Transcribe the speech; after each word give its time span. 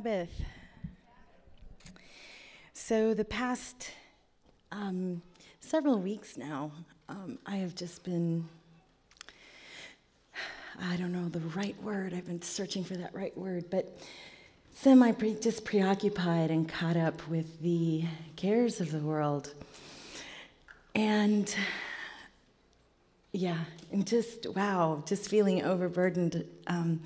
Sabbath. 0.00 0.30
So, 2.72 3.12
the 3.12 3.26
past 3.26 3.90
um, 4.72 5.20
several 5.60 5.98
weeks 5.98 6.38
now, 6.38 6.72
um, 7.10 7.38
I 7.44 7.56
have 7.56 7.74
just 7.74 8.02
been, 8.02 8.48
I 10.80 10.96
don't 10.96 11.12
know 11.12 11.28
the 11.28 11.40
right 11.40 11.76
word, 11.82 12.14
I've 12.14 12.24
been 12.24 12.40
searching 12.40 12.82
for 12.82 12.94
that 12.94 13.14
right 13.14 13.36
word, 13.36 13.66
but 13.68 13.98
semi 14.72 15.12
just 15.34 15.66
preoccupied 15.66 16.50
and 16.50 16.66
caught 16.66 16.96
up 16.96 17.28
with 17.28 17.60
the 17.60 18.04
cares 18.36 18.80
of 18.80 18.92
the 18.92 19.00
world. 19.00 19.52
And 20.94 21.54
yeah, 23.32 23.58
and 23.92 24.06
just, 24.06 24.46
wow, 24.56 25.04
just 25.04 25.28
feeling 25.28 25.62
overburdened. 25.62 26.46
Um, 26.68 27.02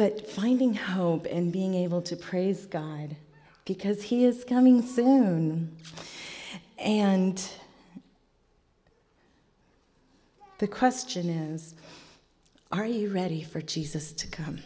but 0.00 0.26
finding 0.30 0.72
hope 0.72 1.26
and 1.26 1.52
being 1.52 1.74
able 1.74 2.00
to 2.00 2.16
praise 2.16 2.64
God 2.64 3.16
because 3.66 4.04
He 4.04 4.24
is 4.24 4.44
coming 4.44 4.80
soon. 4.80 5.76
And 6.78 7.38
the 10.56 10.66
question 10.66 11.28
is 11.28 11.74
are 12.72 12.86
you 12.86 13.10
ready 13.10 13.42
for 13.42 13.60
Jesus 13.60 14.12
to 14.12 14.26
come? 14.26 14.60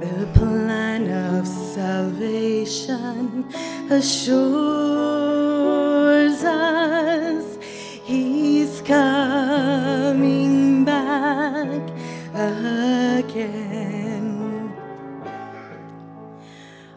The 0.00 0.26
plan 0.32 1.10
of 1.10 1.46
salvation 1.46 3.44
assures 3.90 4.32
us 6.42 7.58
he's 8.04 8.80
coming 8.80 10.86
back 10.86 11.82
again. 12.32 13.52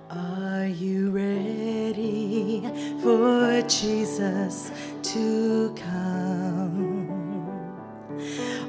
Are 0.09 0.67
you 0.67 1.11
ready 1.11 2.61
for 3.01 3.61
Jesus 3.67 4.71
to 5.11 5.75
come? 5.75 7.09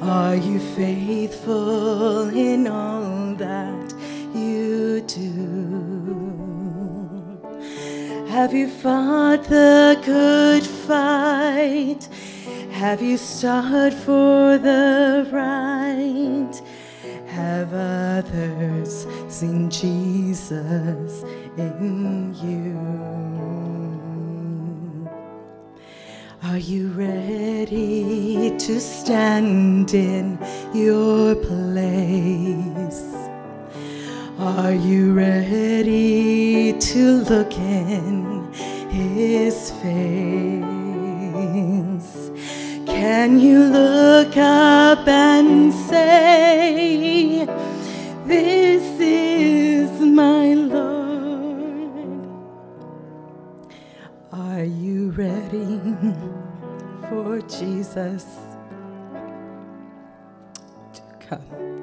Are 0.02 0.34
you 0.34 0.58
faithful 0.58 2.30
in 2.30 2.66
all 2.66 2.93
Have 8.44 8.52
you 8.52 8.68
fought 8.68 9.44
the 9.44 9.98
good 10.04 10.66
fight? 10.66 12.06
Have 12.72 13.00
you 13.00 13.16
stood 13.16 13.94
for 13.94 14.58
the 14.58 15.26
right? 15.32 16.52
Have 17.26 17.72
others 17.72 19.06
seen 19.30 19.70
Jesus 19.70 21.22
in 21.56 22.34
you? 22.44 22.76
Are 26.42 26.58
you 26.58 26.88
ready 26.88 28.54
to 28.58 28.78
stand 28.78 29.94
in 29.94 30.38
your 30.74 31.34
place? 31.34 33.14
Are 34.38 34.74
you 34.74 35.14
ready 35.14 36.74
to 36.78 37.22
look 37.22 37.54
in 37.56 38.33
his 39.14 39.70
face? 39.70 39.94
Can 42.84 43.38
you 43.38 43.60
look 43.60 44.36
up 44.36 45.06
and 45.06 45.72
say, 45.72 47.46
This 48.26 48.82
is 48.98 49.90
my 50.00 50.54
Lord? 50.54 52.26
Are 54.32 54.64
you 54.64 55.12
ready 55.12 55.80
for 57.08 57.40
Jesus 57.42 58.26
to 60.92 61.02
come? 61.20 61.74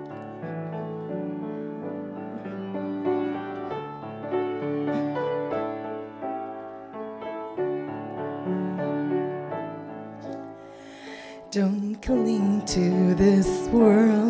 To 12.11 13.15
this 13.15 13.47
world. 13.69 14.20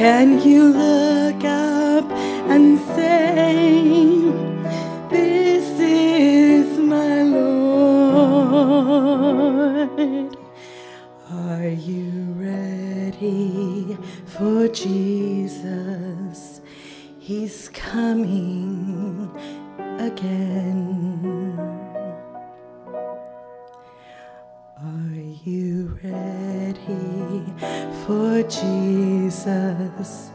Can 0.00 0.40
you 0.40 0.72
look 0.72 1.44
up 1.44 2.10
and 2.48 2.78
say, 2.96 4.32
This 5.10 5.78
is 5.78 6.78
my 6.78 7.22
Lord? 7.24 8.80
Are 11.30 11.68
you 11.68 12.32
ready 12.32 13.98
for 14.24 14.68
Jesus? 14.68 16.62
He's 17.18 17.68
coming 17.68 19.30
again. 19.98 21.58
Are 24.82 25.20
you 25.44 25.98
ready 26.02 27.44
for 28.06 28.42
Jesus 28.44 28.89
Are 29.50 30.29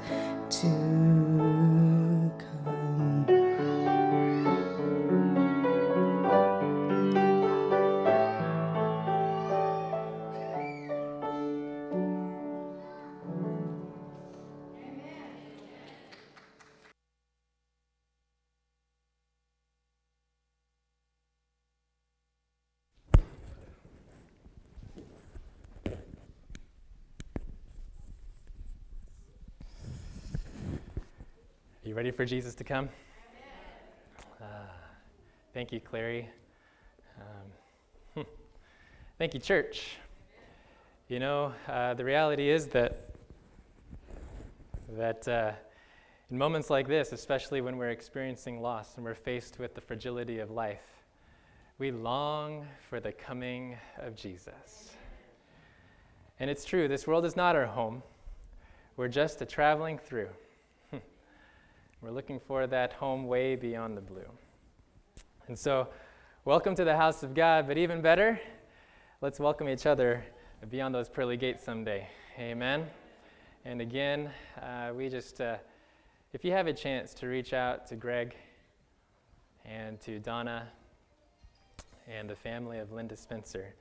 for 32.16 32.26
Jesus 32.26 32.56
to 32.56 32.64
come? 32.64 32.88
Uh, 34.42 34.46
thank 35.54 35.74
you, 35.74 35.82
Clary. 35.82 36.30
Um, 37.20 38.24
hmm. 38.24 38.30
thank 39.18 39.34
you, 39.34 39.40
church. 39.40 39.98
You 41.10 41.20
know, 41.20 41.54
uh, 41.68 41.94
the 41.94 42.06
reality 42.06 42.50
is 42.50 42.68
that 42.68 43.10
that 44.94 45.28
uh, 45.28 45.52
in 46.32 46.38
moments 46.38 46.70
like 46.70 46.88
this, 46.88 47.12
especially 47.12 47.60
when 47.60 47.76
we're 47.76 47.90
experiencing 47.90 48.62
loss 48.62 48.96
and 48.96 49.04
we're 49.04 49.14
faced 49.14 49.60
with 49.60 49.76
the 49.76 49.82
fragility 49.82 50.40
of 50.40 50.52
life, 50.52 51.04
we 51.80 51.92
long 51.92 52.66
for 52.90 53.02
the 53.02 53.12
coming 53.12 53.78
of 53.98 54.16
Jesus. 54.16 54.92
And 56.40 56.50
it's 56.50 56.64
true, 56.64 56.88
this 56.88 57.06
world 57.06 57.26
is 57.26 57.36
not 57.36 57.58
our 57.58 57.66
home. 57.66 58.04
We're 58.96 59.10
just 59.10 59.42
a 59.42 59.46
traveling 59.46 59.98
through. 59.98 60.30
We're 62.06 62.12
looking 62.12 62.40
for 62.40 62.68
that 62.68 62.94
home 62.94 63.26
way 63.26 63.56
beyond 63.56 63.98
the 63.98 64.02
blue. 64.02 64.30
And 65.48 65.58
so, 65.58 65.88
welcome 66.44 66.76
to 66.76 66.84
the 66.84 66.96
house 66.96 67.24
of 67.24 67.34
God, 67.34 67.66
but 67.68 67.80
even 67.80 68.00
better, 68.00 68.40
let's 69.22 69.40
welcome 69.40 69.68
each 69.68 69.88
other 69.88 70.24
beyond 70.70 70.94
those 70.94 71.10
pearly 71.10 71.36
gates 71.36 71.64
someday. 71.64 72.08
Amen. 72.38 72.86
And 73.66 73.82
again, 73.82 74.30
uh, 74.62 74.92
we 74.96 75.10
just, 75.10 75.42
uh, 75.42 75.56
if 76.32 76.46
you 76.46 76.52
have 76.52 76.68
a 76.68 76.74
chance 76.74 77.16
to 77.16 77.28
reach 77.28 77.54
out 77.54 77.88
to 77.88 77.96
Greg 77.96 78.36
and 79.66 80.00
to 80.02 80.20
Donna 80.20 80.68
and 82.08 82.30
the 82.30 82.36
family 82.36 82.78
of 82.78 82.92
Linda 82.92 83.18
Spencer, 83.18 83.74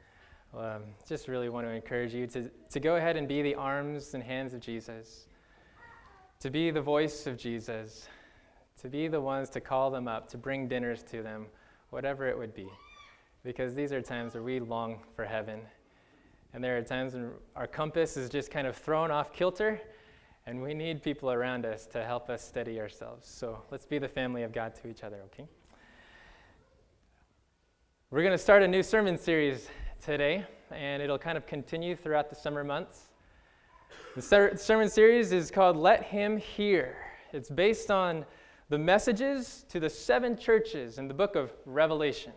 um, 0.56 0.84
just 1.06 1.28
really 1.28 1.50
want 1.50 1.66
to 1.66 1.70
encourage 1.70 2.14
you 2.14 2.26
to, 2.28 2.50
to 2.70 2.80
go 2.80 2.96
ahead 2.96 3.18
and 3.18 3.28
be 3.28 3.42
the 3.42 3.54
arms 3.54 4.14
and 4.14 4.22
hands 4.22 4.54
of 4.54 4.60
Jesus 4.60 5.26
to 6.44 6.50
be 6.50 6.70
the 6.70 6.82
voice 6.82 7.26
of 7.26 7.38
Jesus, 7.38 8.06
to 8.78 8.90
be 8.90 9.08
the 9.08 9.18
ones 9.18 9.48
to 9.48 9.62
call 9.62 9.90
them 9.90 10.06
up, 10.06 10.28
to 10.28 10.36
bring 10.36 10.68
dinners 10.68 11.02
to 11.02 11.22
them, 11.22 11.46
whatever 11.88 12.28
it 12.28 12.36
would 12.36 12.52
be. 12.52 12.68
Because 13.42 13.74
these 13.74 13.94
are 13.94 14.02
times 14.02 14.34
where 14.34 14.42
we 14.42 14.60
long 14.60 14.98
for 15.16 15.24
heaven. 15.24 15.60
And 16.52 16.62
there 16.62 16.76
are 16.76 16.82
times 16.82 17.14
when 17.14 17.30
our 17.56 17.66
compass 17.66 18.18
is 18.18 18.28
just 18.28 18.50
kind 18.50 18.66
of 18.66 18.76
thrown 18.76 19.10
off 19.10 19.32
kilter, 19.32 19.80
and 20.44 20.60
we 20.60 20.74
need 20.74 21.02
people 21.02 21.32
around 21.32 21.64
us 21.64 21.86
to 21.86 22.04
help 22.04 22.28
us 22.28 22.46
steady 22.46 22.78
ourselves. 22.78 23.26
So 23.26 23.62
let's 23.70 23.86
be 23.86 23.96
the 23.96 24.06
family 24.06 24.42
of 24.42 24.52
God 24.52 24.74
to 24.82 24.88
each 24.88 25.02
other, 25.02 25.22
okay? 25.32 25.48
We're 28.10 28.20
going 28.20 28.32
to 28.32 28.36
start 28.36 28.62
a 28.62 28.68
new 28.68 28.82
sermon 28.82 29.16
series 29.16 29.70
today, 30.04 30.44
and 30.70 31.02
it'll 31.02 31.16
kind 31.16 31.38
of 31.38 31.46
continue 31.46 31.96
throughout 31.96 32.28
the 32.28 32.36
summer 32.36 32.62
months. 32.64 33.13
The 34.14 34.22
ser- 34.22 34.56
sermon 34.56 34.88
series 34.88 35.32
is 35.32 35.50
called 35.50 35.76
Let 35.76 36.04
Him 36.04 36.36
Hear. 36.36 36.96
It's 37.32 37.50
based 37.50 37.90
on 37.90 38.24
the 38.68 38.78
messages 38.78 39.64
to 39.68 39.80
the 39.80 39.90
seven 39.90 40.36
churches 40.36 40.98
in 40.98 41.08
the 41.08 41.14
book 41.14 41.36
of 41.36 41.52
Revelation. 41.66 42.32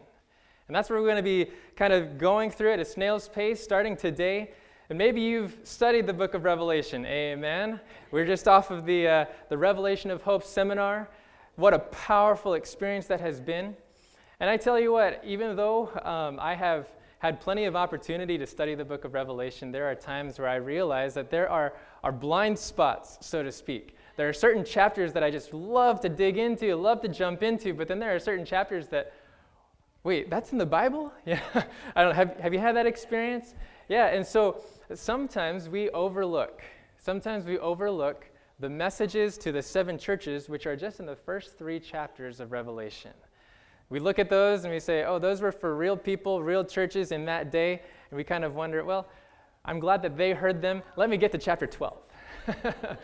And 0.67 0.75
that's 0.75 0.89
where 0.89 0.99
we're 0.99 1.07
going 1.07 1.17
to 1.17 1.23
be 1.23 1.51
kind 1.75 1.93
of 1.93 2.17
going 2.17 2.51
through 2.51 2.73
it 2.73 2.79
at 2.79 2.87
snail's 2.87 3.29
pace 3.29 3.63
starting 3.63 3.95
today. 3.95 4.51
And 4.89 4.97
maybe 4.97 5.21
you've 5.21 5.57
studied 5.63 6.07
the 6.07 6.13
book 6.13 6.33
of 6.33 6.43
Revelation. 6.43 7.05
Amen. 7.05 7.79
We're 8.11 8.25
just 8.25 8.47
off 8.47 8.71
of 8.71 8.85
the, 8.85 9.07
uh, 9.07 9.25
the 9.49 9.57
Revelation 9.57 10.11
of 10.11 10.21
Hope 10.23 10.43
seminar. 10.43 11.09
What 11.55 11.73
a 11.73 11.79
powerful 11.79 12.53
experience 12.53 13.07
that 13.07 13.21
has 13.21 13.39
been. 13.39 13.75
And 14.39 14.49
I 14.49 14.57
tell 14.57 14.79
you 14.79 14.91
what, 14.91 15.21
even 15.25 15.55
though 15.55 15.89
um, 16.03 16.39
I 16.39 16.55
have 16.55 16.87
had 17.19 17.41
plenty 17.41 17.65
of 17.65 17.75
opportunity 17.75 18.37
to 18.37 18.45
study 18.45 18.75
the 18.75 18.85
book 18.85 19.03
of 19.03 19.13
Revelation, 19.13 19.71
there 19.71 19.89
are 19.89 19.95
times 19.95 20.37
where 20.37 20.47
I 20.47 20.55
realize 20.55 21.13
that 21.15 21.31
there 21.31 21.49
are, 21.49 21.73
are 22.03 22.11
blind 22.11 22.59
spots, 22.59 23.17
so 23.21 23.41
to 23.41 23.51
speak. 23.51 23.95
There 24.17 24.29
are 24.29 24.33
certain 24.33 24.63
chapters 24.63 25.13
that 25.13 25.23
I 25.23 25.31
just 25.31 25.53
love 25.53 25.99
to 26.01 26.09
dig 26.09 26.37
into, 26.37 26.75
love 26.75 27.01
to 27.01 27.07
jump 27.07 27.43
into, 27.43 27.73
but 27.73 27.87
then 27.87 27.99
there 27.99 28.13
are 28.15 28.19
certain 28.19 28.45
chapters 28.45 28.87
that, 28.89 29.13
wait, 30.03 30.29
that's 30.29 30.51
in 30.51 30.57
the 30.57 30.65
Bible? 30.65 31.11
Yeah. 31.25 31.41
I 31.95 32.03
don't 32.03 32.15
have, 32.15 32.37
have 32.39 32.53
you 32.53 32.59
had 32.59 32.75
that 32.75 32.85
experience? 32.85 33.55
Yeah, 33.89 34.07
and 34.07 34.25
so 34.25 34.61
sometimes 34.93 35.69
we 35.69 35.89
overlook, 35.89 36.61
sometimes 36.97 37.45
we 37.45 37.57
overlook 37.59 38.25
the 38.59 38.69
messages 38.69 39.37
to 39.39 39.51
the 39.51 39.61
seven 39.61 39.97
churches, 39.97 40.49
which 40.49 40.65
are 40.65 40.75
just 40.75 40.99
in 40.99 41.05
the 41.05 41.15
first 41.15 41.57
three 41.57 41.79
chapters 41.79 42.39
of 42.39 42.51
Revelation. 42.51 43.13
We 43.89 43.99
look 43.99 44.19
at 44.19 44.29
those 44.29 44.65
and 44.65 44.73
we 44.73 44.79
say, 44.79 45.05
oh, 45.05 45.17
those 45.17 45.41
were 45.41 45.51
for 45.51 45.75
real 45.75 45.95
people, 45.95 46.43
real 46.43 46.63
churches 46.63 47.11
in 47.11 47.25
that 47.25 47.51
day. 47.51 47.81
And 48.09 48.17
we 48.17 48.23
kind 48.23 48.43
of 48.43 48.55
wonder, 48.55 48.83
well, 48.83 49.07
I'm 49.63 49.79
glad 49.79 50.01
that 50.01 50.17
they 50.17 50.31
heard 50.33 50.61
them. 50.61 50.83
Let 50.95 51.09
me 51.09 51.17
get 51.17 51.31
to 51.31 51.37
chapter 51.37 51.67
12. 51.67 51.97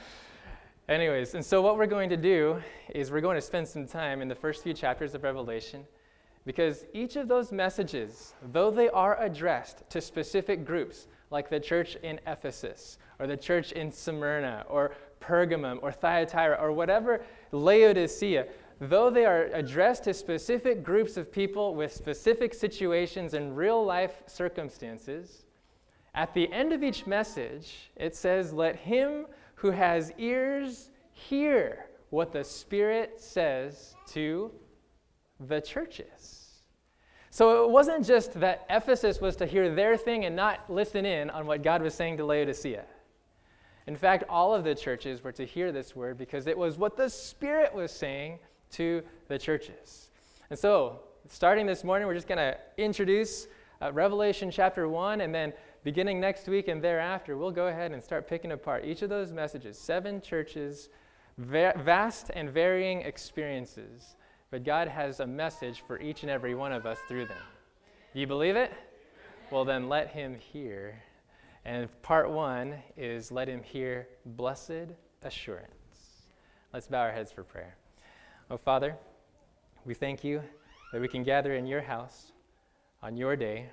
Anyways, 0.89 1.35
and 1.35 1.45
so 1.45 1.61
what 1.61 1.77
we're 1.77 1.85
going 1.85 2.09
to 2.09 2.17
do 2.17 2.61
is 2.93 3.11
we're 3.11 3.21
going 3.21 3.35
to 3.35 3.41
spend 3.41 3.67
some 3.67 3.87
time 3.87 4.21
in 4.21 4.27
the 4.27 4.35
first 4.35 4.63
few 4.63 4.73
chapters 4.73 5.15
of 5.15 5.23
Revelation 5.23 5.85
because 6.45 6.85
each 6.93 7.15
of 7.15 7.29
those 7.29 7.53
messages, 7.53 8.33
though 8.51 8.69
they 8.69 8.89
are 8.89 9.21
addressed 9.21 9.89
to 9.89 10.01
specific 10.01 10.65
groups, 10.65 11.07
like 11.31 11.49
the 11.49 11.59
church 11.59 11.95
in 12.03 12.19
Ephesus, 12.27 12.97
or 13.19 13.27
the 13.27 13.37
church 13.37 13.71
in 13.71 13.91
Smyrna, 13.91 14.65
or 14.67 14.93
Pergamum, 15.21 15.79
or 15.81 15.91
Thyatira, 15.91 16.57
or 16.59 16.73
whatever, 16.73 17.23
Laodicea, 17.53 18.45
though 18.79 19.09
they 19.09 19.25
are 19.25 19.45
addressed 19.53 20.05
to 20.05 20.13
specific 20.13 20.83
groups 20.83 21.17
of 21.17 21.31
people 21.31 21.75
with 21.75 21.91
specific 21.91 22.53
situations 22.53 23.33
and 23.33 23.55
real 23.55 23.83
life 23.83 24.23
circumstances, 24.27 25.45
at 26.15 26.33
the 26.33 26.51
end 26.51 26.73
of 26.73 26.83
each 26.83 27.07
message, 27.07 27.91
it 27.95 28.15
says, 28.15 28.53
Let 28.53 28.75
him 28.75 29.25
who 29.55 29.71
has 29.71 30.11
ears 30.17 30.89
hear 31.11 31.87
what 32.09 32.31
the 32.31 32.43
Spirit 32.43 33.19
says 33.19 33.95
to 34.07 34.51
the 35.39 35.59
churches. 35.59 36.43
So 37.31 37.63
it 37.63 37.71
wasn't 37.71 38.05
just 38.05 38.39
that 38.39 38.65
Ephesus 38.69 39.19
was 39.19 39.35
to 39.37 39.47
hear 39.47 39.73
their 39.73 39.97
thing 39.97 40.25
and 40.25 40.35
not 40.35 40.69
listen 40.69 41.05
in 41.05 41.31
on 41.31 41.47
what 41.47 41.63
God 41.63 41.81
was 41.81 41.95
saying 41.95 42.17
to 42.17 42.25
Laodicea. 42.25 42.85
In 43.87 43.95
fact, 43.95 44.23
all 44.29 44.53
of 44.53 44.63
the 44.63 44.75
churches 44.75 45.23
were 45.23 45.31
to 45.31 45.45
hear 45.45 45.71
this 45.71 45.95
word 45.95 46.17
because 46.17 46.45
it 46.45 46.57
was 46.57 46.77
what 46.77 46.95
the 46.95 47.09
Spirit 47.09 47.73
was 47.73 47.91
saying 47.91 48.37
to 48.73 49.03
the 49.27 49.37
churches. 49.37 50.09
And 50.49 50.59
so, 50.59 50.99
starting 51.29 51.65
this 51.65 51.83
morning, 51.83 52.07
we're 52.07 52.13
just 52.13 52.27
going 52.27 52.37
to 52.37 52.57
introduce 52.77 53.47
uh, 53.81 53.91
Revelation 53.91 54.51
chapter 54.51 54.87
1 54.87 55.21
and 55.21 55.33
then 55.33 55.53
beginning 55.83 56.19
next 56.19 56.47
week 56.47 56.67
and 56.67 56.81
thereafter, 56.81 57.37
we'll 57.37 57.51
go 57.51 57.67
ahead 57.67 57.91
and 57.91 58.01
start 58.01 58.27
picking 58.27 58.51
apart 58.53 58.85
each 58.85 59.01
of 59.01 59.09
those 59.09 59.33
messages. 59.33 59.77
Seven 59.77 60.21
churches, 60.21 60.89
va- 61.37 61.73
vast 61.83 62.31
and 62.33 62.49
varying 62.49 63.01
experiences, 63.01 64.15
but 64.51 64.63
God 64.63 64.87
has 64.87 65.19
a 65.19 65.27
message 65.27 65.83
for 65.85 65.99
each 65.99 66.23
and 66.23 66.31
every 66.31 66.55
one 66.55 66.71
of 66.71 66.85
us 66.85 66.99
through 67.07 67.25
them. 67.25 67.41
You 68.13 68.27
believe 68.27 68.55
it? 68.55 68.71
Well, 69.51 69.65
then 69.65 69.89
let 69.89 70.09
him 70.09 70.35
hear. 70.35 71.01
And 71.65 71.89
part 72.01 72.29
one 72.29 72.75
is 72.97 73.31
let 73.31 73.47
him 73.47 73.63
hear 73.63 74.07
blessed 74.25 74.93
assurance. 75.21 75.71
Let's 76.73 76.87
bow 76.87 77.01
our 77.01 77.11
heads 77.11 77.31
for 77.31 77.43
prayer. 77.43 77.75
Oh, 78.51 78.57
Father, 78.57 78.97
we 79.85 79.93
thank 79.93 80.23
you 80.23 80.43
that 80.91 80.99
we 80.99 81.07
can 81.07 81.23
gather 81.23 81.55
in 81.55 81.65
your 81.65 81.81
house 81.81 82.33
on 83.01 83.15
your 83.15 83.35
day 83.37 83.69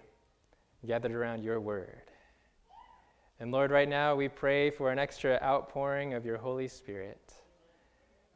gathered 0.87 1.13
around 1.13 1.43
your 1.43 1.61
word. 1.61 2.11
And 3.41 3.51
Lord, 3.51 3.71
right 3.71 3.89
now 3.89 4.15
we 4.15 4.29
pray 4.29 4.71
for 4.71 4.93
an 4.93 4.99
extra 4.99 5.39
outpouring 5.43 6.15
of 6.15 6.25
your 6.25 6.39
Holy 6.39 6.69
Spirit. 6.69 7.35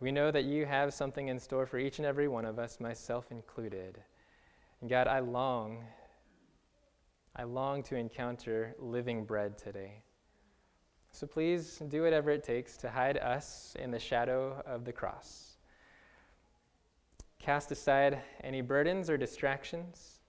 We 0.01 0.11
know 0.11 0.31
that 0.33 0.45
you 0.45 0.67
have 0.67 0.93
something 0.93 1.29
in 1.29 1.39
store 1.39 1.67
for 1.67 1.79
each 1.79 1.99
and 1.99 2.07
every 2.07 2.27
one 2.27 2.45
of 2.45 2.59
us, 2.59 2.81
myself 2.81 3.31
included. 3.31 4.03
And 4.81 4.91
God, 4.91 5.07
I 5.07 5.21
long, 5.21 5.85
I 7.37 7.45
long 7.45 7.83
to 7.85 7.97
encounter 7.97 8.75
living 8.79 9.25
bread 9.25 9.57
today. 9.57 10.03
So 11.13 11.29
please 11.29 11.81
do 11.89 12.03
whatever 12.03 12.31
it 12.31 12.43
takes 12.43 12.77
to 12.79 12.91
hide 12.91 13.19
us 13.19 13.77
in 13.79 13.93
the 13.93 14.01
shadow 14.01 14.63
of 14.67 14.85
the 14.85 14.93
cross. 14.93 15.54
Cast 17.45 17.71
aside 17.71 18.23
any 18.43 18.63
burdens 18.63 19.11
or 19.11 19.19
distractions 19.19 20.21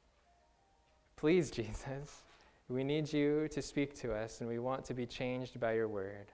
Please, 1.15 1.49
Jesus, 1.59 2.23
we 2.67 2.83
need 2.83 3.11
you 3.13 3.47
to 3.51 3.61
speak 3.61 3.95
to 4.01 4.13
us, 4.13 4.41
and 4.41 4.49
we 4.49 4.59
want 4.59 4.83
to 4.83 4.93
be 4.93 5.05
changed 5.05 5.57
by 5.57 5.71
your 5.71 5.87
word. 5.87 6.27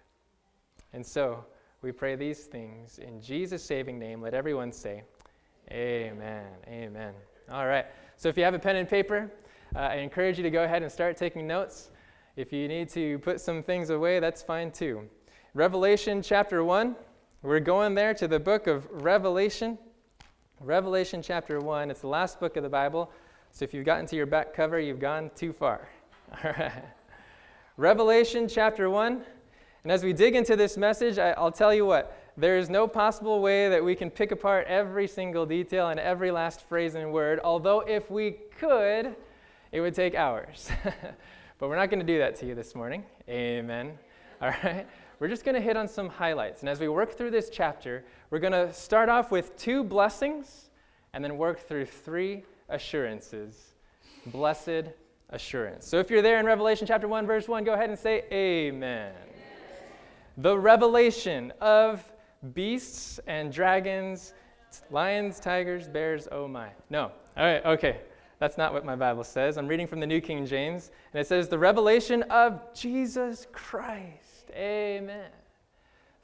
And 0.94 1.06
so, 1.06 1.46
We 1.84 1.92
pray 1.92 2.16
these 2.16 2.46
things 2.46 2.98
in 2.98 3.22
Jesus' 3.22 3.64
saving 3.64 4.00
name. 4.00 4.24
Let 4.24 4.34
everyone 4.34 4.72
say, 4.72 5.04
Amen. 5.70 6.48
Amen. 6.68 7.14
All 7.52 7.68
right. 7.68 7.86
So 8.18 8.28
if 8.30 8.36
you 8.36 8.44
have 8.44 8.56
a 8.56 8.60
pen 8.60 8.76
and 8.76 8.90
paper, 8.90 9.32
uh, 9.76 9.80
I 9.80 9.96
encourage 9.98 10.38
you 10.38 10.44
to 10.44 10.50
go 10.50 10.64
ahead 10.64 10.82
and 10.82 10.92
start 10.92 11.16
taking 11.16 11.46
notes. 11.46 11.92
If 12.36 12.52
you 12.52 12.68
need 12.68 12.90
to 12.90 13.20
put 13.20 13.40
some 13.40 13.62
things 13.62 13.92
away, 13.92 14.20
that's 14.20 14.42
fine 14.42 14.72
too. 14.72 15.08
Revelation 15.54 16.24
chapter 16.24 16.64
1. 16.64 16.96
We're 17.44 17.60
going 17.60 17.94
there 17.94 18.16
to 18.16 18.28
the 18.28 18.40
book 18.40 18.66
of 18.66 18.88
Revelation. 18.90 19.78
Revelation 20.64 21.24
chapter 21.24 21.60
1. 21.60 21.90
It's 21.90 22.02
the 22.02 22.08
last 22.08 22.40
book 22.40 22.56
of 22.56 22.62
the 22.62 22.70
Bible. 22.70 23.12
So 23.50 23.64
if 23.64 23.74
you've 23.74 23.86
gotten 23.86 24.06
to 24.06 24.16
your 24.16 24.28
back 24.28 24.54
cover, 24.54 24.80
you've 24.80 25.00
gone 25.00 25.32
too 25.36 25.54
far. 25.54 25.90
All 26.44 26.52
right. 26.52 26.84
Revelation 27.78 28.48
chapter 28.48 28.88
1. 28.88 29.24
And 29.84 29.92
as 29.92 30.04
we 30.04 30.14
dig 30.14 30.36
into 30.36 30.56
this 30.56 30.78
message, 30.78 31.18
I, 31.18 31.34
will 31.42 31.52
tell 31.52 31.74
you 31.74 31.88
what, 31.88 32.16
there 32.38 32.60
is 32.60 32.70
no 32.70 32.88
possible 32.88 33.42
way 33.42 33.70
that 33.70 33.84
we 33.84 33.96
can 33.96 34.12
pick 34.12 34.32
apart 34.32 34.68
every 34.68 35.08
single 35.08 35.48
detail 35.48 35.90
and 35.90 36.00
every 36.00 36.30
last 36.30 36.62
phrase 36.70 36.94
and 36.94 37.12
word, 37.12 37.40
although 37.44 37.80
if 37.80 38.12
we 38.12 38.38
could, 38.60 39.16
it 39.72 39.82
would 39.82 39.96
take 39.96 40.14
hours. 40.14 40.70
but 41.58 41.70
we're 41.70 41.76
not 41.76 41.90
going 41.90 42.00
to 42.00 42.06
do 42.06 42.20
that 42.20 42.36
to 42.36 42.46
you 42.46 42.54
this 42.54 42.76
morning. 42.76 43.04
Amen. 43.28 43.98
All 44.40 44.50
right. 44.64 44.86
We're 45.22 45.28
just 45.28 45.46
going 45.46 45.54
to 45.54 45.62
hit 45.62 45.78
on 45.78 45.88
some 45.88 46.10
highlights. 46.10 46.62
And 46.62 46.70
as 46.70 46.80
we 46.80 46.88
work 46.88 47.16
through 47.16 47.30
this 47.30 47.52
chapter, 47.52 48.04
we're 48.32 48.40
going 48.40 48.54
to 48.54 48.74
start 48.74 49.10
off 49.10 49.30
with 49.30 49.56
two 49.58 49.84
blessings 49.84 50.72
and 51.14 51.24
then 51.24 51.38
work 51.38 51.60
through 51.68 51.86
three 51.86 52.44
assurances. 52.70 53.76
Blessed 54.26 54.90
assurance. 55.30 55.88
So 55.88 56.00
if 56.00 56.10
you're 56.10 56.24
there 56.24 56.40
in 56.40 56.46
Revelation 56.48 56.88
chapter 56.88 57.08
1, 57.08 57.28
verse 57.28 57.48
1, 57.48 57.64
go 57.64 57.74
ahead 57.74 57.90
and 57.90 58.00
say, 58.00 58.24
Amen 58.32 59.14
the 60.38 60.58
revelation 60.58 61.52
of 61.62 62.12
beasts 62.54 63.20
and 63.28 63.52
dragons, 63.52 64.34
lions, 64.90 65.40
tigers, 65.40 65.88
bears, 65.88 66.28
oh 66.32 66.48
my. 66.48 66.70
No. 66.90 67.12
All 67.38 67.46
right, 67.46 67.66
okay. 67.66 68.00
That's 68.40 68.58
not 68.58 68.74
what 68.74 68.84
my 68.84 68.96
Bible 68.96 69.24
says. 69.24 69.58
I'm 69.58 69.68
reading 69.68 69.88
from 69.88 70.00
the 70.00 70.08
New 70.08 70.22
King 70.22 70.46
James, 70.46 70.90
and 71.14 71.22
it 71.22 71.28
says, 71.28 71.48
the 71.48 71.60
revelation 71.60 72.24
of 72.24 72.74
Jesus 72.74 73.46
Christ. 73.52 74.50
Amen. 74.56 75.30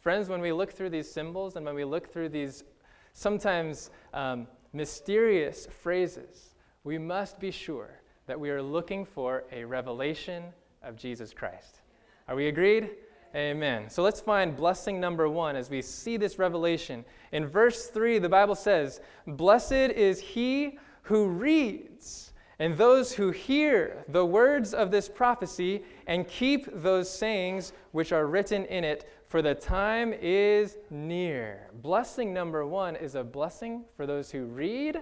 Friends, 0.07 0.29
when 0.29 0.39
we 0.39 0.53
look 0.53 0.71
through 0.71 0.91
these 0.91 1.11
symbols 1.11 1.57
and 1.57 1.65
when 1.65 1.75
we 1.75 1.83
look 1.83 2.09
through 2.09 2.29
these 2.29 2.63
sometimes 3.11 3.89
um, 4.13 4.47
mysterious 4.71 5.65
phrases, 5.65 6.55
we 6.85 6.97
must 6.97 7.41
be 7.41 7.51
sure 7.51 7.99
that 8.25 8.39
we 8.39 8.49
are 8.49 8.61
looking 8.61 9.03
for 9.03 9.43
a 9.51 9.65
revelation 9.65 10.45
of 10.81 10.95
Jesus 10.95 11.33
Christ. 11.33 11.81
Are 12.29 12.37
we 12.37 12.47
agreed? 12.47 12.91
Amen. 13.35 13.89
So 13.89 14.01
let's 14.01 14.21
find 14.21 14.55
blessing 14.55 14.97
number 14.97 15.27
one 15.27 15.57
as 15.57 15.69
we 15.69 15.81
see 15.81 16.15
this 16.15 16.39
revelation. 16.39 17.03
In 17.33 17.45
verse 17.45 17.87
3, 17.87 18.19
the 18.19 18.29
Bible 18.29 18.55
says, 18.55 19.01
Blessed 19.27 19.73
is 19.73 20.21
he 20.21 20.79
who 21.01 21.27
reads 21.27 22.31
and 22.59 22.75
those 22.75 23.13
who 23.13 23.31
hear 23.31 24.03
the 24.07 24.25
words 24.25 24.73
of 24.73 24.89
this 24.89 25.07
prophecy 25.07 25.83
and 26.07 26.27
keep 26.27 26.67
those 26.81 27.11
sayings 27.11 27.71
which 27.91 28.11
are 28.11 28.25
written 28.25 28.65
in 28.65 28.83
it, 28.83 29.07
for 29.27 29.41
the 29.41 29.53
time 29.53 30.13
is 30.13 30.77
near. 30.89 31.69
Blessing 31.81 32.33
number 32.33 32.65
one 32.65 32.95
is 32.95 33.15
a 33.15 33.23
blessing 33.23 33.83
for 33.95 34.05
those 34.05 34.31
who 34.31 34.45
read, 34.45 35.01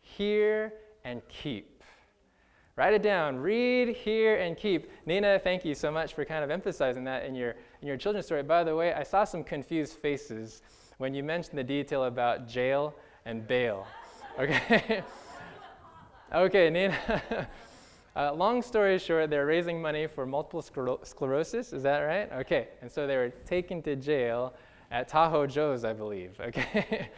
hear, 0.00 0.74
and 1.04 1.22
keep. 1.28 1.82
Write 2.76 2.94
it 2.94 3.02
down. 3.02 3.36
Read, 3.36 3.96
hear, 3.96 4.36
and 4.36 4.56
keep. 4.56 4.90
Nina, 5.06 5.38
thank 5.38 5.64
you 5.64 5.74
so 5.74 5.90
much 5.90 6.14
for 6.14 6.24
kind 6.24 6.44
of 6.44 6.50
emphasizing 6.50 7.04
that 7.04 7.24
in 7.24 7.34
your, 7.34 7.54
in 7.80 7.88
your 7.88 7.96
children's 7.96 8.26
story. 8.26 8.42
By 8.42 8.64
the 8.64 8.74
way, 8.74 8.92
I 8.92 9.02
saw 9.02 9.24
some 9.24 9.44
confused 9.44 9.94
faces 9.94 10.62
when 10.98 11.14
you 11.14 11.22
mentioned 11.22 11.58
the 11.58 11.64
detail 11.64 12.04
about 12.04 12.48
jail 12.48 12.94
and 13.24 13.46
bail. 13.46 13.86
Okay? 14.38 15.02
okay, 16.34 16.70
Nina. 16.70 17.48
uh, 18.14 18.32
long 18.34 18.62
story 18.62 18.98
short, 18.98 19.30
they're 19.30 19.46
raising 19.46 19.80
money 19.80 20.06
for 20.06 20.26
multiple 20.26 20.62
scler- 20.62 21.06
sclerosis. 21.06 21.72
Is 21.72 21.82
that 21.82 22.00
right? 22.00 22.30
Okay. 22.40 22.68
And 22.82 22.90
so 22.90 23.06
they 23.06 23.16
were 23.16 23.30
taken 23.46 23.82
to 23.82 23.96
jail 23.96 24.54
at 24.90 25.08
Tahoe 25.08 25.46
Joe's, 25.46 25.84
I 25.84 25.92
believe. 25.92 26.38
Okay? 26.40 27.08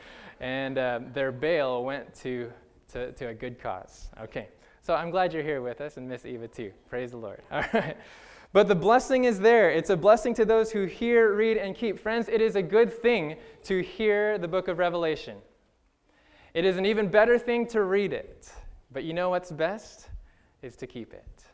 and 0.41 0.79
um, 0.79 1.13
their 1.13 1.31
bail 1.33 1.85
went 1.85 2.13
to, 2.17 2.51
to, 2.93 3.13
to 3.13 3.29
a 3.29 3.35
good 3.35 3.61
cause. 3.61 4.09
Okay. 4.21 4.49
So 4.83 4.95
I'm 4.95 5.11
glad 5.11 5.33
you're 5.33 5.43
here 5.43 5.63
with 5.63 5.81
us, 5.81 5.97
and 5.97 6.09
Miss 6.09 6.27
Eva 6.27 6.47
too. 6.47 6.71
Praise 6.91 7.13
the 7.13 7.17
Lord. 7.17 7.41
All 7.51 7.65
right. 7.73 7.97
But 8.53 8.69
the 8.69 8.75
blessing 8.75 9.25
is 9.25 9.41
there. 9.41 9.71
It's 9.71 9.91
a 9.91 9.97
blessing 9.97 10.33
to 10.35 10.45
those 10.45 10.71
who 10.71 10.85
hear, 10.85 11.35
read, 11.35 11.57
and 11.57 11.75
keep. 11.75 11.99
Friends, 11.99 12.29
it 12.29 12.41
is 12.41 12.55
a 12.55 12.63
good 12.63 12.93
thing 12.93 13.37
to 13.65 13.83
hear 13.83 14.39
the 14.39 14.47
book 14.47 14.69
of 14.69 14.79
Revelation. 14.79 15.39
It 16.53 16.65
is 16.65 16.77
an 16.77 16.87
even 16.87 17.09
better 17.09 17.37
thing 17.37 17.67
to 17.69 17.83
read 17.83 18.13
it. 18.13 18.53
But 18.93 19.03
you 19.03 19.13
know 19.13 19.31
what's 19.31 19.51
best? 19.51 20.09
Is 20.65 20.77
to 20.77 20.87
keep 20.87 21.13
it. 21.13 21.45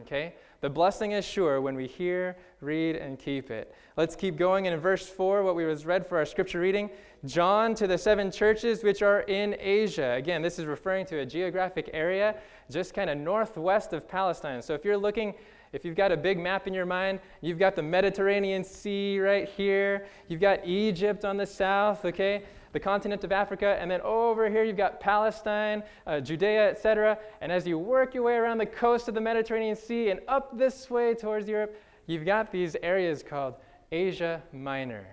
Okay? 0.00 0.32
The 0.62 0.70
blessing 0.70 1.12
is 1.12 1.22
sure 1.22 1.60
when 1.60 1.74
we 1.74 1.86
hear, 1.86 2.34
read, 2.62 2.96
and 2.96 3.18
keep 3.18 3.50
it. 3.50 3.74
Let's 3.98 4.16
keep 4.16 4.38
going. 4.38 4.64
in 4.64 4.80
verse 4.80 5.06
4, 5.06 5.42
what 5.42 5.54
we 5.54 5.66
was 5.66 5.84
read 5.84 6.06
for 6.06 6.16
our 6.16 6.24
scripture 6.24 6.58
reading, 6.58 6.88
John 7.26 7.74
to 7.74 7.86
the 7.86 7.98
seven 7.98 8.30
churches 8.30 8.82
which 8.82 9.02
are 9.02 9.20
in 9.20 9.54
Asia. 9.60 10.12
Again, 10.12 10.40
this 10.40 10.58
is 10.58 10.64
referring 10.64 11.04
to 11.06 11.18
a 11.18 11.26
geographic 11.26 11.90
area 11.92 12.36
just 12.70 12.94
kind 12.94 13.10
of 13.10 13.18
northwest 13.18 13.92
of 13.92 14.08
Palestine. 14.08 14.62
So 14.62 14.72
if 14.72 14.82
you're 14.82 14.96
looking, 14.96 15.34
if 15.72 15.84
you've 15.84 15.96
got 15.96 16.10
a 16.10 16.16
big 16.16 16.38
map 16.38 16.66
in 16.66 16.72
your 16.72 16.86
mind, 16.86 17.20
you've 17.42 17.58
got 17.58 17.76
the 17.76 17.82
Mediterranean 17.82 18.64
Sea 18.64 19.20
right 19.20 19.46
here, 19.46 20.06
you've 20.26 20.40
got 20.40 20.66
Egypt 20.66 21.26
on 21.26 21.36
the 21.36 21.46
south, 21.46 22.06
okay? 22.06 22.44
The 22.72 22.80
continent 22.80 23.24
of 23.24 23.32
Africa, 23.32 23.76
and 23.80 23.90
then 23.90 24.00
over 24.02 24.50
here 24.50 24.64
you've 24.64 24.76
got 24.76 25.00
Palestine, 25.00 25.82
uh, 26.06 26.20
Judea, 26.20 26.70
etc. 26.70 27.18
And 27.40 27.50
as 27.50 27.66
you 27.66 27.78
work 27.78 28.14
your 28.14 28.24
way 28.24 28.34
around 28.34 28.58
the 28.58 28.66
coast 28.66 29.08
of 29.08 29.14
the 29.14 29.20
Mediterranean 29.20 29.76
Sea 29.76 30.10
and 30.10 30.20
up 30.28 30.56
this 30.56 30.90
way 30.90 31.14
towards 31.14 31.48
Europe, 31.48 31.80
you've 32.06 32.24
got 32.24 32.52
these 32.52 32.76
areas 32.82 33.22
called 33.22 33.54
Asia 33.92 34.42
Minor. 34.52 35.06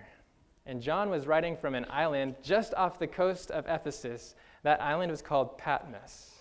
And 0.66 0.82
John 0.82 1.10
was 1.10 1.26
writing 1.26 1.56
from 1.56 1.74
an 1.74 1.86
island 1.88 2.34
just 2.42 2.74
off 2.74 2.98
the 2.98 3.06
coast 3.06 3.50
of 3.50 3.66
Ephesus. 3.68 4.34
That 4.62 4.82
island 4.82 5.10
was 5.10 5.22
called 5.22 5.56
Patmos. 5.58 6.32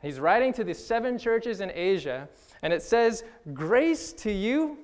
He's 0.00 0.18
writing 0.18 0.52
to 0.54 0.64
the 0.64 0.74
seven 0.74 1.18
churches 1.18 1.60
in 1.60 1.70
Asia, 1.74 2.28
and 2.62 2.72
it 2.72 2.82
says, 2.82 3.24
Grace 3.52 4.12
to 4.14 4.32
you 4.32 4.78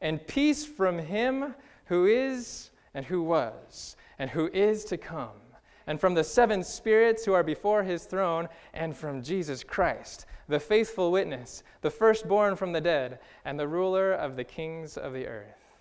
and 0.00 0.24
peace 0.26 0.64
from 0.64 0.98
him 0.98 1.54
who 1.86 2.06
is 2.06 2.70
and 2.94 3.04
who 3.04 3.22
was 3.22 3.96
and 4.20 4.28
who 4.28 4.50
is 4.52 4.84
to 4.84 4.98
come, 4.98 5.40
and 5.86 5.98
from 5.98 6.12
the 6.12 6.22
seven 6.22 6.62
spirits 6.62 7.24
who 7.24 7.32
are 7.32 7.42
before 7.42 7.82
his 7.82 8.04
throne, 8.04 8.48
and 8.74 8.94
from 8.94 9.22
Jesus 9.22 9.64
Christ, 9.64 10.26
the 10.46 10.60
faithful 10.60 11.10
witness, 11.10 11.62
the 11.80 11.90
firstborn 11.90 12.54
from 12.54 12.72
the 12.72 12.82
dead, 12.82 13.18
and 13.46 13.58
the 13.58 13.66
ruler 13.66 14.12
of 14.12 14.36
the 14.36 14.44
kings 14.44 14.98
of 14.98 15.14
the 15.14 15.26
earth. 15.26 15.78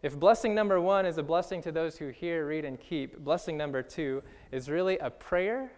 If 0.00 0.16
blessing 0.16 0.54
number 0.54 0.80
one 0.80 1.04
is 1.04 1.18
a 1.18 1.24
blessing 1.24 1.60
to 1.62 1.72
those 1.72 1.96
who 1.96 2.10
hear, 2.10 2.46
read, 2.46 2.64
and 2.64 2.78
keep, 2.78 3.18
blessing 3.18 3.56
number 3.56 3.82
two 3.82 4.22
is 4.52 4.68
really 4.70 4.96
a 4.98 5.10
prayer 5.10 5.72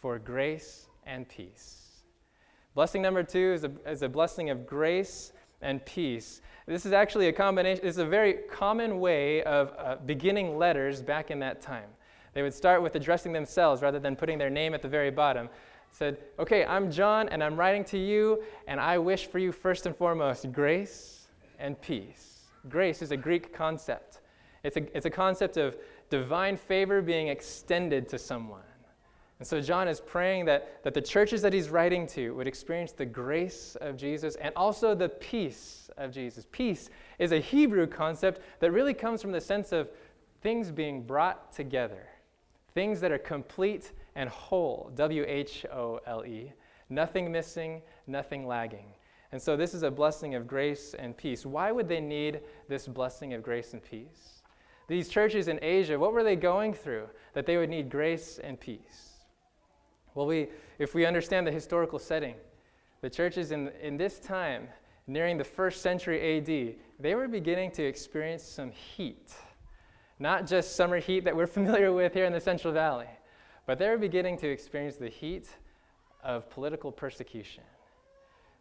for 0.00 0.18
grace 0.18 0.86
and 1.04 1.28
peace. 1.28 2.02
Blessing 2.74 3.02
number 3.02 3.22
two 3.22 3.52
is 3.52 3.64
a, 3.64 3.72
is 3.86 4.02
a 4.02 4.08
blessing 4.08 4.48
of 4.48 4.66
grace 4.66 5.34
and 5.62 5.84
peace. 5.84 6.40
This 6.66 6.84
is 6.84 6.92
actually 6.92 7.28
a 7.28 7.32
combination, 7.32 7.84
this 7.84 7.94
is 7.94 8.02
a 8.02 8.06
very 8.06 8.34
common 8.50 9.00
way 9.00 9.42
of 9.44 9.72
uh, 9.78 9.96
beginning 10.04 10.58
letters 10.58 11.00
back 11.00 11.30
in 11.30 11.38
that 11.40 11.60
time. 11.60 11.88
They 12.34 12.42
would 12.42 12.54
start 12.54 12.82
with 12.82 12.94
addressing 12.96 13.32
themselves 13.32 13.82
rather 13.82 13.98
than 13.98 14.16
putting 14.16 14.36
their 14.36 14.50
name 14.50 14.74
at 14.74 14.82
the 14.82 14.88
very 14.88 15.10
bottom. 15.10 15.48
Said, 15.92 16.18
Okay, 16.38 16.64
I'm 16.66 16.90
John 16.90 17.28
and 17.30 17.42
I'm 17.42 17.56
writing 17.56 17.84
to 17.84 17.98
you, 17.98 18.42
and 18.66 18.78
I 18.78 18.98
wish 18.98 19.26
for 19.26 19.38
you 19.38 19.52
first 19.52 19.86
and 19.86 19.96
foremost 19.96 20.52
grace 20.52 21.28
and 21.58 21.80
peace. 21.80 22.40
Grace 22.68 23.00
is 23.00 23.12
a 23.12 23.16
Greek 23.16 23.54
concept, 23.54 24.20
it's 24.62 24.76
a, 24.76 24.96
it's 24.96 25.06
a 25.06 25.10
concept 25.10 25.56
of 25.56 25.76
divine 26.10 26.56
favor 26.56 27.00
being 27.00 27.28
extended 27.28 28.08
to 28.08 28.18
someone. 28.18 28.60
And 29.38 29.46
so 29.46 29.60
John 29.60 29.86
is 29.86 30.00
praying 30.00 30.46
that, 30.46 30.82
that 30.82 30.94
the 30.94 31.00
churches 31.00 31.42
that 31.42 31.52
he's 31.52 31.68
writing 31.68 32.06
to 32.08 32.34
would 32.34 32.46
experience 32.46 32.92
the 32.92 33.04
grace 33.04 33.76
of 33.80 33.96
Jesus 33.96 34.34
and 34.36 34.52
also 34.56 34.94
the 34.94 35.10
peace 35.10 35.90
of 35.98 36.10
Jesus. 36.10 36.46
Peace 36.52 36.88
is 37.18 37.32
a 37.32 37.38
Hebrew 37.38 37.86
concept 37.86 38.40
that 38.60 38.70
really 38.72 38.94
comes 38.94 39.20
from 39.20 39.32
the 39.32 39.40
sense 39.40 39.72
of 39.72 39.90
things 40.40 40.70
being 40.70 41.02
brought 41.02 41.52
together, 41.52 42.08
things 42.74 43.00
that 43.00 43.12
are 43.12 43.18
complete 43.18 43.92
and 44.14 44.30
whole, 44.30 44.90
W 44.94 45.24
H 45.28 45.66
O 45.70 46.00
L 46.06 46.24
E, 46.24 46.52
nothing 46.88 47.30
missing, 47.30 47.82
nothing 48.06 48.46
lagging. 48.46 48.86
And 49.32 49.42
so 49.42 49.54
this 49.54 49.74
is 49.74 49.82
a 49.82 49.90
blessing 49.90 50.34
of 50.34 50.46
grace 50.46 50.94
and 50.98 51.14
peace. 51.14 51.44
Why 51.44 51.72
would 51.72 51.88
they 51.88 52.00
need 52.00 52.40
this 52.68 52.86
blessing 52.86 53.34
of 53.34 53.42
grace 53.42 53.74
and 53.74 53.82
peace? 53.82 54.42
These 54.88 55.08
churches 55.08 55.48
in 55.48 55.58
Asia, 55.60 55.98
what 55.98 56.12
were 56.12 56.22
they 56.22 56.36
going 56.36 56.72
through 56.72 57.08
that 57.34 57.44
they 57.44 57.56
would 57.56 57.68
need 57.68 57.90
grace 57.90 58.38
and 58.42 58.58
peace? 58.58 59.05
Well, 60.16 60.26
we, 60.26 60.48
if 60.78 60.94
we 60.94 61.04
understand 61.04 61.46
the 61.46 61.52
historical 61.52 61.98
setting, 61.98 62.36
the 63.02 63.10
churches 63.10 63.52
in, 63.52 63.70
in 63.82 63.98
this 63.98 64.18
time, 64.18 64.66
nearing 65.06 65.36
the 65.36 65.44
first 65.44 65.82
century 65.82 66.38
AD, 66.38 66.76
they 66.98 67.14
were 67.14 67.28
beginning 67.28 67.70
to 67.72 67.84
experience 67.84 68.42
some 68.42 68.70
heat. 68.70 69.34
not 70.18 70.46
just 70.46 70.74
summer 70.74 70.98
heat 70.98 71.24
that 71.24 71.36
we're 71.36 71.46
familiar 71.60 71.92
with 71.92 72.14
here 72.14 72.24
in 72.24 72.32
the 72.32 72.40
Central 72.40 72.72
Valley, 72.72 73.10
but 73.66 73.78
they 73.78 73.90
were 73.90 73.98
beginning 73.98 74.38
to 74.38 74.48
experience 74.48 74.96
the 74.96 75.10
heat 75.10 75.48
of 76.24 76.48
political 76.48 76.90
persecution. 76.90 77.62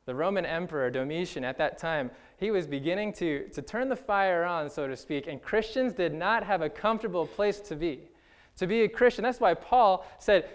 The 0.07 0.13
Roman 0.13 0.45
Emperor 0.45 0.91
Domitian 0.91 1.45
at 1.45 1.57
that 1.57 1.77
time, 1.77 2.12
he 2.38 2.51
was 2.51 2.67
beginning 2.67 3.13
to, 3.13 3.47
to 3.53 3.62
turn 3.62 3.88
the 3.88 3.95
fire 3.95 4.43
on, 4.43 4.69
so 4.69 4.89
to 4.89 4.97
speak, 4.97 5.27
and 5.27 5.41
Christians 5.41 5.93
did 5.93 6.13
not 6.13 6.43
have 6.43 6.62
a 6.62 6.69
comfortable 6.69 7.25
place 7.25 7.62
to 7.62 7.77
be. 7.77 8.09
To 8.57 8.67
be 8.67 8.83
a 8.83 8.89
Christian, 8.89 9.24
that's 9.24 9.39
why 9.39 9.53
Paul 9.53 10.05
said, 10.19 10.50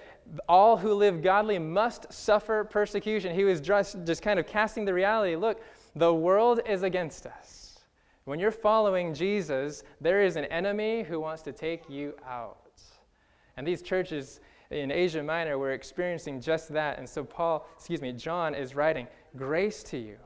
all 0.49 0.77
who 0.77 0.95
live 0.95 1.23
godly 1.23 1.59
must 1.59 2.13
suffer 2.13 2.65
persecution. 2.65 3.35
He 3.35 3.45
was 3.45 3.61
just, 3.61 4.05
just 4.05 4.23
kind 4.23 4.39
of 4.39 4.47
casting 4.47 4.85
the 4.85 4.95
reality 4.95 5.37
look, 5.37 5.61
the 5.97 6.13
world 6.13 6.61
is 6.67 6.83
against 6.83 7.27
us. 7.27 7.81
When 8.25 8.39
you're 8.39 8.53
following 8.53 9.13
Jesus, 9.13 9.83
there 10.01 10.23
is 10.23 10.37
an 10.37 10.45
enemy 10.47 11.03
who 11.03 11.19
wants 11.19 11.43
to 11.43 11.53
take 11.53 11.89
you 11.89 12.15
out. 12.29 12.81
And 13.57 13.67
these 13.67 13.83
churches 13.83 14.41
in 14.71 14.93
Asia 14.93 15.23
Minor 15.23 15.59
were 15.59 15.73
experiencing 15.73 16.41
just 16.41 16.73
that. 16.73 16.99
And 16.99 17.09
so 17.09 17.25
Paul, 17.25 17.67
excuse 17.77 18.01
me, 18.01 18.13
John 18.13 18.55
is 18.55 18.75
writing, 18.75 19.09
grace 19.37 19.83
to 19.85 19.99
you, 19.99 20.17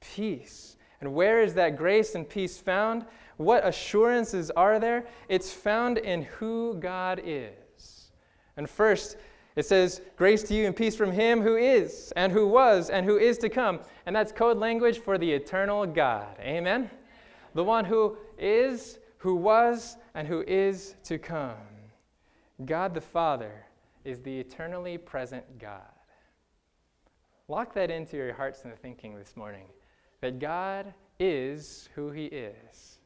peace. 0.00 0.76
And 1.00 1.14
where 1.14 1.42
is 1.42 1.54
that 1.54 1.76
grace 1.76 2.14
and 2.14 2.28
peace 2.28 2.58
found? 2.58 3.04
What 3.36 3.66
assurances 3.66 4.50
are 4.50 4.78
there? 4.78 5.06
It's 5.28 5.52
found 5.52 5.98
in 5.98 6.22
who 6.22 6.74
God 6.74 7.20
is. 7.24 8.10
And 8.56 8.68
first, 8.68 9.16
it 9.60 9.66
says, 9.66 10.00
Grace 10.16 10.42
to 10.44 10.54
you 10.54 10.66
and 10.66 10.74
peace 10.74 10.96
from 10.96 11.12
him 11.12 11.42
who 11.42 11.56
is, 11.56 12.14
and 12.16 12.32
who 12.32 12.48
was, 12.48 12.88
and 12.88 13.04
who 13.04 13.18
is 13.18 13.36
to 13.38 13.50
come. 13.50 13.80
And 14.06 14.16
that's 14.16 14.32
code 14.32 14.56
language 14.56 15.00
for 15.00 15.18
the 15.18 15.30
eternal 15.30 15.86
God. 15.86 16.34
Amen? 16.40 16.90
The 17.52 17.62
one 17.62 17.84
who 17.84 18.16
is, 18.38 18.98
who 19.18 19.34
was, 19.34 19.98
and 20.14 20.26
who 20.26 20.42
is 20.46 20.94
to 21.04 21.18
come. 21.18 21.58
God 22.64 22.94
the 22.94 23.02
Father 23.02 23.66
is 24.02 24.22
the 24.22 24.40
eternally 24.40 24.96
present 24.96 25.44
God. 25.58 25.82
Lock 27.46 27.74
that 27.74 27.90
into 27.90 28.16
your 28.16 28.32
hearts 28.32 28.64
and 28.64 28.74
thinking 28.78 29.14
this 29.14 29.36
morning 29.36 29.66
that 30.22 30.38
God 30.38 30.94
is 31.18 31.90
who 31.94 32.10
he 32.10 32.24
is. 32.24 32.98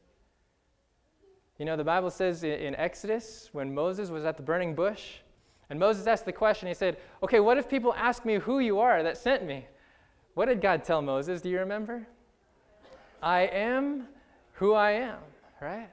You 1.59 1.65
know, 1.65 1.75
the 1.75 1.83
Bible 1.83 2.11
says 2.11 2.45
in 2.45 2.75
Exodus, 2.75 3.49
when 3.51 3.75
Moses 3.75 4.09
was 4.09 4.23
at 4.23 4.37
the 4.37 4.43
burning 4.43 4.73
bush, 4.73 5.15
and 5.69 5.79
Moses 5.79 6.07
asked 6.07 6.25
the 6.25 6.31
question, 6.31 6.67
he 6.67 6.73
said, 6.73 6.97
Okay, 7.23 7.39
what 7.39 7.57
if 7.57 7.69
people 7.69 7.93
ask 7.95 8.25
me 8.25 8.35
who 8.35 8.59
you 8.59 8.79
are 8.79 9.01
that 9.03 9.17
sent 9.17 9.45
me? 9.45 9.65
What 10.35 10.45
did 10.45 10.61
God 10.61 10.83
tell 10.83 11.01
Moses? 11.01 11.41
Do 11.41 11.49
you 11.49 11.59
remember? 11.59 12.07
I 13.21 13.41
am 13.41 14.07
who 14.53 14.73
I 14.73 14.91
am, 14.91 15.19
right? 15.61 15.89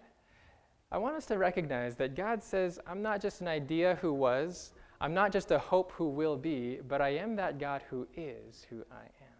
I 0.90 0.98
want 0.98 1.16
us 1.16 1.24
to 1.26 1.38
recognize 1.38 1.96
that 1.96 2.14
God 2.14 2.42
says, 2.42 2.78
I'm 2.86 3.00
not 3.00 3.22
just 3.22 3.40
an 3.40 3.48
idea 3.48 3.98
who 4.02 4.12
was, 4.12 4.72
I'm 5.00 5.14
not 5.14 5.32
just 5.32 5.50
a 5.50 5.58
hope 5.58 5.92
who 5.92 6.08
will 6.08 6.36
be, 6.36 6.80
but 6.86 7.00
I 7.00 7.10
am 7.10 7.34
that 7.36 7.58
God 7.58 7.82
who 7.88 8.06
is 8.14 8.66
who 8.68 8.84
I 8.92 9.04
am. 9.04 9.38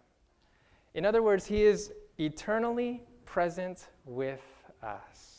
In 0.95 1.05
other 1.05 1.21
words, 1.21 1.45
He 1.45 1.63
is 1.63 1.93
eternally 2.17 3.03
present 3.25 3.87
with 4.05 4.41
us. 4.81 5.32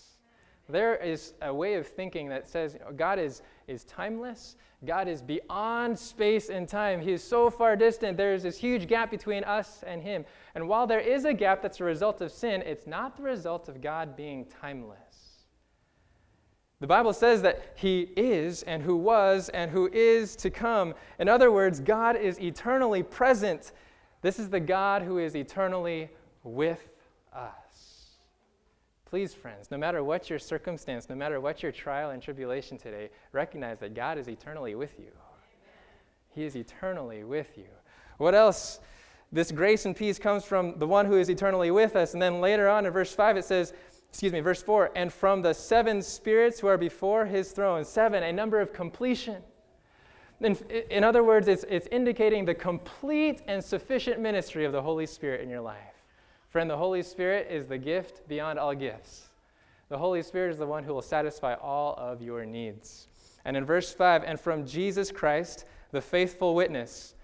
There 0.68 0.96
is 0.96 1.34
a 1.42 1.52
way 1.52 1.74
of 1.74 1.86
thinking 1.86 2.28
that 2.30 2.48
says 2.48 2.76
God 2.96 3.18
is, 3.18 3.42
is 3.68 3.84
timeless, 3.84 4.56
God 4.84 5.08
is 5.08 5.22
beyond 5.22 5.98
space 5.98 6.48
and 6.50 6.68
time. 6.68 7.00
He 7.00 7.12
is 7.12 7.22
so 7.22 7.50
far 7.50 7.76
distant. 7.76 8.16
There 8.16 8.34
is 8.34 8.42
this 8.42 8.56
huge 8.56 8.86
gap 8.86 9.10
between 9.10 9.44
us 9.44 9.82
and 9.86 10.02
Him. 10.02 10.24
And 10.54 10.68
while 10.68 10.86
there 10.86 11.00
is 11.00 11.24
a 11.24 11.32
gap 11.32 11.62
that's 11.62 11.80
a 11.80 11.84
result 11.84 12.20
of 12.20 12.30
sin, 12.30 12.62
it's 12.62 12.86
not 12.86 13.16
the 13.16 13.22
result 13.22 13.68
of 13.68 13.80
God 13.80 14.16
being 14.16 14.46
timeless. 14.46 14.98
The 16.80 16.86
Bible 16.86 17.12
says 17.12 17.40
that 17.42 17.72
He 17.76 18.08
is, 18.16 18.62
and 18.64 18.82
who 18.82 18.96
was, 18.96 19.48
and 19.50 19.70
who 19.70 19.88
is 19.92 20.36
to 20.36 20.50
come. 20.50 20.94
In 21.18 21.28
other 21.28 21.50
words, 21.50 21.80
God 21.80 22.16
is 22.16 22.38
eternally 22.40 23.02
present. 23.02 23.72
This 24.20 24.38
is 24.38 24.50
the 24.50 24.60
God 24.60 25.02
who 25.02 25.18
is 25.18 25.34
eternally 25.34 26.10
with 26.42 26.90
us. 27.32 27.63
Please, 29.14 29.32
friends, 29.32 29.70
no 29.70 29.78
matter 29.78 30.02
what 30.02 30.28
your 30.28 30.40
circumstance, 30.40 31.08
no 31.08 31.14
matter 31.14 31.40
what 31.40 31.62
your 31.62 31.70
trial 31.70 32.10
and 32.10 32.20
tribulation 32.20 32.76
today, 32.76 33.10
recognize 33.30 33.78
that 33.78 33.94
God 33.94 34.18
is 34.18 34.26
eternally 34.26 34.74
with 34.74 34.98
you. 34.98 35.12
He 36.30 36.42
is 36.42 36.56
eternally 36.56 37.22
with 37.22 37.56
you. 37.56 37.68
What 38.18 38.34
else? 38.34 38.80
This 39.30 39.52
grace 39.52 39.86
and 39.86 39.94
peace 39.94 40.18
comes 40.18 40.44
from 40.44 40.80
the 40.80 40.86
one 40.88 41.06
who 41.06 41.16
is 41.16 41.30
eternally 41.30 41.70
with 41.70 41.94
us. 41.94 42.14
And 42.14 42.20
then 42.20 42.40
later 42.40 42.68
on 42.68 42.86
in 42.86 42.92
verse 42.92 43.14
5, 43.14 43.36
it 43.36 43.44
says, 43.44 43.72
excuse 44.08 44.32
me, 44.32 44.40
verse 44.40 44.64
4 44.64 44.90
and 44.96 45.12
from 45.12 45.42
the 45.42 45.52
seven 45.52 46.02
spirits 46.02 46.58
who 46.58 46.66
are 46.66 46.76
before 46.76 47.24
his 47.24 47.52
throne. 47.52 47.84
Seven, 47.84 48.24
a 48.24 48.32
number 48.32 48.60
of 48.60 48.72
completion. 48.72 49.44
In, 50.40 50.56
in 50.90 51.04
other 51.04 51.22
words, 51.22 51.46
it's, 51.46 51.64
it's 51.68 51.86
indicating 51.92 52.46
the 52.46 52.54
complete 52.54 53.42
and 53.46 53.62
sufficient 53.62 54.18
ministry 54.18 54.64
of 54.64 54.72
the 54.72 54.82
Holy 54.82 55.06
Spirit 55.06 55.40
in 55.40 55.48
your 55.48 55.60
life. 55.60 55.93
Friend, 56.54 56.70
the 56.70 56.76
Holy 56.76 57.02
Spirit 57.02 57.48
is 57.50 57.66
the 57.66 57.78
gift 57.78 58.28
beyond 58.28 58.60
all 58.60 58.76
gifts. 58.76 59.26
The 59.88 59.98
Holy 59.98 60.22
Spirit 60.22 60.52
is 60.52 60.58
the 60.58 60.68
one 60.68 60.84
who 60.84 60.94
will 60.94 61.02
satisfy 61.02 61.54
all 61.54 61.96
of 61.98 62.22
your 62.22 62.46
needs. 62.46 63.08
And 63.44 63.56
in 63.56 63.64
verse 63.64 63.92
5, 63.92 64.22
and 64.22 64.38
from 64.38 64.64
Jesus 64.64 65.10
Christ, 65.10 65.64
the 65.90 66.00
faithful 66.00 66.54
witness. 66.54 67.16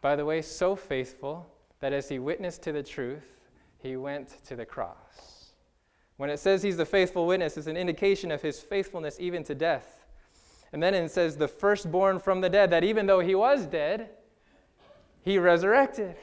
By 0.00 0.16
the 0.16 0.24
way, 0.24 0.40
so 0.40 0.74
faithful 0.74 1.46
that 1.80 1.92
as 1.92 2.08
he 2.08 2.18
witnessed 2.18 2.62
to 2.62 2.72
the 2.72 2.82
truth, 2.82 3.50
he 3.76 3.98
went 3.98 4.42
to 4.46 4.56
the 4.56 4.64
cross. 4.64 5.52
When 6.16 6.30
it 6.30 6.38
says 6.38 6.62
he's 6.62 6.78
the 6.78 6.86
faithful 6.86 7.26
witness, 7.26 7.58
it's 7.58 7.66
an 7.66 7.76
indication 7.76 8.30
of 8.30 8.40
his 8.40 8.60
faithfulness 8.60 9.18
even 9.20 9.44
to 9.44 9.54
death. 9.54 10.06
And 10.72 10.82
then 10.82 10.94
it 10.94 11.10
says, 11.10 11.36
the 11.36 11.48
firstborn 11.48 12.18
from 12.18 12.40
the 12.40 12.48
dead, 12.48 12.70
that 12.70 12.82
even 12.82 13.04
though 13.04 13.20
he 13.20 13.34
was 13.34 13.66
dead, 13.66 14.08
he 15.20 15.38
resurrected. 15.38 16.16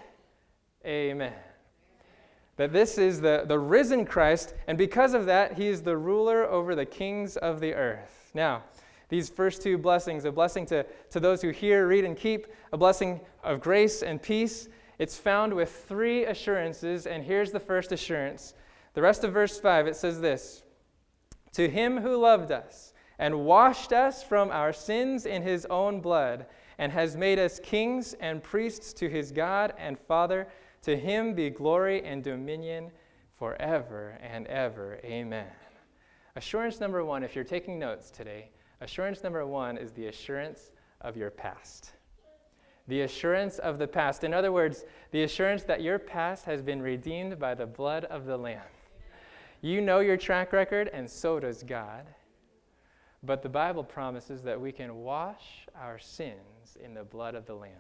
Amen. 0.84 1.34
That 2.58 2.74
this 2.74 2.98
is 2.98 3.22
the, 3.22 3.46
the 3.48 3.60
risen 3.60 4.06
Christ, 4.06 4.54
and 4.68 4.78
because 4.78 5.14
of 5.14 5.26
that, 5.28 5.58
he 5.58 5.68
is 5.68 5.84
the 5.84 5.98
ruler 5.98 6.44
over 6.44 6.76
the 6.76 6.86
kings 6.86 7.38
of 7.38 7.60
the 7.60 7.74
earth. 7.74 8.32
Now, 8.34 8.64
these 9.10 9.30
first 9.30 9.62
two 9.62 9.78
blessings 9.78 10.26
a 10.26 10.32
blessing 10.32 10.66
to, 10.68 10.86
to 11.12 11.20
those 11.20 11.42
who 11.42 11.52
hear, 11.52 11.88
read, 11.88 12.04
and 12.04 12.18
keep, 12.18 12.48
a 12.74 12.78
blessing 12.78 13.22
of 13.44 13.62
grace 13.62 14.04
and 14.04 14.22
peace. 14.22 14.68
It's 15.00 15.18
found 15.18 15.54
with 15.54 15.86
three 15.88 16.26
assurances, 16.26 17.06
and 17.06 17.24
here's 17.24 17.52
the 17.52 17.60
first 17.60 17.92
assurance 17.92 18.54
the 18.98 19.04
rest 19.04 19.24
of 19.24 19.32
verse 19.32 19.60
5, 19.60 19.86
it 19.86 19.96
says 19.96 20.22
this 20.22 20.64
To 21.54 21.70
him 21.70 21.98
who 22.00 22.18
loved 22.18 22.52
us 22.52 22.94
and 23.20 23.46
washed 23.46 23.94
us 23.94 24.24
from 24.24 24.50
our 24.50 24.74
sins 24.74 25.28
in 25.28 25.44
his 25.44 25.68
own 25.68 26.02
blood, 26.02 26.48
and 26.80 26.92
has 26.92 27.16
made 27.16 27.38
us 27.38 27.60
kings 27.60 28.16
and 28.16 28.42
priests 28.42 28.94
to 28.94 29.08
his 29.08 29.32
God 29.32 29.74
and 29.78 30.00
Father, 30.00 30.48
to 30.84 30.96
him 30.96 31.34
be 31.34 31.50
glory 31.50 32.04
and 32.04 32.24
dominion 32.24 32.92
forever 33.38 34.18
and 34.22 34.48
ever. 34.48 35.00
Amen. 35.04 35.48
Assurance 36.36 36.80
number 36.80 37.04
one, 37.04 37.24
if 37.24 37.36
you're 37.36 37.44
taking 37.44 37.80
notes 37.80 38.12
today, 38.12 38.52
assurance 38.82 39.24
number 39.24 39.46
one 39.46 39.78
is 39.78 39.92
the 39.92 40.08
assurance 40.08 40.72
of 41.02 41.18
your 41.18 41.32
past. 41.32 41.92
The 42.88 43.02
assurance 43.02 43.60
of 43.60 43.80
the 43.80 43.88
past. 43.88 44.24
In 44.24 44.34
other 44.34 44.52
words, 44.52 44.86
the 45.12 45.24
assurance 45.24 45.64
that 45.64 45.82
your 45.82 46.00
past 46.00 46.46
has 46.46 46.62
been 46.62 46.82
redeemed 46.82 47.38
by 47.40 47.54
the 47.54 47.66
blood 47.66 48.06
of 48.06 48.26
the 48.26 48.38
Lamb. 48.38 48.62
You 49.62 49.82
know 49.82 50.00
your 50.00 50.18
track 50.18 50.54
record, 50.54 50.90
and 50.94 51.10
so 51.10 51.40
does 51.40 51.64
God. 51.64 52.06
But 53.24 53.42
the 53.42 53.50
Bible 53.50 53.84
promises 53.84 54.44
that 54.44 54.62
we 54.62 54.72
can 54.72 54.98
wash 54.98 55.68
our 55.76 55.98
sins 55.98 56.78
in 56.84 56.94
the 56.94 57.04
blood 57.04 57.36
of 57.36 57.46
the 57.46 57.56
Lamb. 57.56 57.72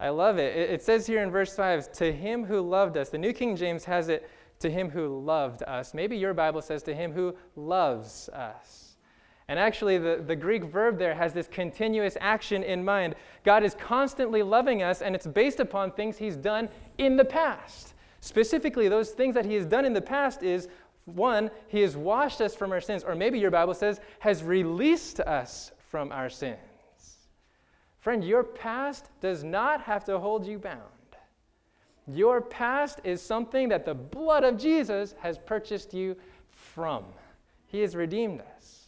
I 0.00 0.10
love 0.10 0.38
it. 0.38 0.56
It 0.56 0.82
says 0.82 1.06
here 1.06 1.22
in 1.22 1.30
verse 1.30 1.54
5 1.56 1.92
to 1.92 2.12
him 2.12 2.44
who 2.44 2.60
loved 2.60 2.96
us. 2.96 3.08
The 3.08 3.18
New 3.18 3.32
King 3.32 3.56
James 3.56 3.84
has 3.84 4.08
it 4.08 4.30
to 4.60 4.70
him 4.70 4.90
who 4.90 5.20
loved 5.20 5.62
us. 5.64 5.92
Maybe 5.92 6.16
your 6.16 6.34
Bible 6.34 6.62
says 6.62 6.82
to 6.84 6.94
him 6.94 7.12
who 7.12 7.34
loves 7.56 8.28
us. 8.28 8.96
And 9.48 9.58
actually, 9.58 9.96
the, 9.98 10.22
the 10.24 10.36
Greek 10.36 10.64
verb 10.64 10.98
there 10.98 11.14
has 11.14 11.32
this 11.32 11.48
continuous 11.48 12.16
action 12.20 12.62
in 12.62 12.84
mind. 12.84 13.14
God 13.44 13.64
is 13.64 13.74
constantly 13.74 14.42
loving 14.42 14.82
us, 14.82 15.00
and 15.00 15.14
it's 15.14 15.26
based 15.26 15.58
upon 15.58 15.92
things 15.92 16.18
he's 16.18 16.36
done 16.36 16.68
in 16.98 17.16
the 17.16 17.24
past. 17.24 17.94
Specifically, 18.20 18.88
those 18.88 19.10
things 19.10 19.34
that 19.34 19.46
he 19.46 19.54
has 19.54 19.64
done 19.64 19.86
in 19.86 19.94
the 19.94 20.02
past 20.02 20.42
is 20.42 20.68
one, 21.06 21.50
he 21.68 21.80
has 21.80 21.96
washed 21.96 22.42
us 22.42 22.54
from 22.54 22.72
our 22.72 22.80
sins, 22.80 23.02
or 23.02 23.14
maybe 23.14 23.38
your 23.38 23.50
Bible 23.50 23.72
says, 23.72 24.00
has 24.18 24.42
released 24.44 25.20
us 25.20 25.72
from 25.78 26.12
our 26.12 26.28
sins. 26.28 26.58
Friend, 28.00 28.24
your 28.24 28.44
past 28.44 29.10
does 29.20 29.42
not 29.44 29.82
have 29.82 30.04
to 30.04 30.18
hold 30.18 30.46
you 30.46 30.58
bound. 30.58 30.82
Your 32.06 32.40
past 32.40 33.00
is 33.04 33.20
something 33.20 33.68
that 33.68 33.84
the 33.84 33.94
blood 33.94 34.44
of 34.44 34.56
Jesus 34.56 35.14
has 35.20 35.38
purchased 35.38 35.92
you 35.92 36.16
from. 36.50 37.04
He 37.66 37.80
has 37.80 37.94
redeemed 37.94 38.40
us. 38.56 38.86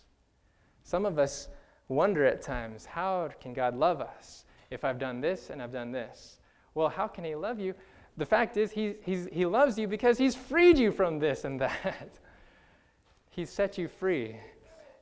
Some 0.84 1.04
of 1.04 1.18
us 1.18 1.48
wonder 1.88 2.24
at 2.24 2.40
times, 2.40 2.86
how 2.86 3.30
can 3.40 3.52
God 3.52 3.76
love 3.76 4.00
us 4.00 4.44
if 4.70 4.84
I've 4.84 4.98
done 4.98 5.20
this 5.20 5.50
and 5.50 5.60
I've 5.60 5.72
done 5.72 5.92
this? 5.92 6.38
Well, 6.74 6.88
how 6.88 7.06
can 7.06 7.24
He 7.24 7.34
love 7.34 7.60
you? 7.60 7.74
The 8.16 8.26
fact 8.26 8.56
is, 8.56 8.72
he, 8.72 8.96
he 9.04 9.44
loves 9.44 9.78
you 9.78 9.86
because 9.86 10.16
He's 10.16 10.34
freed 10.34 10.78
you 10.78 10.92
from 10.92 11.18
this 11.18 11.44
and 11.44 11.60
that. 11.60 12.10
he's 13.30 13.50
set 13.50 13.78
you 13.78 13.88
free. 13.88 14.36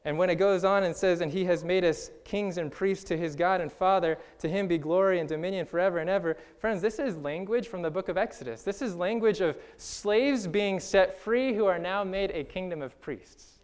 And 0.09 0.17
when 0.17 0.31
it 0.31 0.37
goes 0.37 0.65
on 0.65 0.85
and 0.85 0.97
says, 0.97 1.21
And 1.21 1.31
he 1.31 1.45
has 1.45 1.63
made 1.63 1.85
us 1.85 2.11
kings 2.25 2.57
and 2.57 2.73
priests 2.73 3.05
to 3.05 3.17
his 3.19 3.37
God 3.37 3.61
and 3.61 3.71
Father, 3.71 4.17
to 4.39 4.49
him 4.49 4.67
be 4.67 4.79
glory 4.79 5.21
and 5.21 5.29
dominion 5.29 5.67
forever 5.67 5.99
and 5.99 6.09
ever. 6.09 6.39
Friends, 6.59 6.81
this 6.81 6.99
is 6.99 7.19
language 7.19 7.69
from 7.69 7.83
the 7.83 7.91
book 7.91 8.09
of 8.09 8.17
Exodus. 8.17 8.63
This 8.63 8.81
is 8.81 8.97
language 8.97 9.43
of 9.43 9.59
slaves 9.77 10.47
being 10.47 10.81
set 10.81 11.21
free 11.21 11.53
who 11.53 11.67
are 11.67 11.79
now 11.79 12.05
made 12.05 12.31
a 12.31 12.43
kingdom 12.43 12.81
of 12.81 12.99
priests. 13.03 13.59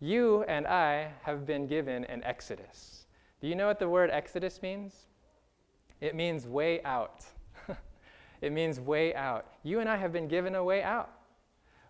You 0.00 0.42
and 0.42 0.66
I 0.66 1.12
have 1.22 1.46
been 1.46 1.66
given 1.66 2.04
an 2.04 2.22
Exodus. 2.24 3.06
Do 3.40 3.48
you 3.48 3.54
know 3.54 3.66
what 3.66 3.78
the 3.78 3.88
word 3.88 4.10
Exodus 4.10 4.60
means? 4.60 5.06
It 6.02 6.14
means 6.14 6.46
way 6.46 6.82
out. 6.82 7.24
it 8.42 8.52
means 8.52 8.80
way 8.80 9.14
out. 9.14 9.46
You 9.62 9.80
and 9.80 9.88
I 9.88 9.96
have 9.96 10.12
been 10.12 10.28
given 10.28 10.56
a 10.56 10.62
way 10.62 10.82
out. 10.82 11.10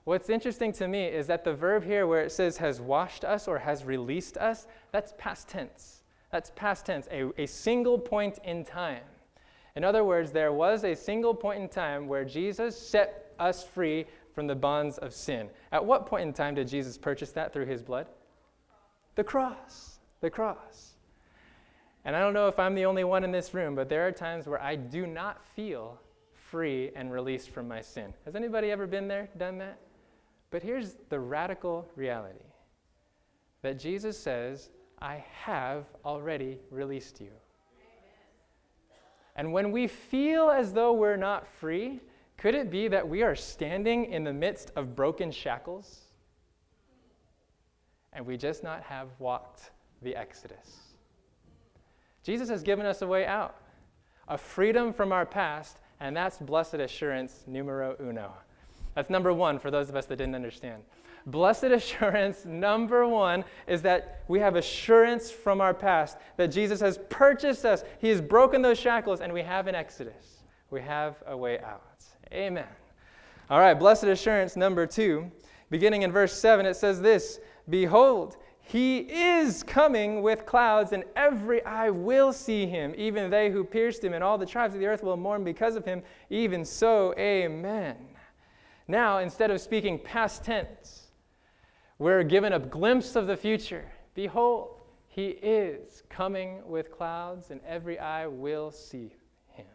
What's 0.05 0.31
interesting 0.31 0.73
to 0.75 0.89
me 0.89 1.05
is 1.05 1.27
that 1.27 1.45
the 1.45 1.55
verb 1.55 1.85
here 1.85 2.07
where 2.07 2.23
it 2.23 2.33
says 2.33 2.57
has 2.57 2.81
washed 2.81 3.25
us 3.25 3.47
or 3.47 3.59
has 3.59 3.85
released 3.85 4.37
us, 4.39 4.67
that's 4.93 5.13
past 5.19 5.49
tense. 5.49 6.03
That's 6.33 6.51
past 6.55 6.87
tense, 6.87 7.07
a, 7.11 7.31
a 7.41 7.47
single 7.47 7.99
point 7.99 8.39
in 8.45 8.65
time. 8.65 9.03
In 9.77 9.85
other 9.85 10.05
words, 10.05 10.33
there 10.33 10.53
was 10.53 10.85
a 10.85 10.95
single 10.95 11.35
point 11.35 11.61
in 11.63 11.69
time 11.69 12.09
where 12.09 12.25
Jesus 12.25 12.79
set 12.79 13.35
us 13.39 13.65
free 13.65 14.07
from 14.35 14.47
the 14.47 14.55
bonds 14.55 14.99
of 14.99 15.13
sin. 15.13 15.49
At 15.73 15.85
what 15.85 16.07
point 16.07 16.23
in 16.23 16.33
time 16.33 16.55
did 16.55 16.69
Jesus 16.69 16.97
purchase 16.97 17.33
that 17.33 17.53
through 17.53 17.67
his 17.67 17.83
blood? 17.83 18.07
The 19.17 19.25
cross. 19.25 19.99
The 20.21 20.31
cross. 20.31 20.95
And 22.05 22.17
I 22.17 22.21
don't 22.21 22.33
know 22.33 22.49
if 22.49 22.59
I'm 22.59 22.75
the 22.75 22.87
only 22.87 23.05
one 23.05 23.25
in 23.25 23.33
this 23.33 23.53
room, 23.53 23.75
but 23.75 23.89
there 23.89 24.07
are 24.07 24.13
times 24.13 24.47
where 24.47 24.63
I 24.63 24.77
do 24.77 25.07
not 25.07 25.45
feel 25.55 26.01
free 26.33 26.91
and 26.97 27.13
released 27.13 27.51
from 27.51 27.69
my 27.69 27.81
sin. 27.81 28.15
Has 28.25 28.35
anybody 28.35 28.71
ever 28.71 28.87
been 28.87 29.09
there, 29.09 29.29
done 29.37 29.59
that? 29.59 29.79
But 30.51 30.63
here's 30.63 30.97
the 31.09 31.21
radical 31.21 31.89
reality 31.95 32.45
that 33.63 33.79
Jesus 33.79 34.19
says, 34.19 34.71
I 35.01 35.25
have 35.45 35.85
already 36.05 36.59
released 36.71 37.21
you. 37.21 37.31
And 39.37 39.53
when 39.53 39.71
we 39.71 39.87
feel 39.87 40.51
as 40.51 40.73
though 40.73 40.93
we're 40.93 41.17
not 41.17 41.47
free, 41.47 42.01
could 42.37 42.55
it 42.55 42.71
be 42.71 42.89
that 42.89 43.09
we 43.09 43.23
are 43.23 43.35
standing 43.35 44.07
in 44.07 44.25
the 44.25 44.33
midst 44.33 44.73
of 44.77 44.97
broken 44.97 45.31
shackles 45.31 46.01
and 48.13 48.27
we 48.27 48.37
just 48.37 48.65
not 48.65 48.83
have 48.83 49.09
walked 49.19 49.71
the 50.03 50.17
Exodus? 50.17 50.81
Jesus 52.23 52.49
has 52.49 52.63
given 52.63 52.85
us 52.85 53.03
a 53.03 53.07
way 53.07 53.25
out, 53.25 53.57
a 54.29 54.37
freedom 54.37 54.93
from 54.93 55.13
our 55.13 55.25
past, 55.25 55.79
and 56.01 56.17
that's 56.17 56.39
blessed 56.39 56.75
assurance 56.75 57.45
numero 57.47 57.97
uno. 58.01 58.33
That's 59.01 59.09
number 59.09 59.33
one 59.33 59.59
for 59.59 59.71
those 59.71 59.89
of 59.89 59.97
us 59.97 60.05
that 60.05 60.17
didn't 60.17 60.35
understand. 60.35 60.83
Blessed 61.25 61.65
assurance, 61.65 62.45
number 62.45 63.09
one, 63.09 63.47
is 63.67 63.81
that 63.81 64.25
we 64.29 64.41
have 64.41 64.57
assurance 64.57 65.31
from 65.31 65.63
our 65.63 65.73
past 65.73 66.19
that 66.37 66.49
Jesus 66.49 66.81
has 66.81 66.99
purchased 67.09 67.65
us. 67.65 67.83
He 67.99 68.11
has 68.11 68.21
broken 68.21 68.61
those 68.61 68.79
shackles, 68.79 69.23
and 69.23 69.33
we 69.33 69.41
have 69.41 69.69
an 69.69 69.75
exodus. 69.75 70.43
We 70.71 70.83
have 70.83 71.17
a 71.27 71.35
way 71.35 71.61
out. 71.61 72.05
Amen. 72.31 72.67
All 73.49 73.59
right, 73.59 73.73
blessed 73.73 74.05
assurance, 74.05 74.55
number 74.55 74.87
two. 74.87 75.33
Beginning 75.71 76.03
in 76.03 76.13
verse 76.13 76.39
7, 76.39 76.67
it 76.67 76.75
says 76.75 77.01
this 77.01 77.41
Behold, 77.71 78.37
he 78.61 78.99
is 78.99 79.63
coming 79.63 80.21
with 80.21 80.45
clouds, 80.45 80.93
and 80.93 81.05
every 81.17 81.65
eye 81.65 81.89
will 81.89 82.35
see 82.35 82.67
him, 82.67 82.93
even 82.99 83.31
they 83.31 83.51
who 83.51 83.65
pierced 83.65 84.05
him, 84.05 84.13
and 84.13 84.23
all 84.23 84.37
the 84.37 84.45
tribes 84.45 84.75
of 84.75 84.81
the 84.81 84.87
earth 84.87 85.03
will 85.03 85.17
mourn 85.17 85.43
because 85.43 85.75
of 85.75 85.87
him. 85.87 86.03
Even 86.29 86.67
so, 86.67 87.15
amen. 87.17 87.97
Now, 88.91 89.19
instead 89.19 89.53
of 89.53 89.61
speaking 89.61 90.01
past 90.01 90.43
tense, 90.43 91.13
we're 92.01 92.25
given 92.25 92.53
a 92.53 92.59
glimpse 92.59 93.15
of 93.15 93.29
the 93.29 93.37
future. 93.37 93.85
Behold, 94.15 94.81
he 95.07 95.29
is 95.29 96.03
coming 96.09 96.67
with 96.67 96.91
clouds, 96.91 97.53
and 97.53 97.61
every 97.65 98.01
eye 98.01 98.27
will 98.27 98.73
see 98.73 99.15
him. 99.47 99.67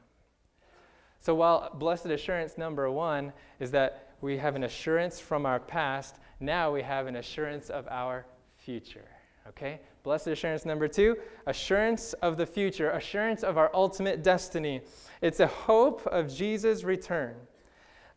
So, 1.21 1.33
while 1.33 1.69
blessed 1.75 2.07
assurance 2.07 2.57
number 2.57 2.91
one 2.91 3.31
is 3.61 3.71
that 3.71 4.15
we 4.19 4.37
have 4.37 4.57
an 4.57 4.65
assurance 4.65 5.17
from 5.17 5.45
our 5.45 5.61
past, 5.61 6.17
now 6.41 6.73
we 6.73 6.81
have 6.81 7.07
an 7.07 7.15
assurance 7.15 7.69
of 7.69 7.87
our 7.89 8.25
future. 8.57 9.07
Okay? 9.47 9.79
Blessed 10.03 10.27
assurance 10.27 10.65
number 10.65 10.89
two 10.89 11.15
assurance 11.47 12.11
of 12.15 12.35
the 12.35 12.45
future, 12.45 12.89
assurance 12.89 13.43
of 13.43 13.57
our 13.57 13.71
ultimate 13.73 14.23
destiny. 14.23 14.81
It's 15.21 15.39
a 15.39 15.47
hope 15.47 16.05
of 16.07 16.35
Jesus' 16.35 16.83
return. 16.83 17.35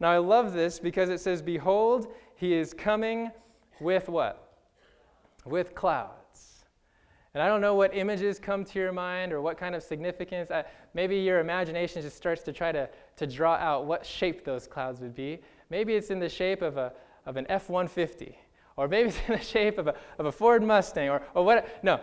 Now, 0.00 0.10
I 0.10 0.18
love 0.18 0.52
this 0.52 0.78
because 0.78 1.10
it 1.10 1.20
says, 1.20 1.42
Behold, 1.42 2.08
he 2.36 2.54
is 2.54 2.72
coming 2.72 3.30
with 3.80 4.08
what? 4.08 4.56
With 5.44 5.74
clouds. 5.74 6.18
And 7.34 7.42
I 7.42 7.46
don't 7.46 7.60
know 7.60 7.74
what 7.74 7.94
images 7.96 8.38
come 8.38 8.64
to 8.64 8.78
your 8.78 8.92
mind 8.92 9.32
or 9.32 9.40
what 9.42 9.58
kind 9.58 9.74
of 9.74 9.82
significance. 9.82 10.50
I, 10.50 10.64
maybe 10.94 11.16
your 11.16 11.40
imagination 11.40 12.02
just 12.02 12.16
starts 12.16 12.42
to 12.42 12.52
try 12.52 12.72
to, 12.72 12.88
to 13.16 13.26
draw 13.26 13.54
out 13.54 13.86
what 13.86 14.04
shape 14.04 14.44
those 14.44 14.66
clouds 14.66 15.00
would 15.00 15.14
be. 15.14 15.40
Maybe 15.70 15.94
it's 15.94 16.10
in 16.10 16.18
the 16.18 16.28
shape 16.28 16.62
of, 16.62 16.78
a, 16.78 16.92
of 17.26 17.36
an 17.36 17.46
F 17.48 17.68
150, 17.68 18.36
or 18.76 18.88
maybe 18.88 19.10
it's 19.10 19.18
in 19.28 19.34
the 19.34 19.44
shape 19.44 19.78
of 19.78 19.88
a, 19.88 19.94
of 20.18 20.26
a 20.26 20.32
Ford 20.32 20.62
Mustang, 20.62 21.10
or, 21.10 21.22
or 21.34 21.44
what. 21.44 21.84
No, 21.84 22.00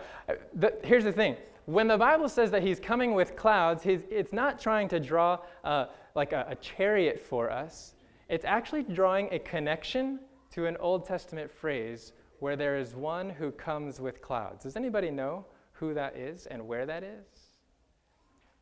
the, 0.54 0.74
here's 0.84 1.04
the 1.04 1.12
thing. 1.12 1.36
When 1.64 1.88
the 1.88 1.98
Bible 1.98 2.28
says 2.28 2.52
that 2.52 2.62
he's 2.62 2.78
coming 2.78 3.12
with 3.12 3.34
clouds, 3.34 3.82
it's 3.84 4.32
not 4.32 4.60
trying 4.60 4.86
to 4.88 5.00
draw. 5.00 5.40
Uh, 5.64 5.86
like 6.16 6.32
a, 6.32 6.46
a 6.48 6.54
chariot 6.56 7.20
for 7.20 7.50
us, 7.50 7.94
it's 8.28 8.44
actually 8.44 8.82
drawing 8.82 9.28
a 9.30 9.38
connection 9.38 10.18
to 10.50 10.66
an 10.66 10.76
Old 10.78 11.06
Testament 11.06 11.50
phrase 11.50 12.12
where 12.40 12.56
there 12.56 12.76
is 12.76 12.94
one 12.94 13.30
who 13.30 13.50
comes 13.52 14.00
with 14.00 14.20
clouds. 14.20 14.64
Does 14.64 14.76
anybody 14.76 15.10
know 15.10 15.44
who 15.72 15.94
that 15.94 16.16
is 16.16 16.46
and 16.46 16.66
where 16.66 16.86
that 16.86 17.02
is? 17.02 17.26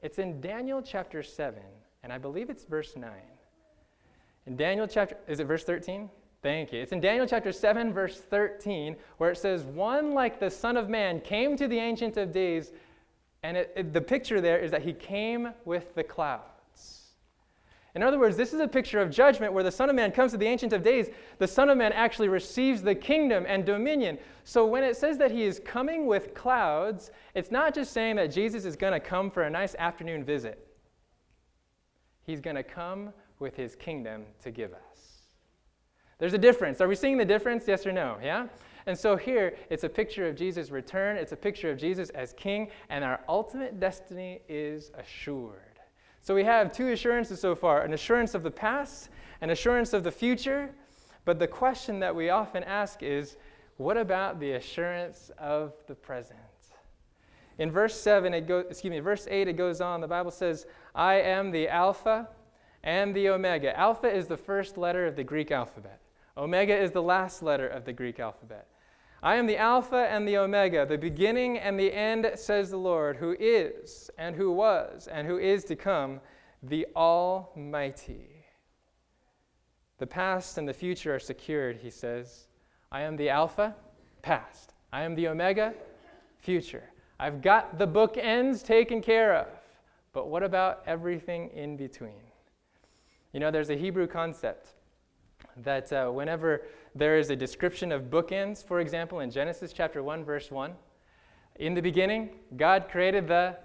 It's 0.02 0.18
in 0.18 0.40
Daniel 0.40 0.82
chapter 0.82 1.22
7, 1.22 1.62
and 2.02 2.12
I 2.12 2.18
believe 2.18 2.50
it's 2.50 2.64
verse 2.64 2.94
9. 2.96 3.10
In 4.46 4.56
Daniel 4.56 4.86
chapter, 4.86 5.16
is 5.26 5.40
it 5.40 5.44
verse 5.46 5.64
13? 5.64 6.10
Thank 6.42 6.72
you. 6.72 6.80
It's 6.82 6.92
in 6.92 7.00
Daniel 7.00 7.26
chapter 7.26 7.52
7, 7.52 7.92
verse 7.92 8.20
13, 8.20 8.96
where 9.16 9.30
it 9.30 9.38
says, 9.38 9.62
One 9.64 10.12
like 10.12 10.38
the 10.38 10.50
Son 10.50 10.76
of 10.76 10.90
Man 10.90 11.20
came 11.20 11.56
to 11.56 11.66
the 11.66 11.78
Ancient 11.78 12.18
of 12.18 12.32
Days, 12.32 12.72
and 13.42 13.56
it, 13.56 13.72
it, 13.74 13.92
the 13.94 14.00
picture 14.00 14.42
there 14.42 14.58
is 14.58 14.70
that 14.70 14.82
he 14.82 14.92
came 14.92 15.52
with 15.64 15.94
the 15.94 16.04
cloud. 16.04 16.42
In 17.94 18.02
other 18.02 18.18
words, 18.18 18.36
this 18.36 18.52
is 18.52 18.60
a 18.60 18.66
picture 18.66 18.98
of 19.00 19.10
judgment 19.10 19.52
where 19.52 19.62
the 19.62 19.70
Son 19.70 19.88
of 19.88 19.94
Man 19.94 20.10
comes 20.10 20.32
to 20.32 20.38
the 20.38 20.46
Ancient 20.46 20.72
of 20.72 20.82
Days. 20.82 21.10
The 21.38 21.46
Son 21.46 21.70
of 21.70 21.78
Man 21.78 21.92
actually 21.92 22.28
receives 22.28 22.82
the 22.82 22.94
kingdom 22.94 23.44
and 23.46 23.64
dominion. 23.64 24.18
So 24.42 24.66
when 24.66 24.82
it 24.82 24.96
says 24.96 25.16
that 25.18 25.30
he 25.30 25.44
is 25.44 25.60
coming 25.64 26.06
with 26.06 26.34
clouds, 26.34 27.12
it's 27.34 27.52
not 27.52 27.72
just 27.72 27.92
saying 27.92 28.16
that 28.16 28.32
Jesus 28.32 28.64
is 28.64 28.74
going 28.74 28.94
to 28.94 29.00
come 29.00 29.30
for 29.30 29.44
a 29.44 29.50
nice 29.50 29.76
afternoon 29.76 30.24
visit. 30.24 30.66
He's 32.24 32.40
going 32.40 32.56
to 32.56 32.64
come 32.64 33.12
with 33.38 33.54
his 33.54 33.76
kingdom 33.76 34.24
to 34.42 34.50
give 34.50 34.72
us. 34.72 35.28
There's 36.18 36.34
a 36.34 36.38
difference. 36.38 36.80
Are 36.80 36.88
we 36.88 36.96
seeing 36.96 37.16
the 37.16 37.24
difference? 37.24 37.64
Yes 37.68 37.86
or 37.86 37.92
no? 37.92 38.18
Yeah? 38.22 38.46
And 38.86 38.98
so 38.98 39.16
here, 39.16 39.56
it's 39.70 39.84
a 39.84 39.88
picture 39.88 40.26
of 40.26 40.34
Jesus' 40.34 40.70
return. 40.70 41.16
It's 41.16 41.32
a 41.32 41.36
picture 41.36 41.70
of 41.70 41.78
Jesus 41.78 42.10
as 42.10 42.32
king, 42.32 42.70
and 42.88 43.04
our 43.04 43.20
ultimate 43.28 43.78
destiny 43.78 44.40
is 44.48 44.90
assured. 44.98 45.73
So 46.24 46.34
we 46.34 46.44
have 46.44 46.72
two 46.72 46.88
assurances 46.88 47.38
so 47.38 47.54
far 47.54 47.82
an 47.82 47.92
assurance 47.92 48.34
of 48.34 48.42
the 48.42 48.50
past, 48.50 49.10
an 49.42 49.50
assurance 49.50 49.92
of 49.92 50.04
the 50.04 50.10
future. 50.10 50.70
But 51.26 51.38
the 51.38 51.46
question 51.46 52.00
that 52.00 52.16
we 52.16 52.30
often 52.30 52.64
ask 52.64 53.02
is 53.02 53.36
what 53.76 53.98
about 53.98 54.40
the 54.40 54.52
assurance 54.52 55.30
of 55.38 55.74
the 55.86 55.94
present? 55.94 56.38
In 57.58 57.70
verse 57.70 57.98
7, 58.00 58.34
it 58.34 58.48
goes, 58.48 58.64
excuse 58.68 58.90
me, 58.90 59.00
verse 59.00 59.28
8, 59.30 59.48
it 59.48 59.52
goes 59.52 59.80
on. 59.80 60.00
The 60.00 60.08
Bible 60.08 60.30
says, 60.30 60.66
I 60.94 61.20
am 61.20 61.50
the 61.50 61.68
Alpha 61.68 62.28
and 62.82 63.14
the 63.14 63.28
Omega. 63.28 63.78
Alpha 63.78 64.08
is 64.08 64.26
the 64.26 64.36
first 64.36 64.76
letter 64.76 65.06
of 65.06 65.16
the 65.16 65.24
Greek 65.24 65.50
alphabet, 65.52 66.00
Omega 66.36 66.76
is 66.76 66.90
the 66.90 67.02
last 67.02 67.42
letter 67.42 67.68
of 67.68 67.84
the 67.84 67.92
Greek 67.92 68.18
alphabet. 68.18 68.66
I 69.24 69.36
am 69.36 69.46
the 69.46 69.56
Alpha 69.56 70.06
and 70.10 70.28
the 70.28 70.36
Omega, 70.36 70.84
the 70.84 70.98
beginning 70.98 71.56
and 71.58 71.80
the 71.80 71.90
end, 71.90 72.30
says 72.34 72.68
the 72.68 72.76
Lord, 72.76 73.16
who 73.16 73.34
is, 73.40 74.10
and 74.18 74.36
who 74.36 74.52
was, 74.52 75.08
and 75.08 75.26
who 75.26 75.38
is 75.38 75.64
to 75.64 75.76
come, 75.76 76.20
the 76.62 76.86
Almighty. 76.94 78.44
The 79.96 80.06
past 80.06 80.58
and 80.58 80.68
the 80.68 80.74
future 80.74 81.14
are 81.14 81.18
secured, 81.18 81.78
he 81.78 81.88
says. 81.88 82.48
I 82.92 83.00
am 83.00 83.16
the 83.16 83.30
Alpha, 83.30 83.74
past. 84.20 84.74
I 84.92 85.04
am 85.04 85.14
the 85.14 85.28
Omega, 85.28 85.72
future. 86.36 86.90
I've 87.18 87.40
got 87.40 87.78
the 87.78 87.88
bookends 87.88 88.62
taken 88.62 89.00
care 89.00 89.34
of. 89.34 89.46
But 90.12 90.28
what 90.28 90.42
about 90.42 90.82
everything 90.86 91.48
in 91.54 91.78
between? 91.78 92.20
You 93.32 93.40
know, 93.40 93.50
there's 93.50 93.70
a 93.70 93.76
Hebrew 93.76 94.06
concept 94.06 94.74
that 95.56 95.90
uh, 95.94 96.10
whenever 96.10 96.66
there 96.94 97.18
is 97.18 97.30
a 97.30 97.36
description 97.36 97.90
of 97.90 98.04
bookends, 98.04 98.64
for 98.64 98.80
example, 98.80 99.20
in 99.20 99.30
Genesis 99.30 99.72
chapter 99.72 100.02
1, 100.02 100.24
verse 100.24 100.50
1. 100.50 100.72
In 101.56 101.74
the 101.74 101.80
beginning, 101.80 102.30
God 102.56 102.86
created 102.88 103.26
the 103.26 103.56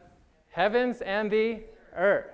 heavens 0.50 1.02
and 1.02 1.30
the 1.30 1.62
earth. 1.96 2.32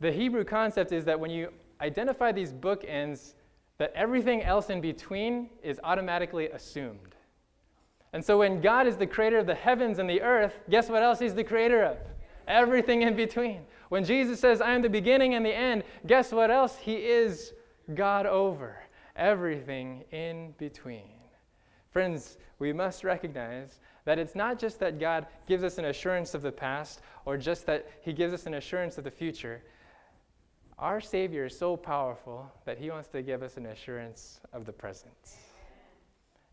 The 0.00 0.12
Hebrew 0.12 0.44
concept 0.44 0.92
is 0.92 1.04
that 1.06 1.18
when 1.18 1.30
you 1.30 1.52
identify 1.80 2.30
these 2.30 2.52
bookends, 2.52 3.34
that 3.78 3.92
everything 3.94 4.42
else 4.42 4.70
in 4.70 4.80
between 4.80 5.50
is 5.64 5.80
automatically 5.82 6.48
assumed. 6.50 7.16
And 8.12 8.24
so 8.24 8.38
when 8.38 8.60
God 8.60 8.86
is 8.86 8.96
the 8.96 9.06
creator 9.06 9.38
of 9.38 9.46
the 9.46 9.54
heavens 9.54 9.98
and 9.98 10.08
the 10.08 10.22
earth, 10.22 10.54
guess 10.70 10.88
what 10.88 11.02
else 11.02 11.18
He's 11.18 11.34
the 11.34 11.44
creator 11.44 11.82
of? 11.82 11.98
Everything 12.46 13.02
in 13.02 13.16
between. 13.16 13.62
When 13.88 14.04
Jesus 14.04 14.38
says, 14.38 14.60
I 14.60 14.74
am 14.74 14.82
the 14.82 14.88
beginning 14.88 15.34
and 15.34 15.44
the 15.44 15.54
end, 15.54 15.82
guess 16.06 16.30
what 16.30 16.50
else? 16.50 16.76
He 16.78 16.94
is 16.94 17.52
God 17.94 18.26
over 18.26 18.76
everything 19.18 20.04
in 20.12 20.54
between. 20.56 21.18
Friends, 21.90 22.38
we 22.58 22.72
must 22.72 23.04
recognize 23.04 23.80
that 24.04 24.18
it's 24.18 24.34
not 24.34 24.58
just 24.58 24.78
that 24.80 24.98
God 24.98 25.26
gives 25.46 25.62
us 25.62 25.78
an 25.78 25.86
assurance 25.86 26.32
of 26.32 26.42
the 26.42 26.52
past 26.52 27.00
or 27.26 27.36
just 27.36 27.66
that 27.66 27.88
He 28.00 28.12
gives 28.12 28.32
us 28.32 28.46
an 28.46 28.54
assurance 28.54 28.96
of 28.96 29.04
the 29.04 29.10
future. 29.10 29.62
Our 30.78 31.00
Savior 31.00 31.46
is 31.46 31.58
so 31.58 31.76
powerful 31.76 32.50
that 32.64 32.78
He 32.78 32.90
wants 32.90 33.08
to 33.08 33.22
give 33.22 33.42
us 33.42 33.56
an 33.56 33.66
assurance 33.66 34.40
of 34.52 34.64
the 34.64 34.72
present. 34.72 35.12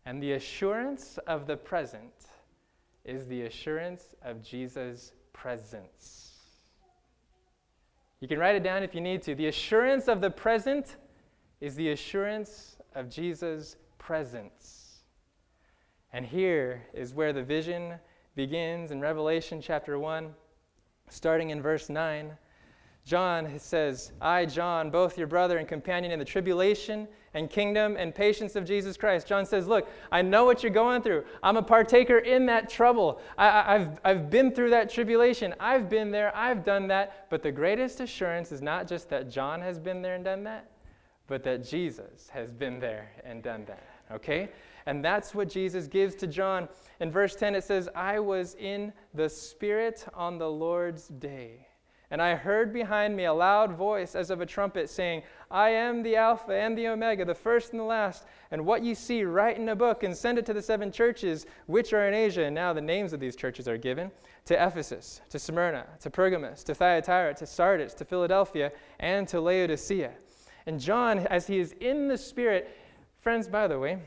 And 0.04 0.22
the 0.22 0.32
assurance 0.32 1.18
of 1.26 1.46
the 1.46 1.56
present 1.56 2.12
is 3.04 3.26
the 3.26 3.42
assurance 3.42 4.14
of 4.22 4.42
Jesus' 4.42 5.12
presence. 5.32 6.32
You 8.20 8.28
can 8.28 8.38
write 8.38 8.56
it 8.56 8.62
down 8.62 8.82
if 8.82 8.94
you 8.94 9.00
need 9.00 9.22
to. 9.22 9.34
The 9.34 9.46
assurance 9.46 10.08
of 10.08 10.20
the 10.20 10.30
present 10.30 10.96
is 11.60 11.74
the 11.74 11.90
assurance 11.90 12.76
of 12.94 13.08
Jesus' 13.08 13.76
presence. 13.98 15.02
And 16.12 16.24
here 16.24 16.82
is 16.92 17.14
where 17.14 17.32
the 17.32 17.42
vision 17.42 17.94
begins 18.34 18.90
in 18.90 19.00
Revelation 19.00 19.60
chapter 19.60 19.98
1, 19.98 20.34
starting 21.08 21.50
in 21.50 21.60
verse 21.60 21.88
9. 21.88 22.32
John 23.06 23.56
says, 23.60 24.10
I, 24.20 24.46
John, 24.46 24.90
both 24.90 25.16
your 25.16 25.28
brother 25.28 25.58
and 25.58 25.68
companion 25.68 26.10
in 26.10 26.18
the 26.18 26.24
tribulation 26.24 27.06
and 27.34 27.48
kingdom 27.48 27.96
and 27.96 28.12
patience 28.12 28.56
of 28.56 28.64
Jesus 28.64 28.96
Christ. 28.96 29.28
John 29.28 29.46
says, 29.46 29.68
Look, 29.68 29.88
I 30.10 30.22
know 30.22 30.44
what 30.44 30.64
you're 30.64 30.72
going 30.72 31.02
through. 31.02 31.24
I'm 31.40 31.56
a 31.56 31.62
partaker 31.62 32.18
in 32.18 32.46
that 32.46 32.68
trouble. 32.68 33.20
I, 33.38 33.78
have 33.78 34.00
I've 34.04 34.28
been 34.28 34.50
through 34.50 34.70
that 34.70 34.90
tribulation. 34.90 35.54
I've 35.60 35.88
been 35.88 36.10
there. 36.10 36.36
I've 36.36 36.64
done 36.64 36.88
that. 36.88 37.30
But 37.30 37.44
the 37.44 37.52
greatest 37.52 38.00
assurance 38.00 38.50
is 38.50 38.60
not 38.60 38.88
just 38.88 39.08
that 39.10 39.30
John 39.30 39.60
has 39.60 39.78
been 39.78 40.02
there 40.02 40.16
and 40.16 40.24
done 40.24 40.42
that, 40.44 40.68
but 41.26 41.42
that 41.44 41.64
Jesus 41.64 42.28
has 42.30 42.52
been 42.52 42.78
there 42.78 43.10
and 43.24 43.42
done 43.42 43.64
that. 43.66 43.86
Okay? 44.10 44.48
And 44.86 45.04
that's 45.04 45.34
what 45.34 45.48
Jesus 45.48 45.88
gives 45.88 46.14
to 46.16 46.26
John. 46.26 46.68
In 47.00 47.10
verse 47.10 47.34
10, 47.34 47.54
it 47.54 47.64
says, 47.64 47.88
I 47.94 48.20
was 48.20 48.54
in 48.54 48.92
the 49.14 49.28
Spirit 49.28 50.06
on 50.14 50.38
the 50.38 50.48
Lord's 50.48 51.08
day. 51.08 51.66
And 52.12 52.22
I 52.22 52.36
heard 52.36 52.72
behind 52.72 53.16
me 53.16 53.24
a 53.24 53.32
loud 53.32 53.72
voice 53.72 54.14
as 54.14 54.30
of 54.30 54.40
a 54.40 54.46
trumpet 54.46 54.88
saying, 54.88 55.22
I 55.50 55.70
am 55.70 56.04
the 56.04 56.14
Alpha 56.14 56.52
and 56.52 56.78
the 56.78 56.86
Omega, 56.86 57.24
the 57.24 57.34
first 57.34 57.72
and 57.72 57.80
the 57.80 57.84
last. 57.84 58.26
And 58.52 58.64
what 58.64 58.84
you 58.84 58.94
see, 58.94 59.24
write 59.24 59.56
in 59.56 59.68
a 59.70 59.74
book 59.76 60.04
and 60.04 60.16
send 60.16 60.38
it 60.38 60.46
to 60.46 60.52
the 60.52 60.62
seven 60.62 60.92
churches 60.92 61.46
which 61.66 61.92
are 61.92 62.06
in 62.06 62.14
Asia. 62.14 62.44
And 62.44 62.54
now 62.54 62.72
the 62.72 62.80
names 62.80 63.12
of 63.12 63.18
these 63.18 63.34
churches 63.34 63.66
are 63.66 63.76
given 63.76 64.12
to 64.44 64.54
Ephesus, 64.54 65.20
to 65.30 65.38
Smyrna, 65.40 65.84
to 66.00 66.08
Pergamos, 66.08 66.62
to 66.62 66.74
Thyatira, 66.74 67.34
to 67.34 67.46
Sardis, 67.46 67.92
to 67.94 68.04
Philadelphia, 68.04 68.70
and 69.00 69.26
to 69.26 69.40
Laodicea. 69.40 70.12
And 70.66 70.80
John, 70.80 71.20
as 71.20 71.46
he 71.46 71.58
is 71.58 71.72
in 71.80 72.08
the 72.08 72.18
Spirit, 72.18 72.68
friends, 73.20 73.48
by 73.48 73.68
the 73.68 73.78
way, 73.78 73.98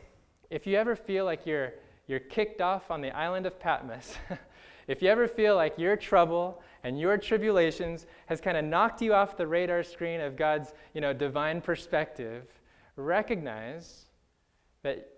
if 0.50 0.68
you 0.68 0.76
ever 0.76 0.96
feel 0.96 1.24
like 1.24 1.46
you're, 1.46 1.74
you're 2.08 2.20
kicked 2.20 2.60
off 2.60 2.92
on 2.92 3.02
the 3.02 3.16
island 3.16 3.46
of 3.46 3.60
Patmos, 3.60 4.16
if 4.88 5.02
you 5.02 5.10
ever 5.10 5.28
feel 5.28 5.56
like 5.56 5.78
your 5.78 5.96
trouble 5.96 6.62
and 6.84 7.00
your 7.00 7.18
tribulations 7.18 8.08
has 8.26 8.42
kind 8.42 8.58
of 8.58 8.66
knocked 8.66 9.02
you 9.02 9.14
off 9.14 9.38
the 9.38 9.48
radar 9.48 9.84
screen 9.84 10.20
of 10.20 10.36
God's 10.36 10.74
you 10.94 11.00
know, 11.00 11.14
divine 11.14 11.62
perspective, 11.62 12.46
recognize 12.98 14.06
that, 14.84 15.10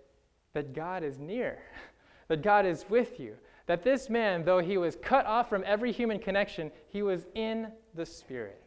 that 0.52 0.72
God 0.72 1.02
is 1.02 1.18
near, 1.18 1.58
that 2.28 2.42
God 2.42 2.66
is 2.66 2.84
with 2.88 3.18
you. 3.18 3.36
That 3.66 3.82
this 3.82 4.10
man, 4.10 4.44
though 4.44 4.58
he 4.58 4.76
was 4.76 4.96
cut 4.96 5.24
off 5.26 5.48
from 5.48 5.62
every 5.66 5.92
human 5.92 6.18
connection, 6.18 6.70
he 6.88 7.02
was 7.02 7.26
in 7.34 7.68
the 7.94 8.04
Spirit. 8.04 8.60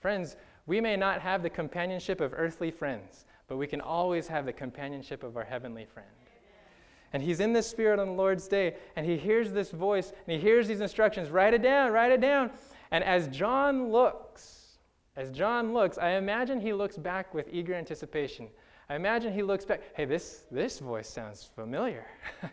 Friends, 0.00 0.36
we 0.66 0.80
may 0.80 0.96
not 0.96 1.20
have 1.20 1.42
the 1.42 1.50
companionship 1.50 2.20
of 2.20 2.34
earthly 2.34 2.70
friends, 2.70 3.24
but 3.48 3.56
we 3.56 3.66
can 3.66 3.80
always 3.80 4.26
have 4.28 4.46
the 4.46 4.52
companionship 4.52 5.22
of 5.22 5.36
our 5.36 5.44
heavenly 5.44 5.84
friend. 5.84 6.08
And 7.12 7.22
he's 7.22 7.40
in 7.40 7.52
the 7.52 7.62
Spirit 7.62 7.98
on 7.98 8.08
the 8.08 8.12
Lord's 8.12 8.48
day, 8.48 8.74
and 8.96 9.06
he 9.06 9.16
hears 9.16 9.52
this 9.52 9.70
voice, 9.70 10.12
and 10.26 10.36
he 10.36 10.38
hears 10.38 10.68
these 10.68 10.80
instructions 10.80 11.30
write 11.30 11.54
it 11.54 11.62
down, 11.62 11.92
write 11.92 12.12
it 12.12 12.20
down. 12.20 12.50
And 12.90 13.02
as 13.04 13.28
John 13.28 13.90
looks, 13.90 14.78
as 15.16 15.30
John 15.30 15.72
looks, 15.72 15.98
I 15.98 16.10
imagine 16.10 16.60
he 16.60 16.72
looks 16.72 16.96
back 16.96 17.32
with 17.32 17.48
eager 17.50 17.74
anticipation. 17.74 18.48
I 18.88 18.96
imagine 18.96 19.32
he 19.32 19.42
looks 19.42 19.64
back, 19.64 19.82
hey, 19.94 20.04
this, 20.04 20.44
this 20.50 20.78
voice 20.78 21.08
sounds 21.08 21.48
familiar. 21.54 22.06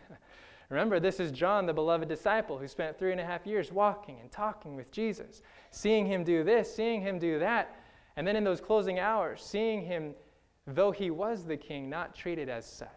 Remember, 0.70 0.98
this 0.98 1.20
is 1.20 1.30
John, 1.30 1.66
the 1.66 1.74
beloved 1.74 2.08
disciple, 2.08 2.58
who 2.58 2.66
spent 2.66 2.98
three 2.98 3.12
and 3.12 3.20
a 3.20 3.24
half 3.24 3.46
years 3.46 3.70
walking 3.70 4.18
and 4.20 4.30
talking 4.32 4.76
with 4.76 4.90
Jesus, 4.90 5.42
seeing 5.70 6.06
him 6.06 6.24
do 6.24 6.42
this, 6.42 6.74
seeing 6.74 7.00
him 7.00 7.18
do 7.18 7.38
that. 7.38 7.76
And 8.16 8.26
then 8.26 8.36
in 8.36 8.44
those 8.44 8.60
closing 8.60 8.98
hours, 8.98 9.42
seeing 9.42 9.84
him, 9.84 10.14
though 10.66 10.90
he 10.90 11.10
was 11.10 11.44
the 11.44 11.56
king, 11.56 11.90
not 11.90 12.14
treated 12.14 12.48
as 12.48 12.64
such. 12.64 12.88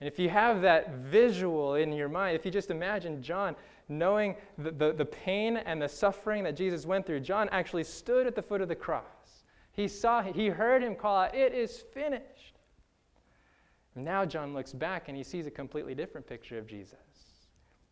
And 0.00 0.06
if 0.06 0.18
you 0.18 0.28
have 0.28 0.60
that 0.62 0.98
visual 0.98 1.74
in 1.74 1.92
your 1.92 2.08
mind, 2.08 2.36
if 2.36 2.44
you 2.44 2.50
just 2.50 2.70
imagine 2.70 3.22
John 3.22 3.56
knowing 3.88 4.36
the, 4.58 4.70
the, 4.70 4.92
the, 4.92 5.04
pain 5.04 5.56
and 5.56 5.80
the 5.80 5.88
suffering 5.88 6.44
that 6.44 6.56
Jesus 6.56 6.86
went 6.86 7.06
through, 7.06 7.20
John 7.20 7.48
actually 7.50 7.84
stood 7.84 8.26
at 8.26 8.34
the 8.34 8.42
foot 8.42 8.60
of 8.60 8.68
the 8.68 8.76
cross. 8.76 9.42
He 9.72 9.88
saw, 9.88 10.22
he 10.22 10.48
heard 10.48 10.82
him 10.82 10.94
call 10.94 11.16
out, 11.16 11.34
It 11.34 11.52
is 11.54 11.82
finished. 11.92 12.58
And 13.94 14.04
now 14.04 14.24
John 14.24 14.54
looks 14.54 14.72
back 14.72 15.08
and 15.08 15.16
he 15.16 15.24
sees 15.24 15.46
a 15.46 15.50
completely 15.50 15.94
different 15.94 16.26
picture 16.26 16.58
of 16.58 16.66
Jesus. 16.66 16.98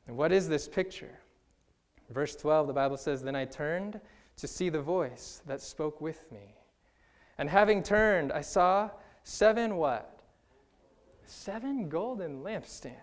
And 0.06 0.16
what 0.16 0.30
is 0.30 0.48
this 0.48 0.68
picture? 0.68 1.18
Verse 2.10 2.36
12, 2.36 2.68
the 2.68 2.72
Bible 2.72 2.96
says, 2.96 3.22
Then 3.22 3.34
I 3.34 3.44
turned 3.44 4.00
to 4.36 4.46
see 4.46 4.68
the 4.68 4.82
voice 4.82 5.42
that 5.46 5.60
spoke 5.60 6.00
with 6.00 6.30
me. 6.30 6.56
And 7.38 7.48
having 7.50 7.82
turned, 7.82 8.32
I 8.32 8.40
saw 8.40 8.90
seven 9.22 9.76
what? 9.76 10.16
seven 11.26 11.88
golden 11.88 12.42
lampstands. 12.42 12.94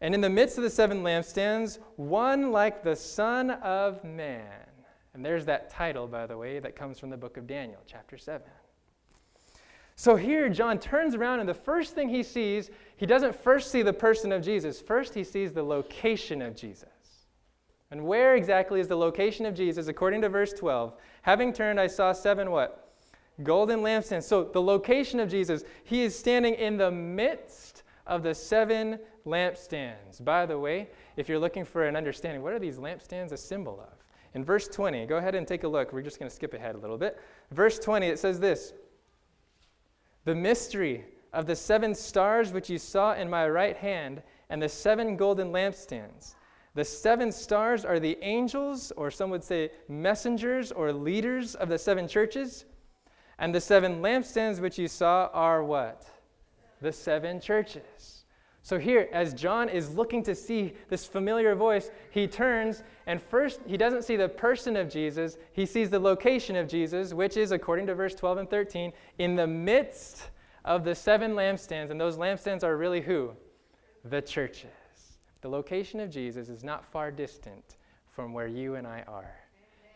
And 0.00 0.14
in 0.14 0.20
the 0.20 0.30
midst 0.30 0.56
of 0.56 0.64
the 0.64 0.70
seven 0.70 1.02
lampstands, 1.02 1.78
one 1.96 2.52
like 2.52 2.82
the 2.82 2.96
Son 2.96 3.50
of 3.50 4.02
Man. 4.02 4.44
And 5.12 5.24
there's 5.24 5.44
that 5.46 5.70
title, 5.70 6.06
by 6.06 6.26
the 6.26 6.36
way, 6.36 6.58
that 6.58 6.76
comes 6.76 6.98
from 6.98 7.10
the 7.10 7.16
book 7.16 7.36
of 7.36 7.46
Daniel, 7.46 7.80
chapter 7.86 8.16
7. 8.16 8.42
So 9.96 10.16
here, 10.16 10.48
John 10.48 10.78
turns 10.78 11.14
around, 11.14 11.40
and 11.40 11.48
the 11.48 11.54
first 11.54 11.94
thing 11.94 12.08
he 12.08 12.22
sees, 12.22 12.70
he 12.96 13.04
doesn't 13.04 13.34
first 13.34 13.70
see 13.70 13.82
the 13.82 13.92
person 13.92 14.32
of 14.32 14.42
Jesus. 14.42 14.80
First, 14.80 15.12
he 15.12 15.24
sees 15.24 15.52
the 15.52 15.62
location 15.62 16.40
of 16.40 16.56
Jesus. 16.56 16.88
And 17.90 18.06
where 18.06 18.36
exactly 18.36 18.80
is 18.80 18.88
the 18.88 18.96
location 18.96 19.46
of 19.46 19.54
Jesus? 19.54 19.88
According 19.88 20.22
to 20.22 20.28
verse 20.28 20.52
12, 20.52 20.94
having 21.22 21.52
turned, 21.52 21.80
I 21.80 21.86
saw 21.88 22.12
seven 22.12 22.50
what? 22.50 22.90
golden 23.42 23.80
lampstands. 23.80 24.24
So, 24.24 24.44
the 24.44 24.62
location 24.62 25.20
of 25.20 25.28
Jesus, 25.28 25.64
he 25.84 26.02
is 26.02 26.18
standing 26.18 26.54
in 26.54 26.76
the 26.76 26.90
midst 26.90 27.82
of 28.06 28.22
the 28.22 28.34
seven 28.34 28.98
lampstands. 29.26 30.22
By 30.24 30.46
the 30.46 30.58
way, 30.58 30.88
if 31.16 31.28
you're 31.28 31.38
looking 31.38 31.64
for 31.64 31.86
an 31.86 31.96
understanding, 31.96 32.42
what 32.42 32.52
are 32.52 32.58
these 32.58 32.78
lampstands 32.78 33.32
a 33.32 33.36
symbol 33.36 33.80
of? 33.80 34.04
In 34.34 34.44
verse 34.44 34.68
20, 34.68 35.06
go 35.06 35.16
ahead 35.16 35.34
and 35.34 35.46
take 35.46 35.64
a 35.64 35.68
look. 35.68 35.92
We're 35.92 36.02
just 36.02 36.18
going 36.18 36.28
to 36.28 36.34
skip 36.34 36.54
ahead 36.54 36.74
a 36.74 36.78
little 36.78 36.98
bit. 36.98 37.18
Verse 37.50 37.78
20, 37.78 38.06
it 38.06 38.18
says 38.18 38.38
this 38.38 38.72
The 40.24 40.34
mystery 40.34 41.04
of 41.32 41.46
the 41.46 41.56
seven 41.56 41.94
stars 41.94 42.52
which 42.52 42.70
you 42.70 42.78
saw 42.78 43.14
in 43.14 43.28
my 43.28 43.48
right 43.48 43.76
hand, 43.76 44.22
and 44.48 44.60
the 44.60 44.68
seven 44.68 45.16
golden 45.16 45.52
lampstands. 45.52 46.34
The 46.74 46.84
seven 46.84 47.32
stars 47.32 47.84
are 47.84 47.98
the 47.98 48.18
angels, 48.22 48.92
or 48.96 49.10
some 49.10 49.30
would 49.30 49.42
say 49.42 49.70
messengers 49.88 50.70
or 50.70 50.92
leaders 50.92 51.54
of 51.54 51.68
the 51.68 51.78
seven 51.78 52.06
churches. 52.06 52.64
And 53.38 53.54
the 53.54 53.60
seven 53.60 54.00
lampstands 54.00 54.60
which 54.60 54.78
you 54.78 54.86
saw 54.86 55.30
are 55.32 55.64
what? 55.64 56.06
The 56.80 56.92
seven 56.92 57.40
churches. 57.40 58.24
So 58.62 58.78
here, 58.78 59.08
as 59.12 59.32
John 59.32 59.68
is 59.68 59.94
looking 59.96 60.22
to 60.24 60.34
see 60.34 60.74
this 60.88 61.06
familiar 61.06 61.54
voice, 61.54 61.90
he 62.10 62.26
turns 62.26 62.82
and 63.06 63.20
first, 63.20 63.60
he 63.66 63.76
doesn't 63.76 64.04
see 64.04 64.16
the 64.16 64.28
person 64.28 64.76
of 64.76 64.88
Jesus, 64.88 65.38
he 65.52 65.64
sees 65.64 65.90
the 65.90 65.98
location 65.98 66.54
of 66.56 66.68
Jesus, 66.68 67.14
which 67.14 67.36
is, 67.36 67.52
according 67.52 67.86
to 67.86 67.94
verse 67.94 68.14
12 68.14 68.38
and 68.38 68.50
13, 68.50 68.92
in 69.18 69.34
the 69.34 69.46
midst 69.46 70.30
of 70.64 70.84
the 70.84 70.94
seven 70.94 71.32
lampstands. 71.32 71.90
And 71.90 72.00
those 72.00 72.18
lampstands 72.18 72.62
are 72.62 72.76
really 72.76 73.00
who? 73.00 73.32
The 74.04 74.20
churches. 74.20 74.70
The 75.40 75.48
location 75.48 76.00
of 76.00 76.10
Jesus 76.10 76.48
is 76.48 76.62
not 76.62 76.84
far 76.84 77.10
distant 77.10 77.76
from 78.10 78.32
where 78.32 78.46
you 78.46 78.74
and 78.74 78.86
I 78.86 79.04
are. 79.08 79.34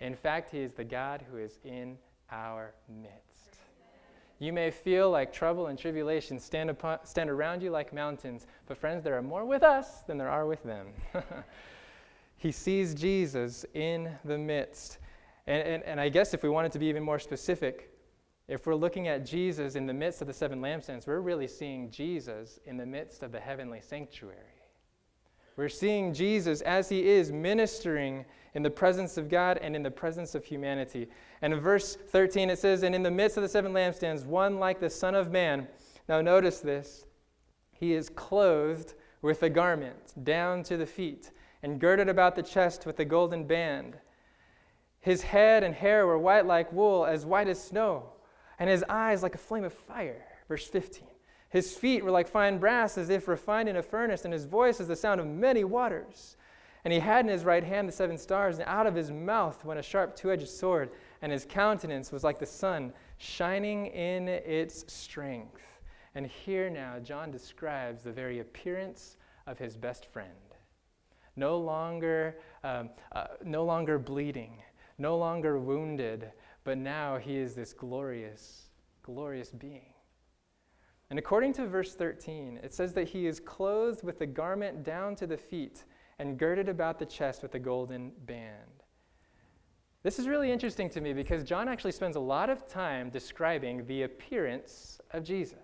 In 0.00 0.14
fact, 0.14 0.50
he 0.50 0.60
is 0.60 0.72
the 0.72 0.84
God 0.84 1.24
who 1.30 1.38
is 1.38 1.58
in 1.64 1.98
our 2.30 2.74
midst. 2.88 3.58
You 4.38 4.52
may 4.52 4.70
feel 4.70 5.10
like 5.10 5.32
trouble 5.32 5.68
and 5.68 5.78
tribulation 5.78 6.38
stand, 6.38 6.70
upon, 6.70 6.98
stand 7.04 7.30
around 7.30 7.62
you 7.62 7.70
like 7.70 7.92
mountains, 7.92 8.46
but 8.66 8.76
friends, 8.76 9.04
there 9.04 9.16
are 9.16 9.22
more 9.22 9.44
with 9.44 9.62
us 9.62 10.02
than 10.02 10.18
there 10.18 10.30
are 10.30 10.46
with 10.46 10.62
them. 10.64 10.88
he 12.36 12.50
sees 12.50 12.94
Jesus 12.94 13.64
in 13.74 14.10
the 14.24 14.36
midst. 14.36 14.98
And, 15.46 15.62
and, 15.66 15.82
and 15.84 16.00
I 16.00 16.08
guess 16.08 16.34
if 16.34 16.42
we 16.42 16.48
wanted 16.48 16.72
to 16.72 16.78
be 16.78 16.86
even 16.86 17.02
more 17.02 17.18
specific, 17.18 17.94
If 18.46 18.66
we're 18.66 18.74
looking 18.74 19.08
at 19.08 19.24
Jesus 19.24 19.74
in 19.74 19.86
the 19.86 19.94
midst 19.94 20.20
of 20.20 20.26
the 20.26 20.34
seven 20.34 20.60
lampstands, 20.60 21.06
we're 21.06 21.20
really 21.20 21.48
seeing 21.48 21.90
Jesus 21.90 22.58
in 22.66 22.76
the 22.76 22.84
midst 22.84 23.22
of 23.22 23.32
the 23.32 23.40
heavenly 23.40 23.80
sanctuary. 23.80 24.53
We're 25.56 25.68
seeing 25.68 26.12
Jesus 26.12 26.60
as 26.62 26.88
he 26.88 27.06
is 27.06 27.30
ministering 27.30 28.24
in 28.54 28.62
the 28.62 28.70
presence 28.70 29.16
of 29.16 29.28
God 29.28 29.58
and 29.58 29.76
in 29.76 29.82
the 29.82 29.90
presence 29.90 30.34
of 30.34 30.44
humanity. 30.44 31.08
And 31.42 31.52
in 31.52 31.60
verse 31.60 31.96
13 31.96 32.50
it 32.50 32.58
says, 32.58 32.82
And 32.82 32.94
in 32.94 33.02
the 33.02 33.10
midst 33.10 33.36
of 33.36 33.42
the 33.42 33.48
seven 33.48 33.72
lampstands, 33.72 34.24
one 34.24 34.58
like 34.58 34.80
the 34.80 34.90
Son 34.90 35.14
of 35.14 35.30
Man. 35.30 35.68
Now 36.08 36.20
notice 36.20 36.60
this. 36.60 37.06
He 37.72 37.92
is 37.92 38.08
clothed 38.08 38.94
with 39.22 39.42
a 39.42 39.50
garment 39.50 40.24
down 40.24 40.62
to 40.64 40.76
the 40.76 40.86
feet 40.86 41.30
and 41.62 41.80
girded 41.80 42.08
about 42.08 42.36
the 42.36 42.42
chest 42.42 42.84
with 42.86 42.98
a 43.00 43.04
golden 43.04 43.46
band. 43.46 43.96
His 45.00 45.22
head 45.22 45.64
and 45.64 45.74
hair 45.74 46.06
were 46.06 46.18
white 46.18 46.46
like 46.46 46.72
wool, 46.72 47.04
as 47.04 47.26
white 47.26 47.48
as 47.48 47.62
snow, 47.62 48.10
and 48.58 48.70
his 48.70 48.84
eyes 48.88 49.22
like 49.22 49.34
a 49.34 49.38
flame 49.38 49.64
of 49.64 49.72
fire. 49.72 50.24
Verse 50.48 50.66
15. 50.66 51.06
His 51.54 51.76
feet 51.76 52.02
were 52.04 52.10
like 52.10 52.26
fine 52.26 52.58
brass, 52.58 52.98
as 52.98 53.10
if 53.10 53.28
refined 53.28 53.68
in 53.68 53.76
a 53.76 53.82
furnace, 53.82 54.24
and 54.24 54.34
his 54.34 54.44
voice 54.44 54.80
is 54.80 54.88
the 54.88 54.96
sound 54.96 55.20
of 55.20 55.28
many 55.28 55.62
waters. 55.62 56.36
And 56.82 56.92
he 56.92 56.98
had 56.98 57.24
in 57.24 57.30
his 57.30 57.44
right 57.44 57.62
hand 57.62 57.88
the 57.88 57.92
seven 57.92 58.18
stars, 58.18 58.58
and 58.58 58.66
out 58.66 58.88
of 58.88 58.96
his 58.96 59.12
mouth 59.12 59.64
went 59.64 59.78
a 59.78 59.82
sharp 59.84 60.16
two 60.16 60.32
edged 60.32 60.48
sword, 60.48 60.90
and 61.22 61.30
his 61.30 61.46
countenance 61.48 62.10
was 62.10 62.24
like 62.24 62.40
the 62.40 62.44
sun, 62.44 62.92
shining 63.18 63.86
in 63.86 64.26
its 64.26 64.92
strength. 64.92 65.62
And 66.16 66.26
here 66.26 66.68
now, 66.68 66.98
John 66.98 67.30
describes 67.30 68.02
the 68.02 68.10
very 68.10 68.40
appearance 68.40 69.16
of 69.46 69.56
his 69.56 69.76
best 69.76 70.06
friend. 70.06 70.30
No 71.36 71.56
longer, 71.56 72.36
um, 72.64 72.90
uh, 73.12 73.26
no 73.44 73.64
longer 73.64 73.96
bleeding, 74.00 74.60
no 74.98 75.16
longer 75.16 75.60
wounded, 75.60 76.32
but 76.64 76.78
now 76.78 77.16
he 77.16 77.36
is 77.36 77.54
this 77.54 77.72
glorious, 77.72 78.70
glorious 79.04 79.50
being. 79.50 79.93
And 81.10 81.18
according 81.18 81.52
to 81.54 81.66
verse 81.66 81.94
13, 81.94 82.60
it 82.62 82.72
says 82.72 82.94
that 82.94 83.08
he 83.08 83.26
is 83.26 83.38
clothed 83.38 84.02
with 84.02 84.20
a 84.20 84.26
garment 84.26 84.82
down 84.84 85.14
to 85.16 85.26
the 85.26 85.36
feet 85.36 85.84
and 86.18 86.38
girded 86.38 86.68
about 86.68 86.98
the 86.98 87.06
chest 87.06 87.42
with 87.42 87.54
a 87.54 87.58
golden 87.58 88.12
band. 88.26 88.84
This 90.02 90.18
is 90.18 90.28
really 90.28 90.52
interesting 90.52 90.90
to 90.90 91.00
me 91.00 91.12
because 91.12 91.44
John 91.44 91.68
actually 91.68 91.92
spends 91.92 92.16
a 92.16 92.20
lot 92.20 92.50
of 92.50 92.66
time 92.66 93.10
describing 93.10 93.86
the 93.86 94.02
appearance 94.02 95.00
of 95.12 95.24
Jesus. 95.24 95.58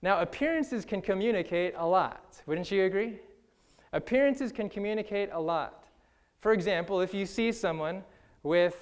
Now, 0.00 0.20
appearances 0.20 0.84
can 0.84 1.00
communicate 1.00 1.74
a 1.76 1.86
lot. 1.86 2.40
Wouldn't 2.46 2.70
you 2.70 2.84
agree? 2.84 3.20
Appearances 3.92 4.50
can 4.50 4.68
communicate 4.68 5.28
a 5.32 5.40
lot. 5.40 5.84
For 6.40 6.52
example, 6.52 7.00
if 7.00 7.14
you 7.14 7.26
see 7.26 7.52
someone 7.52 8.02
with, 8.42 8.76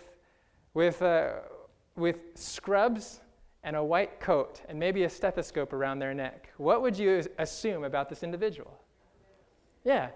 with, 0.72 1.02
uh, 1.02 1.32
with 1.96 2.16
scrubs 2.34 3.20
and 3.62 3.76
a 3.76 3.82
white 3.82 4.20
coat 4.20 4.62
and 4.68 4.78
maybe 4.78 5.04
a 5.04 5.10
stethoscope 5.10 5.72
around 5.72 5.98
their 5.98 6.14
neck, 6.14 6.50
what 6.56 6.82
would 6.82 6.98
you 6.98 7.24
assume 7.38 7.84
about 7.84 8.08
this 8.08 8.22
individual? 8.22 8.80
Yeah, 9.84 10.10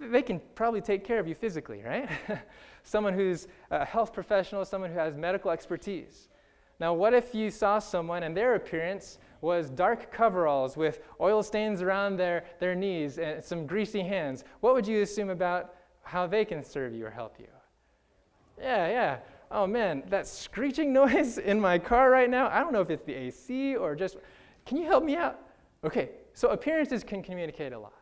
they 0.00 0.22
can 0.22 0.40
probably 0.54 0.80
take 0.80 1.04
care 1.04 1.18
of 1.18 1.28
you 1.28 1.34
physically, 1.34 1.82
right? 1.82 2.08
someone 2.82 3.12
who's 3.12 3.46
a 3.70 3.84
health 3.84 4.12
professional, 4.12 4.64
someone 4.64 4.90
who 4.90 4.98
has 4.98 5.16
medical 5.16 5.50
expertise. 5.50 6.28
Now, 6.80 6.94
what 6.94 7.12
if 7.12 7.34
you 7.34 7.50
saw 7.50 7.78
someone 7.78 8.22
and 8.22 8.36
their 8.36 8.54
appearance 8.54 9.18
was 9.40 9.68
dark 9.70 10.10
coveralls 10.10 10.76
with 10.76 11.00
oil 11.20 11.42
stains 11.42 11.82
around 11.82 12.16
their, 12.16 12.44
their 12.58 12.74
knees 12.74 13.18
and 13.18 13.44
some 13.44 13.66
greasy 13.66 14.00
hands? 14.00 14.44
What 14.60 14.74
would 14.74 14.86
you 14.86 15.02
assume 15.02 15.30
about 15.30 15.74
how 16.02 16.26
they 16.26 16.44
can 16.44 16.64
serve 16.64 16.94
you 16.94 17.06
or 17.06 17.10
help 17.10 17.38
you? 17.38 17.48
Yeah, 18.58 18.88
yeah 18.88 19.18
oh 19.52 19.66
man, 19.66 20.02
that 20.08 20.26
screeching 20.26 20.92
noise 21.02 21.38
in 21.38 21.60
my 21.60 21.78
car 21.78 22.10
right 22.10 22.30
now, 22.30 22.48
I 22.48 22.60
don't 22.60 22.72
know 22.72 22.80
if 22.80 22.90
it's 22.90 23.04
the 23.04 23.14
AC 23.14 23.76
or 23.76 23.94
just, 23.94 24.16
can 24.66 24.76
you 24.76 24.84
help 24.84 25.04
me 25.04 25.16
out? 25.16 25.38
Okay, 25.84 26.10
so 26.34 26.50
appearances 26.50 27.04
can 27.04 27.22
communicate 27.22 27.72
a 27.72 27.78
lot. 27.78 27.94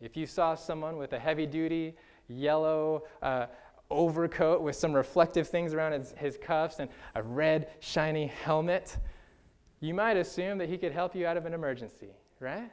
If 0.00 0.16
you 0.16 0.26
saw 0.26 0.54
someone 0.54 0.96
with 0.96 1.12
a 1.12 1.18
heavy 1.18 1.46
duty 1.46 1.94
yellow 2.28 3.04
uh, 3.22 3.46
overcoat 3.90 4.60
with 4.60 4.76
some 4.76 4.92
reflective 4.92 5.48
things 5.48 5.74
around 5.74 5.92
his, 5.92 6.14
his 6.18 6.36
cuffs 6.36 6.78
and 6.78 6.90
a 7.14 7.22
red 7.22 7.70
shiny 7.80 8.26
helmet, 8.26 8.98
you 9.80 9.94
might 9.94 10.16
assume 10.16 10.58
that 10.58 10.68
he 10.68 10.76
could 10.76 10.92
help 10.92 11.14
you 11.14 11.26
out 11.26 11.36
of 11.36 11.46
an 11.46 11.54
emergency, 11.54 12.10
right? 12.40 12.70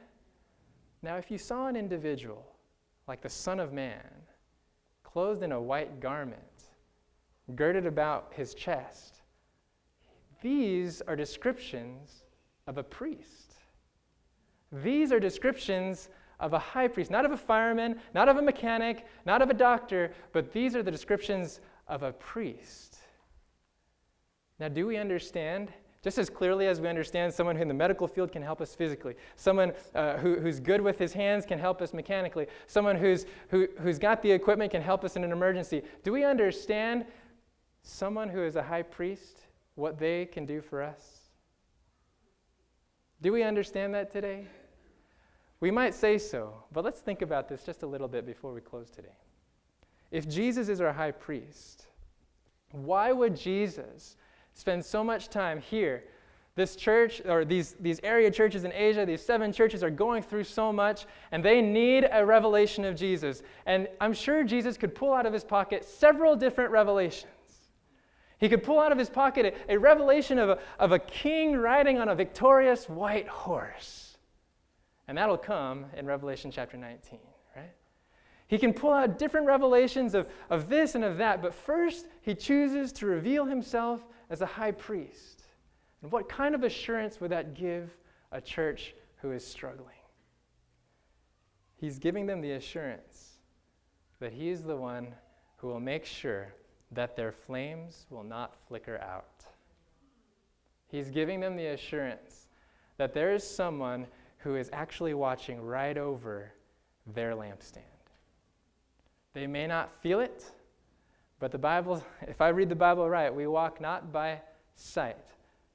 Now, 1.02 1.16
if 1.16 1.30
you 1.30 1.38
saw 1.38 1.68
an 1.68 1.76
individual 1.76 2.44
like 3.06 3.22
the 3.22 3.28
Son 3.28 3.60
of 3.60 3.72
Man, 3.72 4.02
clothed 5.04 5.42
in 5.42 5.52
a 5.52 5.60
white 5.60 6.00
garment, 6.00 6.55
girded 7.54 7.86
about 7.86 8.32
his 8.34 8.54
chest. 8.54 9.20
These 10.42 11.00
are 11.02 11.16
descriptions 11.16 12.24
of 12.66 12.78
a 12.78 12.82
priest. 12.82 13.54
These 14.72 15.12
are 15.12 15.20
descriptions 15.20 16.08
of 16.40 16.52
a 16.52 16.58
high 16.58 16.88
priest, 16.88 17.10
not 17.10 17.24
of 17.24 17.32
a 17.32 17.36
fireman, 17.36 18.00
not 18.14 18.28
of 18.28 18.36
a 18.36 18.42
mechanic, 18.42 19.06
not 19.24 19.40
of 19.40 19.48
a 19.48 19.54
doctor, 19.54 20.12
but 20.32 20.52
these 20.52 20.76
are 20.76 20.82
the 20.82 20.90
descriptions 20.90 21.60
of 21.88 22.02
a 22.02 22.12
priest. 22.12 22.98
Now, 24.58 24.68
do 24.68 24.86
we 24.86 24.96
understand? 24.96 25.72
Just 26.02 26.18
as 26.18 26.30
clearly 26.30 26.66
as 26.66 26.80
we 26.80 26.88
understand 26.88 27.32
someone 27.32 27.56
who 27.56 27.62
in 27.62 27.68
the 27.68 27.74
medical 27.74 28.06
field 28.06 28.30
can 28.30 28.42
help 28.42 28.60
us 28.60 28.74
physically, 28.74 29.14
someone 29.34 29.72
uh, 29.94 30.16
who, 30.18 30.38
who's 30.38 30.60
good 30.60 30.80
with 30.80 30.98
his 30.98 31.12
hands 31.12 31.44
can 31.44 31.58
help 31.58 31.82
us 31.82 31.92
mechanically, 31.92 32.46
someone 32.66 32.96
who's, 32.96 33.26
who, 33.48 33.66
who's 33.80 33.98
got 33.98 34.22
the 34.22 34.30
equipment 34.30 34.70
can 34.70 34.82
help 34.82 35.04
us 35.04 35.16
in 35.16 35.24
an 35.24 35.32
emergency. 35.32 35.82
Do 36.04 36.12
we 36.12 36.24
understand 36.24 37.06
someone 37.86 38.28
who 38.28 38.42
is 38.42 38.56
a 38.56 38.62
high 38.62 38.82
priest, 38.82 39.38
what 39.76 39.98
they 39.98 40.26
can 40.26 40.44
do 40.44 40.60
for 40.60 40.82
us? 40.82 41.20
Do 43.22 43.32
we 43.32 43.42
understand 43.42 43.94
that 43.94 44.10
today? 44.10 44.46
We 45.60 45.70
might 45.70 45.94
say 45.94 46.18
so, 46.18 46.52
but 46.72 46.84
let's 46.84 47.00
think 47.00 47.22
about 47.22 47.48
this 47.48 47.62
just 47.62 47.82
a 47.82 47.86
little 47.86 48.08
bit 48.08 48.26
before 48.26 48.52
we 48.52 48.60
close 48.60 48.90
today. 48.90 49.16
If 50.10 50.28
Jesus 50.28 50.68
is 50.68 50.80
our 50.80 50.92
high 50.92 51.12
priest, 51.12 51.86
why 52.72 53.12
would 53.12 53.36
Jesus 53.36 54.16
spend 54.52 54.84
so 54.84 55.02
much 55.02 55.28
time 55.28 55.60
here? 55.60 56.04
This 56.56 56.74
church, 56.74 57.22
or 57.26 57.44
these, 57.44 57.76
these 57.80 58.00
area 58.02 58.30
churches 58.30 58.64
in 58.64 58.72
Asia, 58.72 59.04
these 59.06 59.22
seven 59.22 59.52
churches 59.52 59.82
are 59.82 59.90
going 59.90 60.22
through 60.22 60.44
so 60.44 60.72
much, 60.72 61.06
and 61.30 61.44
they 61.44 61.60
need 61.60 62.08
a 62.10 62.24
revelation 62.24 62.84
of 62.84 62.96
Jesus. 62.96 63.42
And 63.66 63.88
I'm 64.00 64.14
sure 64.14 64.42
Jesus 64.42 64.76
could 64.76 64.94
pull 64.94 65.12
out 65.12 65.26
of 65.26 65.32
his 65.32 65.44
pocket 65.44 65.84
several 65.84 66.34
different 66.34 66.70
revelations. 66.70 67.30
He 68.38 68.48
could 68.48 68.62
pull 68.62 68.78
out 68.78 68.92
of 68.92 68.98
his 68.98 69.08
pocket 69.08 69.54
a, 69.68 69.74
a 69.74 69.78
revelation 69.78 70.38
of 70.38 70.50
a, 70.50 70.58
of 70.78 70.92
a 70.92 70.98
king 70.98 71.56
riding 71.56 71.98
on 71.98 72.08
a 72.08 72.14
victorious 72.14 72.88
white 72.88 73.28
horse. 73.28 74.18
And 75.08 75.16
that'll 75.16 75.38
come 75.38 75.86
in 75.96 76.06
Revelation 76.06 76.50
chapter 76.50 76.76
19, 76.76 77.18
right? 77.54 77.70
He 78.48 78.58
can 78.58 78.74
pull 78.74 78.92
out 78.92 79.18
different 79.18 79.46
revelations 79.46 80.14
of, 80.14 80.28
of 80.50 80.68
this 80.68 80.94
and 80.94 81.04
of 81.04 81.18
that, 81.18 81.40
but 81.40 81.54
first 81.54 82.06
he 82.20 82.34
chooses 82.34 82.92
to 82.94 83.06
reveal 83.06 83.44
himself 83.44 84.04
as 84.28 84.42
a 84.42 84.46
high 84.46 84.72
priest. 84.72 85.44
And 86.02 86.12
what 86.12 86.28
kind 86.28 86.54
of 86.54 86.62
assurance 86.62 87.20
would 87.20 87.30
that 87.30 87.54
give 87.54 87.90
a 88.32 88.40
church 88.40 88.94
who 89.16 89.32
is 89.32 89.46
struggling? 89.46 89.94
He's 91.76 91.98
giving 91.98 92.26
them 92.26 92.40
the 92.40 92.52
assurance 92.52 93.34
that 94.20 94.32
he 94.32 94.48
is 94.48 94.62
the 94.62 94.76
one 94.76 95.14
who 95.56 95.68
will 95.68 95.80
make 95.80 96.04
sure 96.04 96.54
that 96.92 97.16
their 97.16 97.32
flames 97.32 98.06
will 98.10 98.24
not 98.24 98.54
flicker 98.68 98.98
out. 98.98 99.44
He's 100.88 101.10
giving 101.10 101.40
them 101.40 101.56
the 101.56 101.66
assurance 101.66 102.48
that 102.96 103.12
there 103.12 103.34
is 103.34 103.48
someone 103.48 104.06
who 104.38 104.56
is 104.56 104.70
actually 104.72 105.14
watching 105.14 105.60
right 105.60 105.98
over 105.98 106.52
their 107.14 107.34
lampstand. 107.34 107.82
They 109.34 109.46
may 109.46 109.66
not 109.66 109.92
feel 110.00 110.20
it, 110.20 110.44
but 111.40 111.52
the 111.52 111.58
Bible, 111.58 112.02
if 112.22 112.40
I 112.40 112.48
read 112.48 112.68
the 112.68 112.74
Bible 112.76 113.08
right, 113.08 113.34
we 113.34 113.46
walk 113.46 113.80
not 113.80 114.12
by 114.12 114.40
sight, 114.76 115.18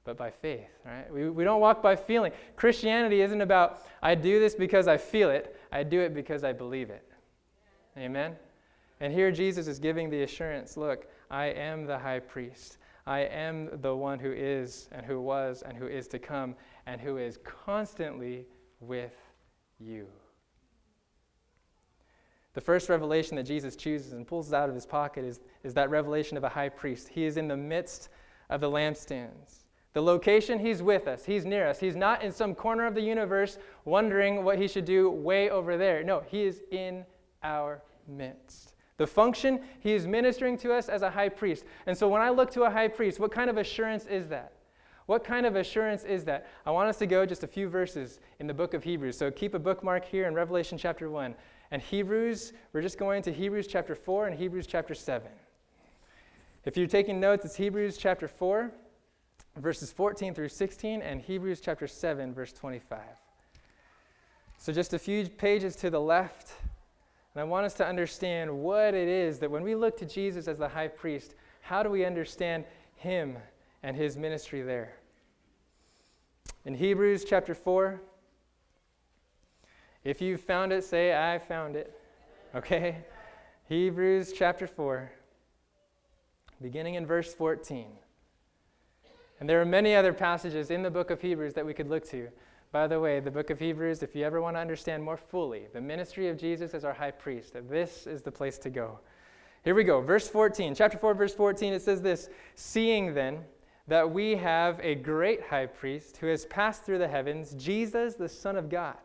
but 0.04 0.16
by 0.16 0.30
faith, 0.30 0.68
right? 0.84 1.12
We, 1.12 1.30
we 1.30 1.44
don't 1.44 1.60
walk 1.60 1.82
by 1.82 1.94
feeling. 1.94 2.32
Christianity 2.56 3.20
isn't 3.20 3.40
about, 3.40 3.82
I 4.02 4.14
do 4.14 4.40
this 4.40 4.54
because 4.54 4.88
I 4.88 4.96
feel 4.96 5.30
it, 5.30 5.56
I 5.70 5.84
do 5.84 6.00
it 6.00 6.14
because 6.14 6.42
I 6.42 6.52
believe 6.52 6.90
it. 6.90 7.06
Amen? 7.96 8.36
And 9.02 9.12
here 9.12 9.32
Jesus 9.32 9.66
is 9.66 9.80
giving 9.80 10.10
the 10.10 10.22
assurance 10.22 10.76
look, 10.76 11.08
I 11.28 11.46
am 11.46 11.86
the 11.86 11.98
high 11.98 12.20
priest. 12.20 12.78
I 13.04 13.22
am 13.22 13.68
the 13.80 13.96
one 13.96 14.20
who 14.20 14.30
is 14.30 14.88
and 14.92 15.04
who 15.04 15.20
was 15.20 15.62
and 15.62 15.76
who 15.76 15.88
is 15.88 16.06
to 16.08 16.20
come 16.20 16.54
and 16.86 17.00
who 17.00 17.16
is 17.16 17.36
constantly 17.42 18.46
with 18.78 19.16
you. 19.80 20.06
The 22.54 22.60
first 22.60 22.88
revelation 22.88 23.36
that 23.38 23.42
Jesus 23.42 23.74
chooses 23.74 24.12
and 24.12 24.24
pulls 24.24 24.52
out 24.52 24.68
of 24.68 24.74
his 24.76 24.86
pocket 24.86 25.24
is, 25.24 25.40
is 25.64 25.74
that 25.74 25.90
revelation 25.90 26.36
of 26.36 26.44
a 26.44 26.48
high 26.48 26.68
priest. 26.68 27.08
He 27.08 27.24
is 27.24 27.36
in 27.36 27.48
the 27.48 27.56
midst 27.56 28.08
of 28.50 28.60
the 28.60 28.70
lampstands. 28.70 29.64
The 29.94 30.02
location, 30.02 30.60
he's 30.60 30.80
with 30.80 31.08
us. 31.08 31.24
He's 31.24 31.44
near 31.44 31.66
us. 31.66 31.80
He's 31.80 31.96
not 31.96 32.22
in 32.22 32.30
some 32.30 32.54
corner 32.54 32.86
of 32.86 32.94
the 32.94 33.02
universe 33.02 33.58
wondering 33.84 34.44
what 34.44 34.60
he 34.60 34.68
should 34.68 34.84
do 34.84 35.10
way 35.10 35.50
over 35.50 35.76
there. 35.76 36.04
No, 36.04 36.22
he 36.28 36.44
is 36.44 36.62
in 36.70 37.04
our 37.42 37.82
midst. 38.06 38.71
The 38.98 39.06
function, 39.06 39.60
he 39.80 39.92
is 39.92 40.06
ministering 40.06 40.56
to 40.58 40.72
us 40.72 40.88
as 40.88 41.02
a 41.02 41.10
high 41.10 41.28
priest. 41.28 41.64
And 41.86 41.96
so 41.96 42.08
when 42.08 42.22
I 42.22 42.30
look 42.30 42.50
to 42.52 42.62
a 42.62 42.70
high 42.70 42.88
priest, 42.88 43.18
what 43.18 43.32
kind 43.32 43.48
of 43.48 43.56
assurance 43.56 44.06
is 44.06 44.28
that? 44.28 44.52
What 45.06 45.24
kind 45.24 45.46
of 45.46 45.56
assurance 45.56 46.04
is 46.04 46.24
that? 46.24 46.46
I 46.64 46.70
want 46.70 46.88
us 46.88 46.98
to 46.98 47.06
go 47.06 47.26
just 47.26 47.42
a 47.42 47.46
few 47.46 47.68
verses 47.68 48.20
in 48.38 48.46
the 48.46 48.54
book 48.54 48.74
of 48.74 48.84
Hebrews. 48.84 49.18
So 49.18 49.30
keep 49.30 49.54
a 49.54 49.58
bookmark 49.58 50.04
here 50.04 50.28
in 50.28 50.34
Revelation 50.34 50.78
chapter 50.78 51.10
1. 51.10 51.34
And 51.70 51.82
Hebrews, 51.82 52.52
we're 52.72 52.82
just 52.82 52.98
going 52.98 53.22
to 53.22 53.32
Hebrews 53.32 53.66
chapter 53.66 53.94
4 53.94 54.28
and 54.28 54.38
Hebrews 54.38 54.66
chapter 54.66 54.94
7. 54.94 55.28
If 56.64 56.76
you're 56.76 56.86
taking 56.86 57.18
notes, 57.18 57.44
it's 57.44 57.56
Hebrews 57.56 57.96
chapter 57.96 58.28
4, 58.28 58.70
verses 59.56 59.90
14 59.90 60.32
through 60.32 60.50
16, 60.50 61.02
and 61.02 61.20
Hebrews 61.20 61.60
chapter 61.60 61.88
7, 61.88 62.32
verse 62.32 62.52
25. 62.52 63.00
So 64.58 64.72
just 64.72 64.94
a 64.94 64.98
few 64.98 65.28
pages 65.28 65.74
to 65.76 65.90
the 65.90 66.00
left. 66.00 66.52
And 67.34 67.40
I 67.40 67.44
want 67.44 67.64
us 67.64 67.74
to 67.74 67.86
understand 67.86 68.50
what 68.50 68.94
it 68.94 69.08
is 69.08 69.38
that 69.38 69.50
when 69.50 69.62
we 69.62 69.74
look 69.74 69.96
to 69.98 70.06
Jesus 70.06 70.48
as 70.48 70.58
the 70.58 70.68
high 70.68 70.88
priest, 70.88 71.34
how 71.60 71.82
do 71.82 71.88
we 71.88 72.04
understand 72.04 72.64
him 72.96 73.36
and 73.82 73.96
his 73.96 74.16
ministry 74.16 74.62
there? 74.62 74.94
In 76.64 76.74
Hebrews 76.74 77.24
chapter 77.24 77.54
4, 77.54 78.00
if 80.04 80.20
you 80.20 80.36
found 80.36 80.72
it, 80.72 80.84
say, 80.84 81.14
I 81.14 81.38
found 81.38 81.76
it. 81.76 81.98
Okay? 82.54 82.98
Hebrews 83.68 84.32
chapter 84.36 84.66
4, 84.66 85.10
beginning 86.60 86.94
in 86.94 87.06
verse 87.06 87.32
14. 87.32 87.86
And 89.40 89.48
there 89.48 89.60
are 89.60 89.64
many 89.64 89.94
other 89.94 90.12
passages 90.12 90.70
in 90.70 90.82
the 90.82 90.90
book 90.90 91.10
of 91.10 91.20
Hebrews 91.20 91.54
that 91.54 91.64
we 91.64 91.72
could 91.72 91.88
look 91.88 92.04
to. 92.10 92.28
By 92.72 92.86
the 92.86 92.98
way, 92.98 93.20
the 93.20 93.30
book 93.30 93.50
of 93.50 93.58
Hebrews, 93.58 94.02
if 94.02 94.16
you 94.16 94.24
ever 94.24 94.40
want 94.40 94.56
to 94.56 94.60
understand 94.60 95.04
more 95.04 95.18
fully 95.18 95.66
the 95.74 95.80
ministry 95.80 96.28
of 96.28 96.38
Jesus 96.38 96.72
as 96.72 96.86
our 96.86 96.94
high 96.94 97.10
priest, 97.10 97.52
this 97.68 98.06
is 98.06 98.22
the 98.22 98.32
place 98.32 98.56
to 98.58 98.70
go. 98.70 98.98
Here 99.62 99.74
we 99.74 99.84
go. 99.84 100.00
Verse 100.00 100.26
14, 100.26 100.74
chapter 100.74 100.96
4, 100.96 101.12
verse 101.12 101.34
14, 101.34 101.74
it 101.74 101.82
says 101.82 102.00
this 102.00 102.30
Seeing 102.54 103.12
then 103.12 103.40
that 103.88 104.10
we 104.10 104.36
have 104.36 104.80
a 104.82 104.94
great 104.94 105.42
high 105.42 105.66
priest 105.66 106.16
who 106.16 106.28
has 106.28 106.46
passed 106.46 106.84
through 106.84 106.96
the 106.96 107.06
heavens, 107.06 107.54
Jesus, 107.58 108.14
the 108.14 108.28
Son 108.28 108.56
of 108.56 108.70
God, 108.70 108.96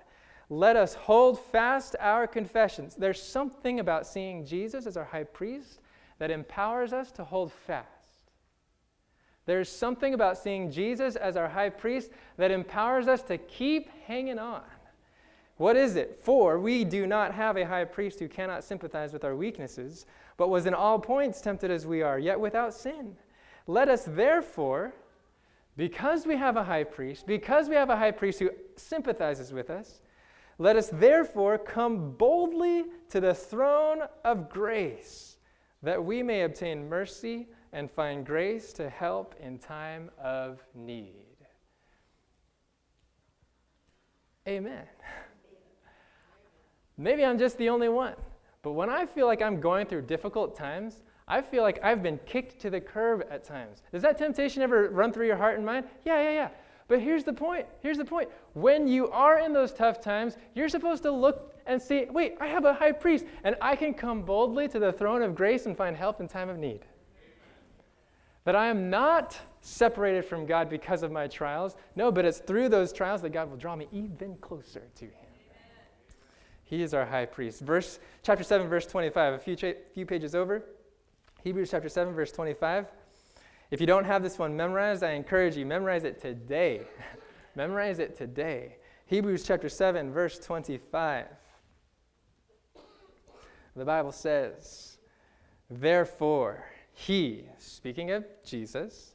let 0.50 0.78
us 0.78 0.94
hold 0.94 1.38
fast 1.38 1.98
our 2.00 2.26
confessions. 2.26 2.96
There's 2.96 3.22
something 3.22 3.82
about 3.82 4.08
seeing 4.08 4.46
Jesus 4.46 4.86
as 4.86 4.96
our 4.96 5.04
high 5.04 5.26
priest 5.26 5.82
that 6.20 6.32
empowers 6.32 6.94
us 6.94 7.12
to 7.12 7.24
hold 7.26 7.52
fast. 7.52 7.97
There's 9.48 9.70
something 9.70 10.14
about 10.14 10.38
seeing 10.38 10.70
Jesus 10.70 11.16
as 11.16 11.38
our 11.38 11.48
high 11.48 11.70
priest 11.70 12.12
that 12.36 12.52
empowers 12.52 13.08
us 13.08 13.24
to 13.24 13.38
keep 13.38 13.90
hanging 14.06 14.38
on. 14.38 14.62
What 15.56 15.78
is 15.78 15.96
it? 15.96 16.20
For 16.22 16.60
we 16.60 16.84
do 16.84 17.08
not 17.08 17.34
have 17.34 17.56
a 17.58 17.66
high 17.66 17.86
priest 17.86 18.20
who 18.20 18.28
cannot 18.28 18.64
sympathize 18.64 19.14
with 19.14 19.24
our 19.24 19.36
weaknesses, 19.36 20.06
but 20.36 20.50
was 20.50 20.66
in 20.66 20.74
all 20.74 21.00
points 21.00 21.42
tempted 21.42 21.72
as 21.72 21.88
we 21.88 22.02
are, 22.02 22.20
yet 22.20 22.40
without 22.40 22.74
sin. 22.74 23.16
Let 23.66 23.88
us 23.88 24.04
therefore, 24.04 24.94
because 25.78 26.28
we 26.28 26.36
have 26.36 26.58
a 26.58 26.64
high 26.64 26.84
priest, 26.84 27.26
because 27.26 27.70
we 27.70 27.76
have 27.76 27.90
a 27.90 27.98
high 27.98 28.12
priest 28.12 28.40
who 28.40 28.52
sympathizes 28.76 29.54
with 29.54 29.70
us, 29.70 30.02
let 30.60 30.76
us 30.76 30.90
therefore 30.92 31.58
come 31.58 32.12
boldly 32.12 32.84
to 33.10 33.22
the 33.22 33.34
throne 33.34 34.02
of 34.26 34.50
grace, 34.50 35.38
that 35.82 36.04
we 36.04 36.22
may 36.22 36.42
obtain 36.42 36.90
mercy 36.90 37.48
and 37.78 37.92
find 37.92 38.26
grace 38.26 38.74
to 38.74 38.90
help 38.90 39.36
in 39.40 39.60
time 39.60 40.10
of 40.20 40.64
need. 40.74 41.14
Amen. 44.48 44.82
Maybe 46.98 47.24
I'm 47.24 47.38
just 47.38 47.56
the 47.60 47.70
only 47.70 47.88
one, 47.88 48.16
but 48.64 48.72
when 48.72 48.90
I 48.90 49.06
feel 49.06 49.28
like 49.28 49.44
I'm 49.44 49.62
going 49.62 49.86
through 49.86 50.02
difficult 50.02 50.56
times, 50.56 51.04
I 51.28 51.40
feel 51.40 51.62
like 51.62 51.78
I've 51.84 52.02
been 52.02 52.20
kicked 52.26 52.60
to 52.62 52.72
the 52.72 52.82
curb 52.82 53.24
at 53.30 53.44
times. 53.44 53.84
Does 53.92 54.02
that 54.02 54.18
temptation 54.18 54.64
ever 54.64 54.90
run 54.90 55.14
through 55.14 55.28
your 55.28 55.38
heart 55.38 55.58
and 55.58 55.64
mind? 55.64 55.86
Yeah, 56.04 56.20
yeah, 56.24 56.32
yeah. 56.32 56.50
But 56.88 57.00
here's 57.00 57.26
the 57.26 57.34
point. 57.34 57.68
Here's 57.84 58.00
the 58.00 58.06
point. 58.06 58.30
When 58.54 58.88
you 58.88 59.08
are 59.12 59.38
in 59.38 59.54
those 59.54 59.72
tough 59.72 60.02
times, 60.02 60.36
you're 60.56 60.70
supposed 60.70 61.04
to 61.04 61.12
look 61.12 61.54
and 61.68 61.80
see, 61.80 62.06
wait, 62.10 62.38
I 62.42 62.48
have 62.48 62.66
a 62.66 62.74
high 62.74 62.94
priest, 62.94 63.26
and 63.44 63.56
I 63.62 63.76
can 63.76 63.94
come 63.94 64.24
boldly 64.24 64.68
to 64.70 64.80
the 64.80 64.92
throne 64.92 65.22
of 65.22 65.36
grace 65.36 65.68
and 65.68 65.78
find 65.78 65.96
help 65.96 66.20
in 66.20 66.28
time 66.28 66.50
of 66.50 66.58
need. 66.58 66.80
That 68.48 68.56
I 68.56 68.68
am 68.68 68.90
not 68.90 69.38
separated 69.60 70.24
from 70.24 70.46
God 70.46 70.70
because 70.70 71.04
of 71.04 71.12
my 71.12 71.28
trials. 71.28 71.76
No, 71.98 72.14
but 72.14 72.24
it's 72.24 72.38
through 72.38 72.70
those 72.70 72.94
trials 72.94 73.22
that 73.24 73.34
God 73.34 73.50
will 73.50 73.58
draw 73.58 73.76
me 73.76 73.90
even 73.92 74.38
closer 74.38 74.84
to 74.96 75.04
Him. 75.04 75.12
He 76.64 76.82
is 76.82 76.94
our 76.94 77.06
high 77.06 77.26
priest. 77.26 77.60
Verse 77.60 78.00
chapter 78.24 78.46
7, 78.46 78.70
verse 78.70 78.86
25, 78.86 79.34
a 79.34 79.38
few, 79.38 79.58
cha- 79.58 79.74
few 79.94 80.06
pages 80.06 80.34
over. 80.34 80.64
Hebrews 81.44 81.72
chapter 81.72 81.90
7, 81.90 82.14
verse 82.14 82.32
25. 82.32 82.86
If 83.70 83.82
you 83.82 83.86
don't 83.86 84.06
have 84.06 84.24
this 84.24 84.40
one 84.40 84.56
memorized, 84.56 85.04
I 85.04 85.12
encourage 85.12 85.58
you, 85.58 85.66
memorize 85.66 86.06
it 86.06 86.22
today. 86.22 86.84
memorize 87.58 88.00
it 88.00 88.16
today. 88.16 88.78
Hebrews 89.08 89.44
chapter 89.44 89.68
7, 89.68 90.10
verse 90.14 90.40
25. 90.40 91.26
The 93.76 93.84
Bible 93.84 94.14
says, 94.14 95.00
Therefore, 95.70 96.64
he, 97.00 97.46
speaking 97.60 98.10
of 98.10 98.26
Jesus, 98.44 99.14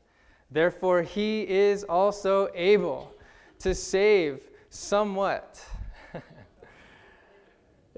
therefore 0.53 1.03
he 1.03 1.43
is 1.43 1.83
also 1.83 2.49
able 2.55 3.13
to 3.59 3.75
save 3.75 4.49
somewhat. 4.71 5.61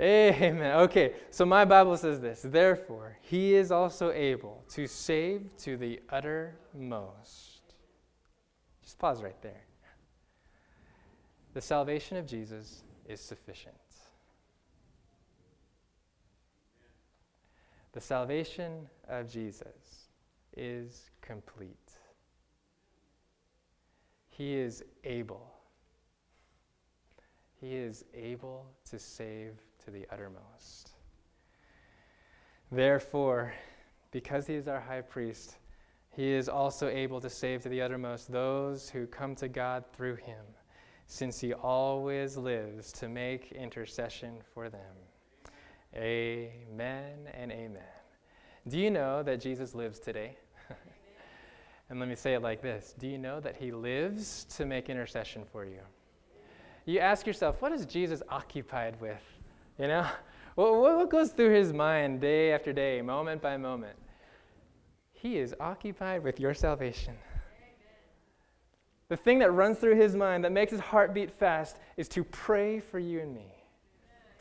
Amen. 0.01 0.78
Okay, 0.80 1.12
so 1.30 1.45
my 1.45 1.66
Bible 1.66 1.99
says 1.99 2.18
this 2.18 2.41
Therefore, 2.43 3.18
he 3.20 3.55
is 3.55 3.70
also 3.70 4.11
able 4.11 4.64
to 4.70 4.87
save 4.87 5.55
to 5.59 5.76
the 5.76 6.01
uttermost. 6.09 7.61
Just 8.82 8.99
pause 8.99 9.22
right 9.22 9.41
there. 9.43 9.66
The 11.53 11.61
salvation 11.61 12.16
of 12.16 12.26
Jesus 12.26 12.85
is 13.07 13.20
sufficient. 13.20 13.84
The 17.95 18.01
salvation 18.01 18.88
of 19.09 19.30
Jesus 19.30 20.09
is 20.57 21.11
complete. 21.20 21.92
He 24.28 24.55
is 24.55 24.82
able. 25.05 25.55
He 27.61 27.76
is 27.76 28.05
able 28.12 28.66
to 28.90 28.99
save 28.99 29.53
to 29.84 29.92
the 29.92 30.07
uttermost. 30.11 30.90
Therefore, 32.72 33.55
because 34.11 34.49
he 34.49 34.55
is 34.55 34.66
our 34.66 34.80
high 34.80 35.03
priest, 35.03 35.59
he 36.11 36.32
is 36.32 36.49
also 36.49 36.88
able 36.88 37.20
to 37.20 37.30
save 37.30 37.62
to 37.62 37.68
the 37.68 37.80
uttermost 37.80 38.32
those 38.32 38.90
who 38.90 39.07
come 39.07 39.36
to 39.36 39.47
God 39.47 39.84
through 39.92 40.16
him, 40.16 40.45
since 41.07 41.38
he 41.38 41.53
always 41.53 42.36
lives 42.36 42.90
to 42.95 43.09
make 43.09 43.53
intercession 43.53 44.38
for 44.53 44.68
them. 44.68 44.97
Amen 45.97 47.28
and 47.32 47.53
amen. 47.53 47.82
Do 48.66 48.78
you 48.78 48.90
know 48.90 49.22
that 49.22 49.40
Jesus 49.40 49.74
lives 49.74 50.01
today? 50.01 50.36
and 51.90 52.01
let 52.01 52.09
me 52.09 52.16
say 52.16 52.34
it 52.34 52.42
like 52.42 52.62
this 52.62 52.95
Do 52.99 53.07
you 53.07 53.18
know 53.18 53.40
that 53.40 53.57
he 53.57 53.70
lives 53.70 54.45
to 54.57 54.66
make 54.66 54.90
intercession 54.90 55.45
for 55.53 55.64
you? 55.64 55.80
You 56.86 56.99
ask 56.99 57.26
yourself, 57.26 57.62
what 57.62 57.72
is 57.72 57.86
Jesus 57.86 58.22
occupied 58.28 59.01
with? 59.01 59.22
You 59.78 59.88
know? 59.88 60.07
What, 60.57 60.72
what 60.72 61.11
goes 61.11 61.32
through 61.32 61.53
his 61.53 61.72
mind 61.72 62.20
day 62.20 62.53
after 62.53 62.72
day, 62.72 63.03
moment 63.03 63.42
by 63.42 63.57
moment? 63.57 63.99
He 65.12 65.38
is 65.38 65.53
occupied 65.59 66.22
with 66.22 66.38
your 66.38 66.55
salvation. 66.55 67.14
The 69.09 69.16
thing 69.16 69.40
that 69.40 69.51
runs 69.51 69.78
through 69.78 69.97
his 69.97 70.14
mind 70.16 70.45
that 70.45 70.53
makes 70.53 70.70
his 70.70 70.80
heart 70.80 71.12
beat 71.12 71.30
fast 71.30 71.76
is 71.97 72.09
to 72.11 72.24
pray 72.24 72.80
for 72.80 72.99
you 72.99 73.20
and 73.20 73.34
me, 73.34 73.53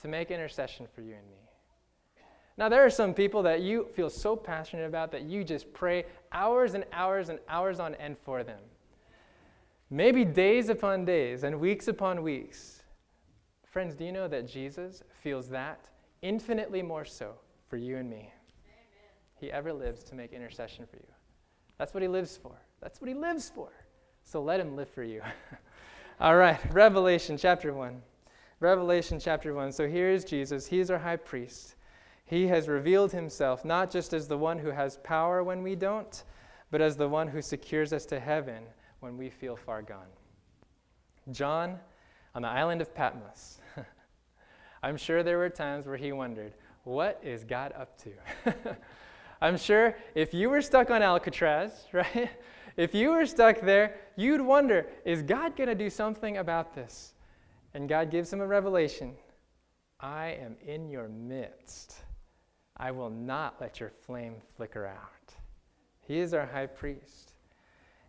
to 0.02 0.08
make 0.08 0.32
intercession 0.32 0.88
for 0.94 1.02
you 1.02 1.16
and 1.16 1.30
me. 1.30 1.43
Now, 2.58 2.70
there 2.70 2.86
are 2.86 2.90
some 2.90 3.14
people 3.14 3.42
that 3.44 3.62
you 3.62 3.88
feel 3.96 4.10
so 4.10 4.36
passionate 4.36 4.86
about 4.86 5.12
that 5.12 5.24
you 5.24 5.44
just 5.44 5.74
pray 5.74 6.06
hours 6.32 6.76
and 6.76 6.86
hours 6.94 7.30
and 7.30 7.40
hours 7.50 7.80
on 7.80 7.96
end 7.96 8.18
for 8.24 8.44
them. 8.44 8.60
Maybe 9.90 10.24
days 10.24 10.70
upon 10.70 11.06
days 11.06 11.44
and 11.44 11.60
weeks 11.60 11.88
upon 11.88 12.22
weeks. 12.22 12.84
Friends, 13.66 13.96
do 13.96 14.06
you 14.06 14.12
know 14.12 14.28
that 14.28 14.48
Jesus 14.48 15.02
feels 15.22 15.50
that 15.50 15.80
infinitely 16.22 16.84
more 16.84 17.06
so 17.06 17.34
for 17.68 17.78
you 17.78 17.98
and 17.98 18.08
me? 18.08 18.18
Amen. 18.18 18.32
He 19.40 19.52
ever 19.52 19.74
lives 19.74 20.04
to 20.06 20.16
make 20.16 20.32
intercession 20.32 20.86
for 20.86 20.98
you. 20.98 21.14
That's 21.80 21.94
what 21.94 22.04
he 22.04 22.10
lives 22.10 22.38
for. 22.38 22.56
That's 22.82 23.02
what 23.02 23.08
he 23.08 23.16
lives 23.16 23.52
for. 23.54 23.70
So 24.24 24.42
let 24.44 24.60
him 24.60 24.76
live 24.76 24.90
for 24.90 25.04
you. 25.04 25.22
All 26.20 26.36
right, 26.36 26.60
Revelation 26.72 27.36
chapter 27.36 27.74
1. 27.74 28.00
Revelation 28.60 29.20
chapter 29.20 29.54
1. 29.54 29.72
So 29.72 29.88
here 29.88 30.10
is 30.10 30.24
Jesus. 30.24 30.68
He 30.68 30.80
is 30.80 30.92
our 30.92 31.00
high 31.00 31.18
priest. 31.18 31.76
He 32.26 32.48
has 32.48 32.68
revealed 32.68 33.12
himself 33.12 33.66
not 33.66 33.92
just 33.92 34.14
as 34.14 34.28
the 34.28 34.38
one 34.38 34.60
who 34.60 34.72
has 34.72 34.98
power 34.98 35.44
when 35.44 35.62
we 35.62 35.76
don't, 35.76 36.24
but 36.72 36.82
as 36.82 36.98
the 36.98 37.08
one 37.08 37.28
who 37.28 37.42
secures 37.42 37.94
us 37.94 38.06
to 38.08 38.20
heaven 38.20 38.64
when 39.00 39.18
we 39.18 39.30
feel 39.30 39.56
far 39.56 39.82
gone. 39.82 40.08
John, 41.32 41.80
on 42.34 42.42
the 42.42 42.48
island 42.48 42.82
of 42.82 42.96
Patmos, 42.96 43.60
I'm 44.84 44.98
sure 44.98 45.24
there 45.24 45.38
were 45.38 45.50
times 45.50 45.86
where 45.86 45.98
he 45.98 46.12
wondered, 46.12 46.54
what 46.84 47.20
is 47.24 47.44
God 47.44 47.74
up 47.78 47.98
to? 48.04 48.12
I'm 49.42 49.58
sure 49.58 49.96
if 50.16 50.34
you 50.34 50.50
were 50.50 50.62
stuck 50.62 50.90
on 50.90 51.02
Alcatraz, 51.02 51.86
right? 51.94 52.30
if 52.78 52.96
you 52.96 53.12
were 53.12 53.26
stuck 53.26 53.62
there, 53.62 53.98
you'd 54.16 54.42
wonder 54.42 54.88
is 55.06 55.22
God 55.22 55.56
going 55.56 55.70
to 55.70 55.76
do 55.76 55.90
something 55.90 56.38
about 56.38 56.74
this? 56.74 57.14
And 57.74 57.90
God 57.90 58.10
gives 58.10 58.32
him 58.32 58.40
a 58.40 58.48
revelation 58.48 59.16
I 60.00 60.38
am 60.42 60.56
in 60.66 60.90
your 60.90 61.08
midst. 61.08 61.96
I 62.78 62.92
will 62.92 63.10
not 63.10 63.56
let 63.62 63.80
your 63.80 63.92
flame 64.06 64.36
flicker 64.56 64.86
out. 64.86 65.34
He 66.08 66.20
is 66.20 66.34
our 66.34 66.46
high 66.46 66.66
priest. 66.66 67.34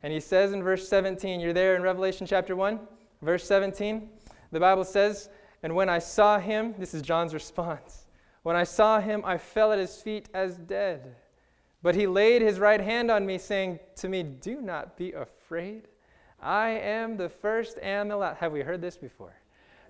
And 0.03 0.13
he 0.13 0.21
says 0.21 0.53
in 0.53 0.63
verse 0.63 0.89
17, 0.89 1.41
you're 1.41 1.53
there 1.53 1.77
in 1.77 1.83
Revelation 1.83 2.27
chapter 2.27 2.57
1, 2.57 2.81
verse 3.23 3.45
17, 3.47 4.09
the 4.53 4.61
Bible 4.61 4.85
says, 4.85 5.31
And 5.63 5.75
when 5.75 5.89
I 5.89 5.99
saw 5.99 6.39
him, 6.39 6.75
this 6.79 6.95
is 6.95 7.03
John's 7.03 7.35
response, 7.35 8.07
when 8.43 8.57
I 8.57 8.65
saw 8.65 9.01
him, 9.01 9.23
I 9.25 9.39
fell 9.39 9.73
at 9.73 9.79
his 9.79 9.97
feet 9.97 10.29
as 10.35 10.57
dead. 10.57 11.17
But 11.83 11.95
he 11.95 12.07
laid 12.07 12.41
his 12.41 12.59
right 12.59 12.81
hand 12.81 13.11
on 13.11 13.27
me, 13.27 13.37
saying 13.37 13.79
to 13.97 14.09
me, 14.09 14.23
Do 14.23 14.61
not 14.63 14.97
be 14.97 15.13
afraid. 15.13 15.89
I 16.41 16.71
am 16.71 17.17
the 17.17 17.29
first 17.29 17.79
and 17.83 18.11
the 18.11 18.17
last. 18.17 18.39
Have 18.39 18.53
we 18.53 18.61
heard 18.61 18.81
this 18.81 18.97
before? 18.97 19.35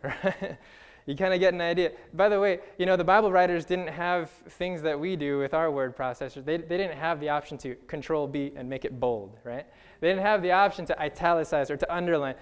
you 1.06 1.14
kind 1.14 1.34
of 1.34 1.40
get 1.40 1.52
an 1.52 1.60
idea. 1.60 1.92
By 2.14 2.30
the 2.30 2.40
way, 2.40 2.60
you 2.78 2.86
know, 2.86 2.96
the 2.96 3.04
Bible 3.04 3.30
writers 3.30 3.66
didn't 3.66 3.88
have 3.88 4.30
things 4.30 4.80
that 4.82 4.98
we 4.98 5.16
do 5.16 5.38
with 5.38 5.52
our 5.52 5.70
word 5.70 5.96
processors. 5.96 6.44
They, 6.44 6.56
they 6.56 6.78
didn't 6.78 6.96
have 6.96 7.20
the 7.20 7.28
option 7.28 7.58
to 7.58 7.74
control 7.86 8.26
B 8.26 8.52
and 8.56 8.68
make 8.68 8.86
it 8.86 8.98
bold, 8.98 9.36
right? 9.44 9.66
They 10.00 10.08
didn't 10.08 10.22
have 10.22 10.40
the 10.40 10.52
option 10.52 10.86
to 10.86 11.02
italicize 11.02 11.70
or 11.70 11.76
to 11.76 11.94
underline. 11.94 12.36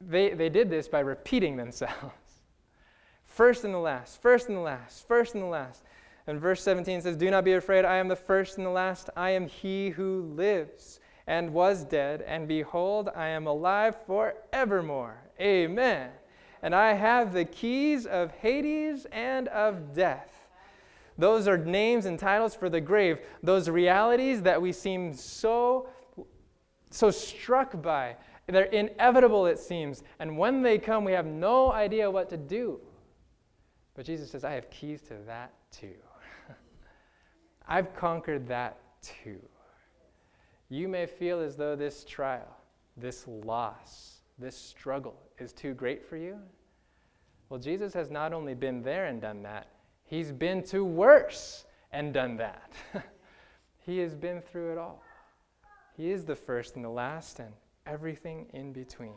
They, 0.00 0.34
they 0.34 0.50
did 0.50 0.68
this 0.68 0.88
by 0.88 1.00
repeating 1.00 1.56
themselves. 1.56 1.94
First 3.24 3.64
and 3.64 3.72
the 3.72 3.78
last, 3.78 4.20
first 4.20 4.48
and 4.48 4.56
the 4.56 4.60
last, 4.60 5.06
first 5.06 5.34
and 5.34 5.42
the 5.42 5.46
last. 5.46 5.84
And 6.26 6.40
verse 6.40 6.62
17 6.64 7.00
says, 7.00 7.16
Do 7.16 7.30
not 7.30 7.44
be 7.44 7.52
afraid, 7.52 7.84
I 7.84 7.96
am 7.96 8.08
the 8.08 8.16
first 8.16 8.58
and 8.58 8.66
the 8.66 8.70
last. 8.70 9.08
I 9.16 9.30
am 9.30 9.46
he 9.46 9.90
who 9.90 10.32
lives 10.34 10.98
and 11.28 11.52
was 11.52 11.84
dead, 11.84 12.22
and 12.22 12.48
behold, 12.48 13.08
I 13.14 13.28
am 13.28 13.46
alive 13.46 13.96
forevermore. 14.04 15.16
Amen 15.40 16.10
and 16.62 16.74
I 16.74 16.92
have 16.92 17.32
the 17.32 17.44
keys 17.44 18.06
of 18.06 18.30
Hades 18.32 19.06
and 19.12 19.48
of 19.48 19.94
death. 19.94 20.30
Those 21.16 21.48
are 21.48 21.58
names 21.58 22.06
and 22.06 22.18
titles 22.18 22.54
for 22.54 22.70
the 22.70 22.80
grave, 22.80 23.18
those 23.42 23.68
realities 23.68 24.42
that 24.42 24.60
we 24.60 24.72
seem 24.72 25.12
so, 25.12 25.88
so 26.90 27.10
struck 27.10 27.80
by. 27.82 28.16
They're 28.46 28.64
inevitable, 28.64 29.46
it 29.46 29.58
seems. 29.58 30.02
And 30.18 30.36
when 30.36 30.62
they 30.62 30.78
come, 30.78 31.04
we 31.04 31.12
have 31.12 31.26
no 31.26 31.72
idea 31.72 32.10
what 32.10 32.30
to 32.30 32.36
do. 32.36 32.80
But 33.94 34.06
Jesus 34.06 34.30
says, 34.30 34.44
I 34.44 34.52
have 34.52 34.70
keys 34.70 35.02
to 35.02 35.14
that 35.26 35.52
too. 35.70 35.94
I've 37.68 37.94
conquered 37.94 38.48
that 38.48 38.78
too. 39.02 39.40
You 40.68 40.88
may 40.88 41.06
feel 41.06 41.40
as 41.40 41.56
though 41.56 41.76
this 41.76 42.04
trial, 42.04 42.56
this 42.96 43.26
loss, 43.28 44.20
this 44.38 44.56
struggle 44.56 45.20
is 45.40 45.52
too 45.52 45.74
great 45.74 46.04
for 46.04 46.16
you? 46.16 46.38
Well, 47.48 47.60
Jesus 47.60 47.92
has 47.94 48.10
not 48.10 48.32
only 48.32 48.54
been 48.54 48.82
there 48.82 49.06
and 49.06 49.20
done 49.20 49.42
that, 49.42 49.68
he's 50.04 50.32
been 50.32 50.62
to 50.64 50.84
worse 50.84 51.64
and 51.92 52.14
done 52.14 52.36
that. 52.36 52.72
he 53.78 53.98
has 53.98 54.14
been 54.14 54.40
through 54.40 54.72
it 54.72 54.78
all. 54.78 55.02
He 55.96 56.10
is 56.10 56.24
the 56.24 56.36
first 56.36 56.76
and 56.76 56.84
the 56.84 56.90
last 56.90 57.40
and 57.40 57.52
everything 57.86 58.46
in 58.52 58.72
between. 58.72 59.14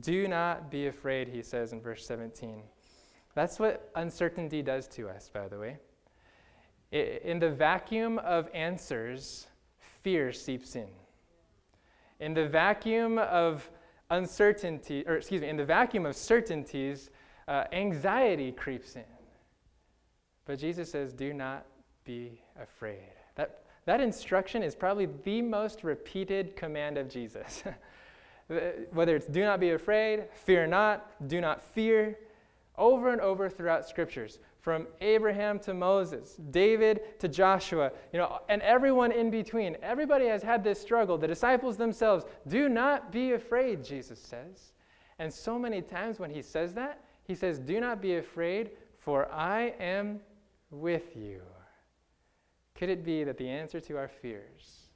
Do 0.00 0.26
not 0.26 0.70
be 0.70 0.86
afraid, 0.86 1.28
he 1.28 1.42
says 1.42 1.72
in 1.72 1.80
verse 1.80 2.06
17. 2.06 2.62
That's 3.34 3.58
what 3.58 3.90
uncertainty 3.94 4.62
does 4.62 4.88
to 4.88 5.08
us, 5.08 5.30
by 5.32 5.48
the 5.48 5.58
way. 5.58 5.78
In 6.90 7.38
the 7.38 7.50
vacuum 7.50 8.18
of 8.18 8.48
answers, 8.52 9.46
fear 9.78 10.32
seeps 10.32 10.76
in. 10.76 10.88
In 12.20 12.34
the 12.34 12.46
vacuum 12.46 13.18
of 13.18 13.70
uncertainty, 14.12 15.04
or 15.06 15.16
excuse 15.16 15.40
me, 15.40 15.48
in 15.48 15.56
the 15.56 15.64
vacuum 15.64 16.06
of 16.06 16.14
certainties, 16.14 17.10
uh, 17.48 17.64
anxiety 17.72 18.52
creeps 18.52 18.94
in. 18.94 19.02
But 20.44 20.58
Jesus 20.58 20.90
says, 20.90 21.12
do 21.12 21.32
not 21.32 21.66
be 22.04 22.42
afraid. 22.60 23.12
That, 23.36 23.64
that 23.86 24.00
instruction 24.00 24.62
is 24.62 24.74
probably 24.74 25.08
the 25.24 25.42
most 25.42 25.82
repeated 25.82 26.56
command 26.56 26.98
of 26.98 27.08
Jesus. 27.08 27.64
Whether 28.92 29.16
it's 29.16 29.26
do 29.26 29.44
not 29.44 29.60
be 29.60 29.70
afraid, 29.70 30.24
fear 30.34 30.66
not, 30.66 31.28
do 31.28 31.40
not 31.40 31.62
fear, 31.62 32.18
over 32.76 33.12
and 33.12 33.20
over 33.20 33.48
throughout 33.48 33.88
scriptures 33.88 34.38
from 34.62 34.86
Abraham 35.00 35.58
to 35.58 35.74
Moses, 35.74 36.36
David 36.50 37.18
to 37.18 37.28
Joshua, 37.28 37.90
you 38.12 38.18
know, 38.18 38.38
and 38.48 38.62
everyone 38.62 39.10
in 39.10 39.28
between. 39.28 39.76
Everybody 39.82 40.26
has 40.26 40.40
had 40.40 40.62
this 40.62 40.80
struggle. 40.80 41.18
The 41.18 41.26
disciples 41.26 41.76
themselves, 41.76 42.24
do 42.46 42.68
not 42.68 43.10
be 43.10 43.32
afraid, 43.32 43.84
Jesus 43.84 44.20
says. 44.20 44.72
And 45.18 45.34
so 45.34 45.58
many 45.58 45.82
times 45.82 46.20
when 46.20 46.30
he 46.30 46.42
says 46.42 46.74
that, 46.74 47.04
he 47.24 47.34
says, 47.34 47.58
Do 47.58 47.80
not 47.80 48.00
be 48.00 48.16
afraid, 48.16 48.70
for 48.98 49.30
I 49.32 49.74
am 49.80 50.20
with 50.70 51.16
you. 51.16 51.42
Could 52.76 52.88
it 52.88 53.04
be 53.04 53.24
that 53.24 53.38
the 53.38 53.48
answer 53.48 53.80
to 53.80 53.96
our 53.96 54.08
fears 54.08 54.88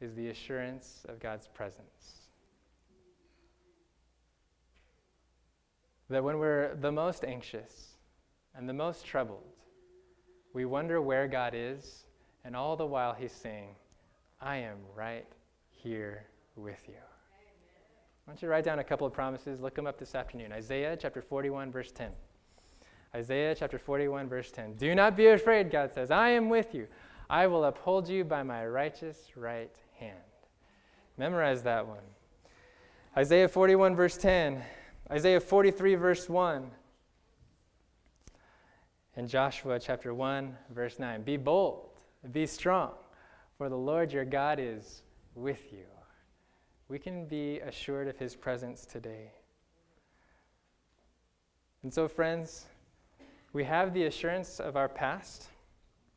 is 0.00 0.14
the 0.14 0.30
assurance 0.30 1.06
of 1.08 1.20
God's 1.20 1.46
presence? 1.46 2.28
That 6.10 6.24
when 6.24 6.38
we're 6.38 6.74
the 6.74 6.92
most 6.92 7.24
anxious, 7.24 7.91
and 8.54 8.68
the 8.68 8.72
most 8.72 9.06
troubled, 9.06 9.44
we 10.52 10.64
wonder 10.64 11.00
where 11.00 11.26
God 11.26 11.54
is, 11.54 12.04
and 12.44 12.54
all 12.54 12.76
the 12.76 12.86
while 12.86 13.14
He's 13.14 13.32
saying, 13.32 13.68
I 14.40 14.56
am 14.56 14.76
right 14.94 15.26
here 15.70 16.26
with 16.56 16.82
you. 16.88 16.94
Why 18.24 18.34
don't 18.34 18.42
you 18.42 18.48
write 18.48 18.64
down 18.64 18.78
a 18.78 18.84
couple 18.84 19.06
of 19.06 19.12
promises? 19.12 19.60
Look 19.60 19.74
them 19.74 19.86
up 19.86 19.98
this 19.98 20.14
afternoon. 20.14 20.52
Isaiah 20.52 20.96
chapter 21.00 21.22
41, 21.22 21.72
verse 21.72 21.90
10. 21.90 22.10
Isaiah 23.14 23.54
chapter 23.54 23.78
41, 23.78 24.28
verse 24.28 24.50
10. 24.50 24.74
Do 24.74 24.94
not 24.94 25.16
be 25.16 25.26
afraid, 25.28 25.70
God 25.70 25.92
says. 25.92 26.10
I 26.10 26.30
am 26.30 26.48
with 26.48 26.74
you. 26.74 26.86
I 27.28 27.46
will 27.46 27.64
uphold 27.64 28.08
you 28.08 28.24
by 28.24 28.42
my 28.42 28.66
righteous 28.66 29.18
right 29.36 29.74
hand. 29.98 30.18
Memorize 31.16 31.62
that 31.62 31.86
one. 31.86 32.04
Isaiah 33.16 33.48
41, 33.48 33.96
verse 33.96 34.16
10. 34.16 34.62
Isaiah 35.10 35.40
43, 35.40 35.94
verse 35.94 36.28
1 36.28 36.70
in 39.16 39.28
Joshua 39.28 39.78
chapter 39.78 40.14
1, 40.14 40.56
verse 40.70 40.98
9 40.98 41.22
Be 41.22 41.36
bold, 41.36 41.90
be 42.32 42.46
strong, 42.46 42.92
for 43.58 43.68
the 43.68 43.76
Lord 43.76 44.12
your 44.12 44.24
God 44.24 44.58
is 44.60 45.02
with 45.34 45.72
you. 45.72 45.84
We 46.88 46.98
can 46.98 47.26
be 47.26 47.60
assured 47.60 48.08
of 48.08 48.18
his 48.18 48.34
presence 48.34 48.84
today. 48.84 49.32
And 51.82 51.92
so, 51.92 52.06
friends, 52.06 52.66
we 53.52 53.64
have 53.64 53.92
the 53.92 54.04
assurance 54.04 54.60
of 54.60 54.76
our 54.76 54.88
past 54.88 55.48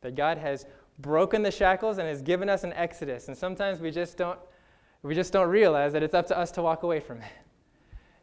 that 0.02 0.16
God 0.16 0.38
has 0.38 0.66
broken 1.00 1.42
the 1.42 1.52
shackles 1.52 1.98
and 1.98 2.08
has 2.08 2.22
given 2.22 2.50
us 2.50 2.64
an 2.64 2.72
exodus. 2.74 3.28
And 3.28 3.38
sometimes 3.38 3.80
we 3.80 3.92
just 3.92 4.18
don't, 4.18 4.40
we 5.02 5.16
just 5.16 5.34
don't 5.34 5.50
realize 5.50 5.92
that 5.94 6.04
it's 6.04 6.14
up 6.14 6.28
to 6.28 6.38
us 6.38 6.52
to 6.52 6.62
walk 6.62 6.84
away 6.84 7.00
from 7.00 7.18
it. 7.18 7.32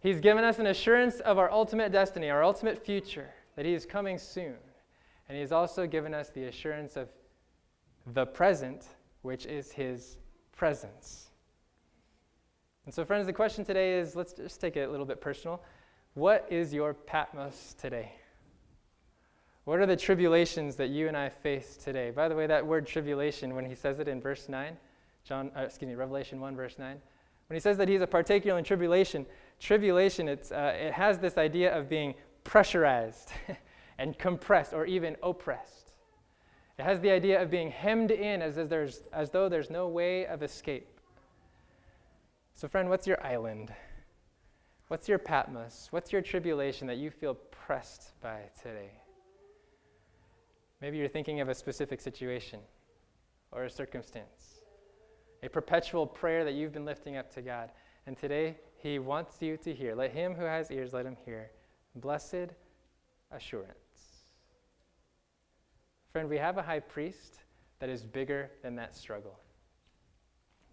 He's 0.01 0.21
given 0.21 0.45
us 0.45 0.59
an 0.59 0.67
assurance 0.67 1.21
of 1.21 1.39
our 1.39 1.51
ultimate 1.51 1.93
destiny, 1.93 2.31
our 2.31 2.43
ultimate 2.43 2.85
future 2.85 3.31
that 3.57 3.65
He 3.65 3.75
is 3.75 3.87
coming 3.87 4.19
soon. 4.19 4.57
And 5.29 5.37
He 5.37 5.41
has 5.41 5.53
also 5.53 5.87
given 5.87 6.15
us 6.15 6.31
the 6.31 6.45
assurance 6.45 6.97
of 6.97 7.09
the 8.15 8.27
present, 8.27 8.87
which 9.23 9.47
is 9.47 9.73
His 9.73 10.19
presence. 10.53 11.31
And 12.85 12.93
so, 12.93 13.05
friends, 13.05 13.27
the 13.27 13.33
question 13.33 13.65
today 13.65 13.99
is 13.99 14.17
let's 14.17 14.33
just 14.33 14.61
take 14.61 14.77
it 14.77 14.89
a 14.89 14.91
little 14.91 15.07
bit 15.07 15.21
personal. 15.21 15.63
What 16.15 16.47
is 16.51 16.75
your 16.75 16.93
Patmos 16.93 17.75
today? 17.79 18.13
What 19.65 19.79
are 19.79 19.87
the 19.87 19.97
tribulations 19.97 20.75
that 20.77 20.89
you 20.89 21.07
and 21.07 21.17
I 21.17 21.29
face 21.29 21.77
today? 21.77 22.11
By 22.11 22.29
the 22.29 22.35
way, 22.35 22.49
that 22.49 22.67
word 22.67 22.85
tribulation, 22.85 23.55
when 23.55 23.65
he 23.65 23.77
says 23.77 24.01
it 24.01 24.09
in 24.09 24.21
verse 24.21 24.49
9, 24.49 24.77
John, 25.25 25.53
uh, 25.57 25.61
excuse 25.61 25.89
me, 25.89 25.95
Revelation 25.95 26.41
1, 26.41 26.57
verse 26.57 26.79
9, 26.79 26.97
when 27.49 27.55
he 27.55 27.61
says 27.61 27.77
that 27.77 27.89
he's 27.89 28.01
a 28.01 28.07
particular 28.07 28.59
in 28.59 28.65
tribulation, 28.65 29.25
tribulation, 29.61 30.29
it's, 30.29 30.51
uh, 30.51 30.75
it 30.77 30.93
has 30.93 31.21
this 31.21 31.39
idea 31.39 31.77
of 31.79 31.89
being 31.89 32.15
pressurized 32.45 33.33
and 33.99 34.19
compressed 34.19 34.73
or 34.73 34.87
even 34.87 35.17
oppressed. 35.23 35.93
It 36.79 36.85
has 36.85 37.01
the 37.01 37.11
idea 37.11 37.41
of 37.41 37.51
being 37.51 37.71
hemmed 37.71 38.11
in 38.11 38.43
as, 38.43 38.59
as, 38.59 38.69
there's, 38.69 39.03
as 39.13 39.31
though 39.31 39.49
there's 39.49 39.71
no 39.71 39.89
way 39.89 40.27
of 40.27 40.43
escape. 40.43 40.89
So, 42.55 42.69
friend, 42.69 42.89
what's 42.89 43.07
your 43.07 43.25
island? 43.25 43.73
What's 44.89 45.09
your 45.09 45.19
Patmos? 45.19 45.89
What's 45.91 46.13
your 46.13 46.23
tribulation 46.23 46.87
that 46.87 46.99
you 46.99 47.11
feel 47.11 47.35
pressed 47.35 48.13
by 48.21 48.41
today? 48.61 48.91
Maybe 50.81 50.99
you're 50.99 51.09
thinking 51.09 51.41
of 51.41 51.49
a 51.49 51.55
specific 51.55 52.01
situation 52.01 52.61
or 53.53 53.65
a 53.65 53.71
circumstance, 53.71 54.63
a 55.43 55.49
perpetual 55.49 56.07
prayer 56.07 56.45
that 56.45 56.55
you've 56.55 56.73
been 56.73 56.85
lifting 56.85 57.17
up 57.17 57.33
to 57.35 57.43
God. 57.43 57.71
And 58.07 58.17
today, 58.17 58.57
He 58.79 58.99
wants 58.99 59.41
you 59.41 59.57
to 59.59 59.73
hear. 59.73 59.95
Let 59.95 60.11
him 60.11 60.35
who 60.35 60.45
has 60.45 60.71
ears, 60.71 60.93
let 60.93 61.07
him 61.07 61.17
hear. 61.25 61.51
Blessed 61.95 62.55
assurance. 63.31 63.77
Friend, 66.13 66.29
we 66.29 66.39
have 66.39 66.59
a 66.59 66.63
high 66.63 66.81
priest 66.81 67.41
that 67.79 67.89
is 67.89 68.03
bigger 68.03 68.51
than 68.63 68.77
that 68.77 68.95
struggle. 68.95 69.39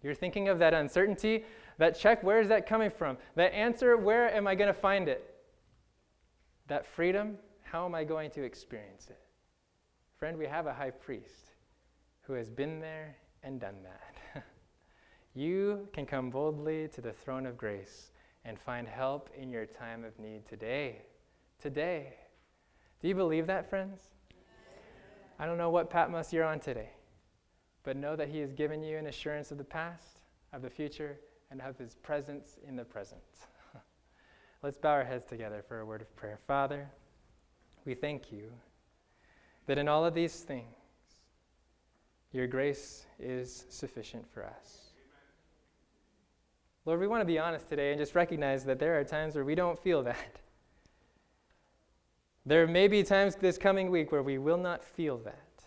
You're 0.02 0.14
thinking 0.14 0.48
of 0.48 0.58
that 0.58 0.74
uncertainty, 0.74 1.44
that 1.78 1.98
check, 1.98 2.22
where 2.22 2.40
is 2.40 2.48
that 2.48 2.66
coming 2.66 2.90
from? 2.90 3.16
That 3.36 3.52
answer, 3.54 3.96
where 3.96 4.32
am 4.34 4.46
I 4.46 4.54
going 4.54 4.68
to 4.68 4.78
find 4.78 5.08
it? 5.08 5.34
That 6.68 6.86
freedom, 6.86 7.36
how 7.62 7.84
am 7.84 7.94
I 7.94 8.04
going 8.04 8.30
to 8.32 8.42
experience 8.42 9.08
it? 9.10 9.20
Friend, 10.18 10.36
we 10.36 10.46
have 10.46 10.66
a 10.66 10.72
high 10.72 10.90
priest 10.90 11.52
who 12.22 12.34
has 12.34 12.50
been 12.50 12.80
there 12.80 13.16
and 13.42 13.60
done 13.60 13.76
that. 13.82 14.44
you 15.34 15.88
can 15.92 16.06
come 16.06 16.30
boldly 16.30 16.88
to 16.88 17.00
the 17.00 17.12
throne 17.12 17.46
of 17.46 17.56
grace 17.56 18.12
and 18.44 18.58
find 18.58 18.86
help 18.86 19.30
in 19.36 19.50
your 19.50 19.66
time 19.66 20.04
of 20.04 20.18
need 20.18 20.46
today. 20.46 21.02
Today. 21.60 22.14
Do 23.00 23.08
you 23.08 23.14
believe 23.14 23.46
that, 23.46 23.68
friends? 23.68 24.00
I 25.38 25.46
don't 25.46 25.58
know 25.58 25.70
what 25.70 25.90
Patmos 25.90 26.32
you're 26.32 26.44
on 26.44 26.60
today, 26.60 26.90
but 27.82 27.96
know 27.96 28.16
that 28.16 28.28
He 28.28 28.38
has 28.40 28.52
given 28.52 28.82
you 28.82 28.96
an 28.96 29.06
assurance 29.06 29.50
of 29.50 29.58
the 29.58 29.64
past, 29.64 30.20
of 30.52 30.62
the 30.62 30.70
future, 30.70 31.18
and 31.50 31.60
of 31.60 31.78
His 31.78 31.94
presence 31.94 32.58
in 32.66 32.76
the 32.76 32.84
present. 32.84 33.20
Let's 34.62 34.78
bow 34.78 34.90
our 34.90 35.04
heads 35.04 35.24
together 35.24 35.62
for 35.66 35.80
a 35.80 35.86
word 35.86 36.02
of 36.02 36.14
prayer. 36.16 36.38
Father, 36.46 36.90
we 37.84 37.94
thank 37.94 38.32
you 38.32 38.52
that 39.66 39.78
in 39.78 39.88
all 39.88 40.04
of 40.04 40.14
these 40.14 40.40
things, 40.40 40.66
your 42.32 42.46
grace 42.46 43.06
is 43.18 43.66
sufficient 43.68 44.30
for 44.32 44.44
us. 44.44 44.90
Lord, 46.86 47.00
we 47.00 47.06
want 47.06 47.20
to 47.20 47.26
be 47.26 47.38
honest 47.38 47.68
today 47.68 47.90
and 47.90 47.98
just 47.98 48.14
recognize 48.14 48.64
that 48.64 48.78
there 48.78 48.98
are 48.98 49.04
times 49.04 49.34
where 49.34 49.44
we 49.44 49.54
don't 49.54 49.78
feel 49.78 50.02
that. 50.04 50.40
There 52.46 52.66
may 52.66 52.88
be 52.88 53.02
times 53.02 53.36
this 53.36 53.58
coming 53.58 53.90
week 53.90 54.12
where 54.12 54.22
we 54.22 54.38
will 54.38 54.56
not 54.56 54.82
feel 54.82 55.18
that, 55.18 55.64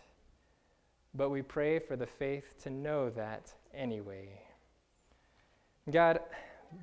but 1.13 1.29
we 1.29 1.41
pray 1.41 1.79
for 1.79 1.95
the 1.95 2.07
faith 2.07 2.55
to 2.63 2.69
know 2.69 3.09
that 3.11 3.53
anyway. 3.73 4.41
God, 5.91 6.19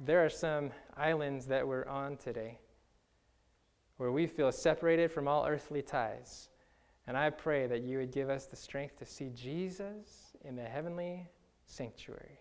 there 0.05 0.25
are 0.25 0.31
some 0.31 0.71
islands 0.97 1.47
that 1.47 1.67
we're 1.67 1.87
on 1.87 2.17
today 2.17 2.59
where 3.97 4.13
we 4.13 4.27
feel 4.27 4.53
separated 4.53 5.11
from 5.11 5.27
all 5.27 5.47
earthly 5.47 5.83
ties. 5.83 6.49
And 7.07 7.17
I 7.17 7.31
pray 7.31 7.67
that 7.67 7.83
you 7.83 7.99
would 7.99 8.13
give 8.13 8.31
us 8.31 8.47
the 8.47 8.57
strength 8.57 8.99
to 8.99 9.05
see 9.05 9.31
Jesus 9.31 10.37
in 10.45 10.55
the 10.55 10.63
heavenly 10.63 11.27
sanctuary, 11.67 12.39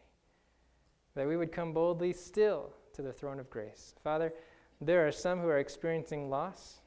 that 1.16 1.28
we 1.28 1.36
would 1.36 1.52
come 1.52 1.74
boldly 1.74 2.14
still 2.14 2.74
to 2.94 3.02
the 3.02 3.12
throne 3.12 3.40
of 3.40 3.50
grace. 3.50 3.96
Father, 4.04 4.34
there 4.80 5.08
are 5.08 5.12
some 5.12 5.40
who 5.40 5.48
are 5.48 5.60
experiencing 5.60 6.30
loss. 6.30 6.79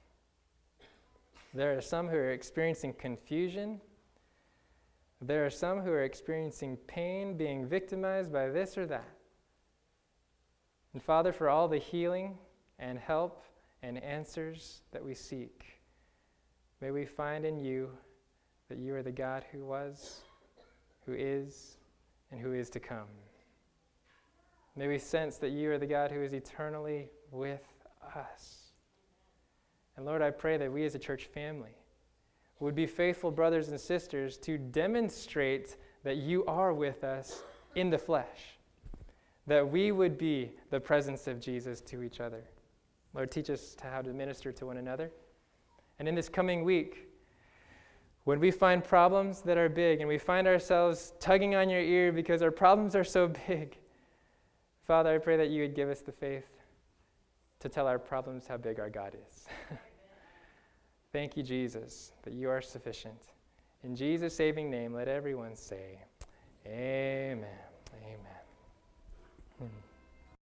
There 1.55 1.77
are 1.77 1.83
some 1.83 2.09
who 2.09 2.17
are 2.17 2.33
experiencing 2.33 2.95
confusion. 2.95 3.81
There 5.21 5.45
are 5.45 5.51
some 5.51 5.81
who 5.81 5.91
are 5.91 6.03
experiencing 6.03 6.79
pain, 6.87 7.37
being 7.37 7.67
victimized 7.67 8.33
by 8.33 8.49
this 8.49 8.79
or 8.79 8.87
that. 8.87 9.09
And 10.95 11.03
Father, 11.03 11.33
for 11.33 11.49
all 11.49 11.69
the 11.69 11.79
healing 11.79 12.39
and 12.79 12.99
help 12.99 13.45
and 13.83 14.03
answers 14.03 14.81
that 14.93 15.05
we 15.05 15.15
seek, 15.15 15.65
may 16.81 16.91
we 16.91 17.05
find 17.05 17.45
in 17.45 17.59
you 17.59 17.91
that 18.69 18.79
you 18.79 18.95
are 18.95 19.03
the 19.03 19.13
God 19.13 19.45
who 19.53 19.65
was, 19.65 20.23
who 21.05 21.13
is, 21.13 21.77
and 22.31 22.41
who 22.41 22.53
is 22.55 22.71
to 22.71 22.81
come. 22.81 23.09
May 24.75 24.89
we 24.89 24.99
sense 24.99 25.37
that 25.37 25.51
you 25.51 25.71
are 25.71 25.79
the 25.79 25.87
God 25.87 26.11
who 26.11 26.23
is 26.23 26.33
eternally 26.33 27.11
with 27.31 27.63
us. 28.17 28.62
And 29.97 30.07
Lord, 30.07 30.23
I 30.23 30.31
pray 30.31 30.57
that 30.57 30.73
we 30.73 30.85
as 30.85 30.95
a 30.95 30.99
church 30.99 31.27
family 31.27 31.77
would 32.61 32.75
be 32.75 32.87
faithful 32.87 33.31
brothers 33.31 33.69
and 33.69 33.81
sisters 33.81 34.37
to 34.39 34.57
demonstrate 34.57 35.77
that 36.05 36.17
you 36.17 36.45
are 36.47 36.73
with 36.73 37.05
us 37.05 37.43
in 37.75 37.91
the 37.91 37.99
flesh, 37.99 38.59
that 39.47 39.69
we 39.69 39.93
would 39.93 40.17
be 40.17 40.53
the 40.71 40.81
presence 40.81 41.27
of 41.27 41.41
Jesus 41.41 41.81
to 41.81 42.03
each 42.03 42.21
other. 42.21 42.45
Lord, 43.15 43.31
teach 43.31 43.51
us 43.51 43.77
how 43.83 44.01
to 44.01 44.11
minister 44.11 44.53
to 44.53 44.67
one 44.67 44.77
another. 44.77 45.11
And 45.99 46.09
in 46.09 46.15
this 46.15 46.29
coming 46.29 46.65
week, 46.65 47.09
when 48.25 48.39
we 48.39 48.51
find 48.51 48.83
problems 48.83 49.43
that 49.43 49.59
are 49.59 49.69
big 49.69 50.01
and 50.01 50.09
we 50.09 50.19
find 50.19 50.47
ourselves 50.47 51.13
tugging 51.19 51.55
on 51.55 51.69
your 51.69 51.81
ear 51.81 52.13
because 52.13 52.41
our 52.41 52.53
problems 52.53 52.95
are 52.95 53.05
so 53.05 53.29
big, 53.49 53.77
Father, 54.87 55.15
I 55.15 55.19
pray 55.19 55.37
that 55.37 55.51
you 55.51 55.63
would 55.63 55.75
give 55.75 55.89
us 55.89 56.01
the 56.01 56.13
faith 56.13 56.47
to 57.63 57.69
tell 57.69 57.87
our 57.87 57.99
problems 57.99 58.49
how 58.49 58.57
big 58.57 58.81
our 58.81 58.91
God 58.91 59.15
is. 59.15 59.47
Thank 61.13 61.37
you, 61.37 61.45
Jesus, 61.45 62.11
that 62.25 62.35
you 62.35 62.51
are 62.51 62.61
sufficient. 62.61 63.29
In 63.85 63.95
Jesus' 63.95 64.35
saving 64.35 64.69
name, 64.69 64.93
let 64.93 65.07
everyone 65.07 65.55
say, 65.55 66.01
Amen. 66.67 67.47
Amen. 68.05 68.43
Hmm. 69.59 69.92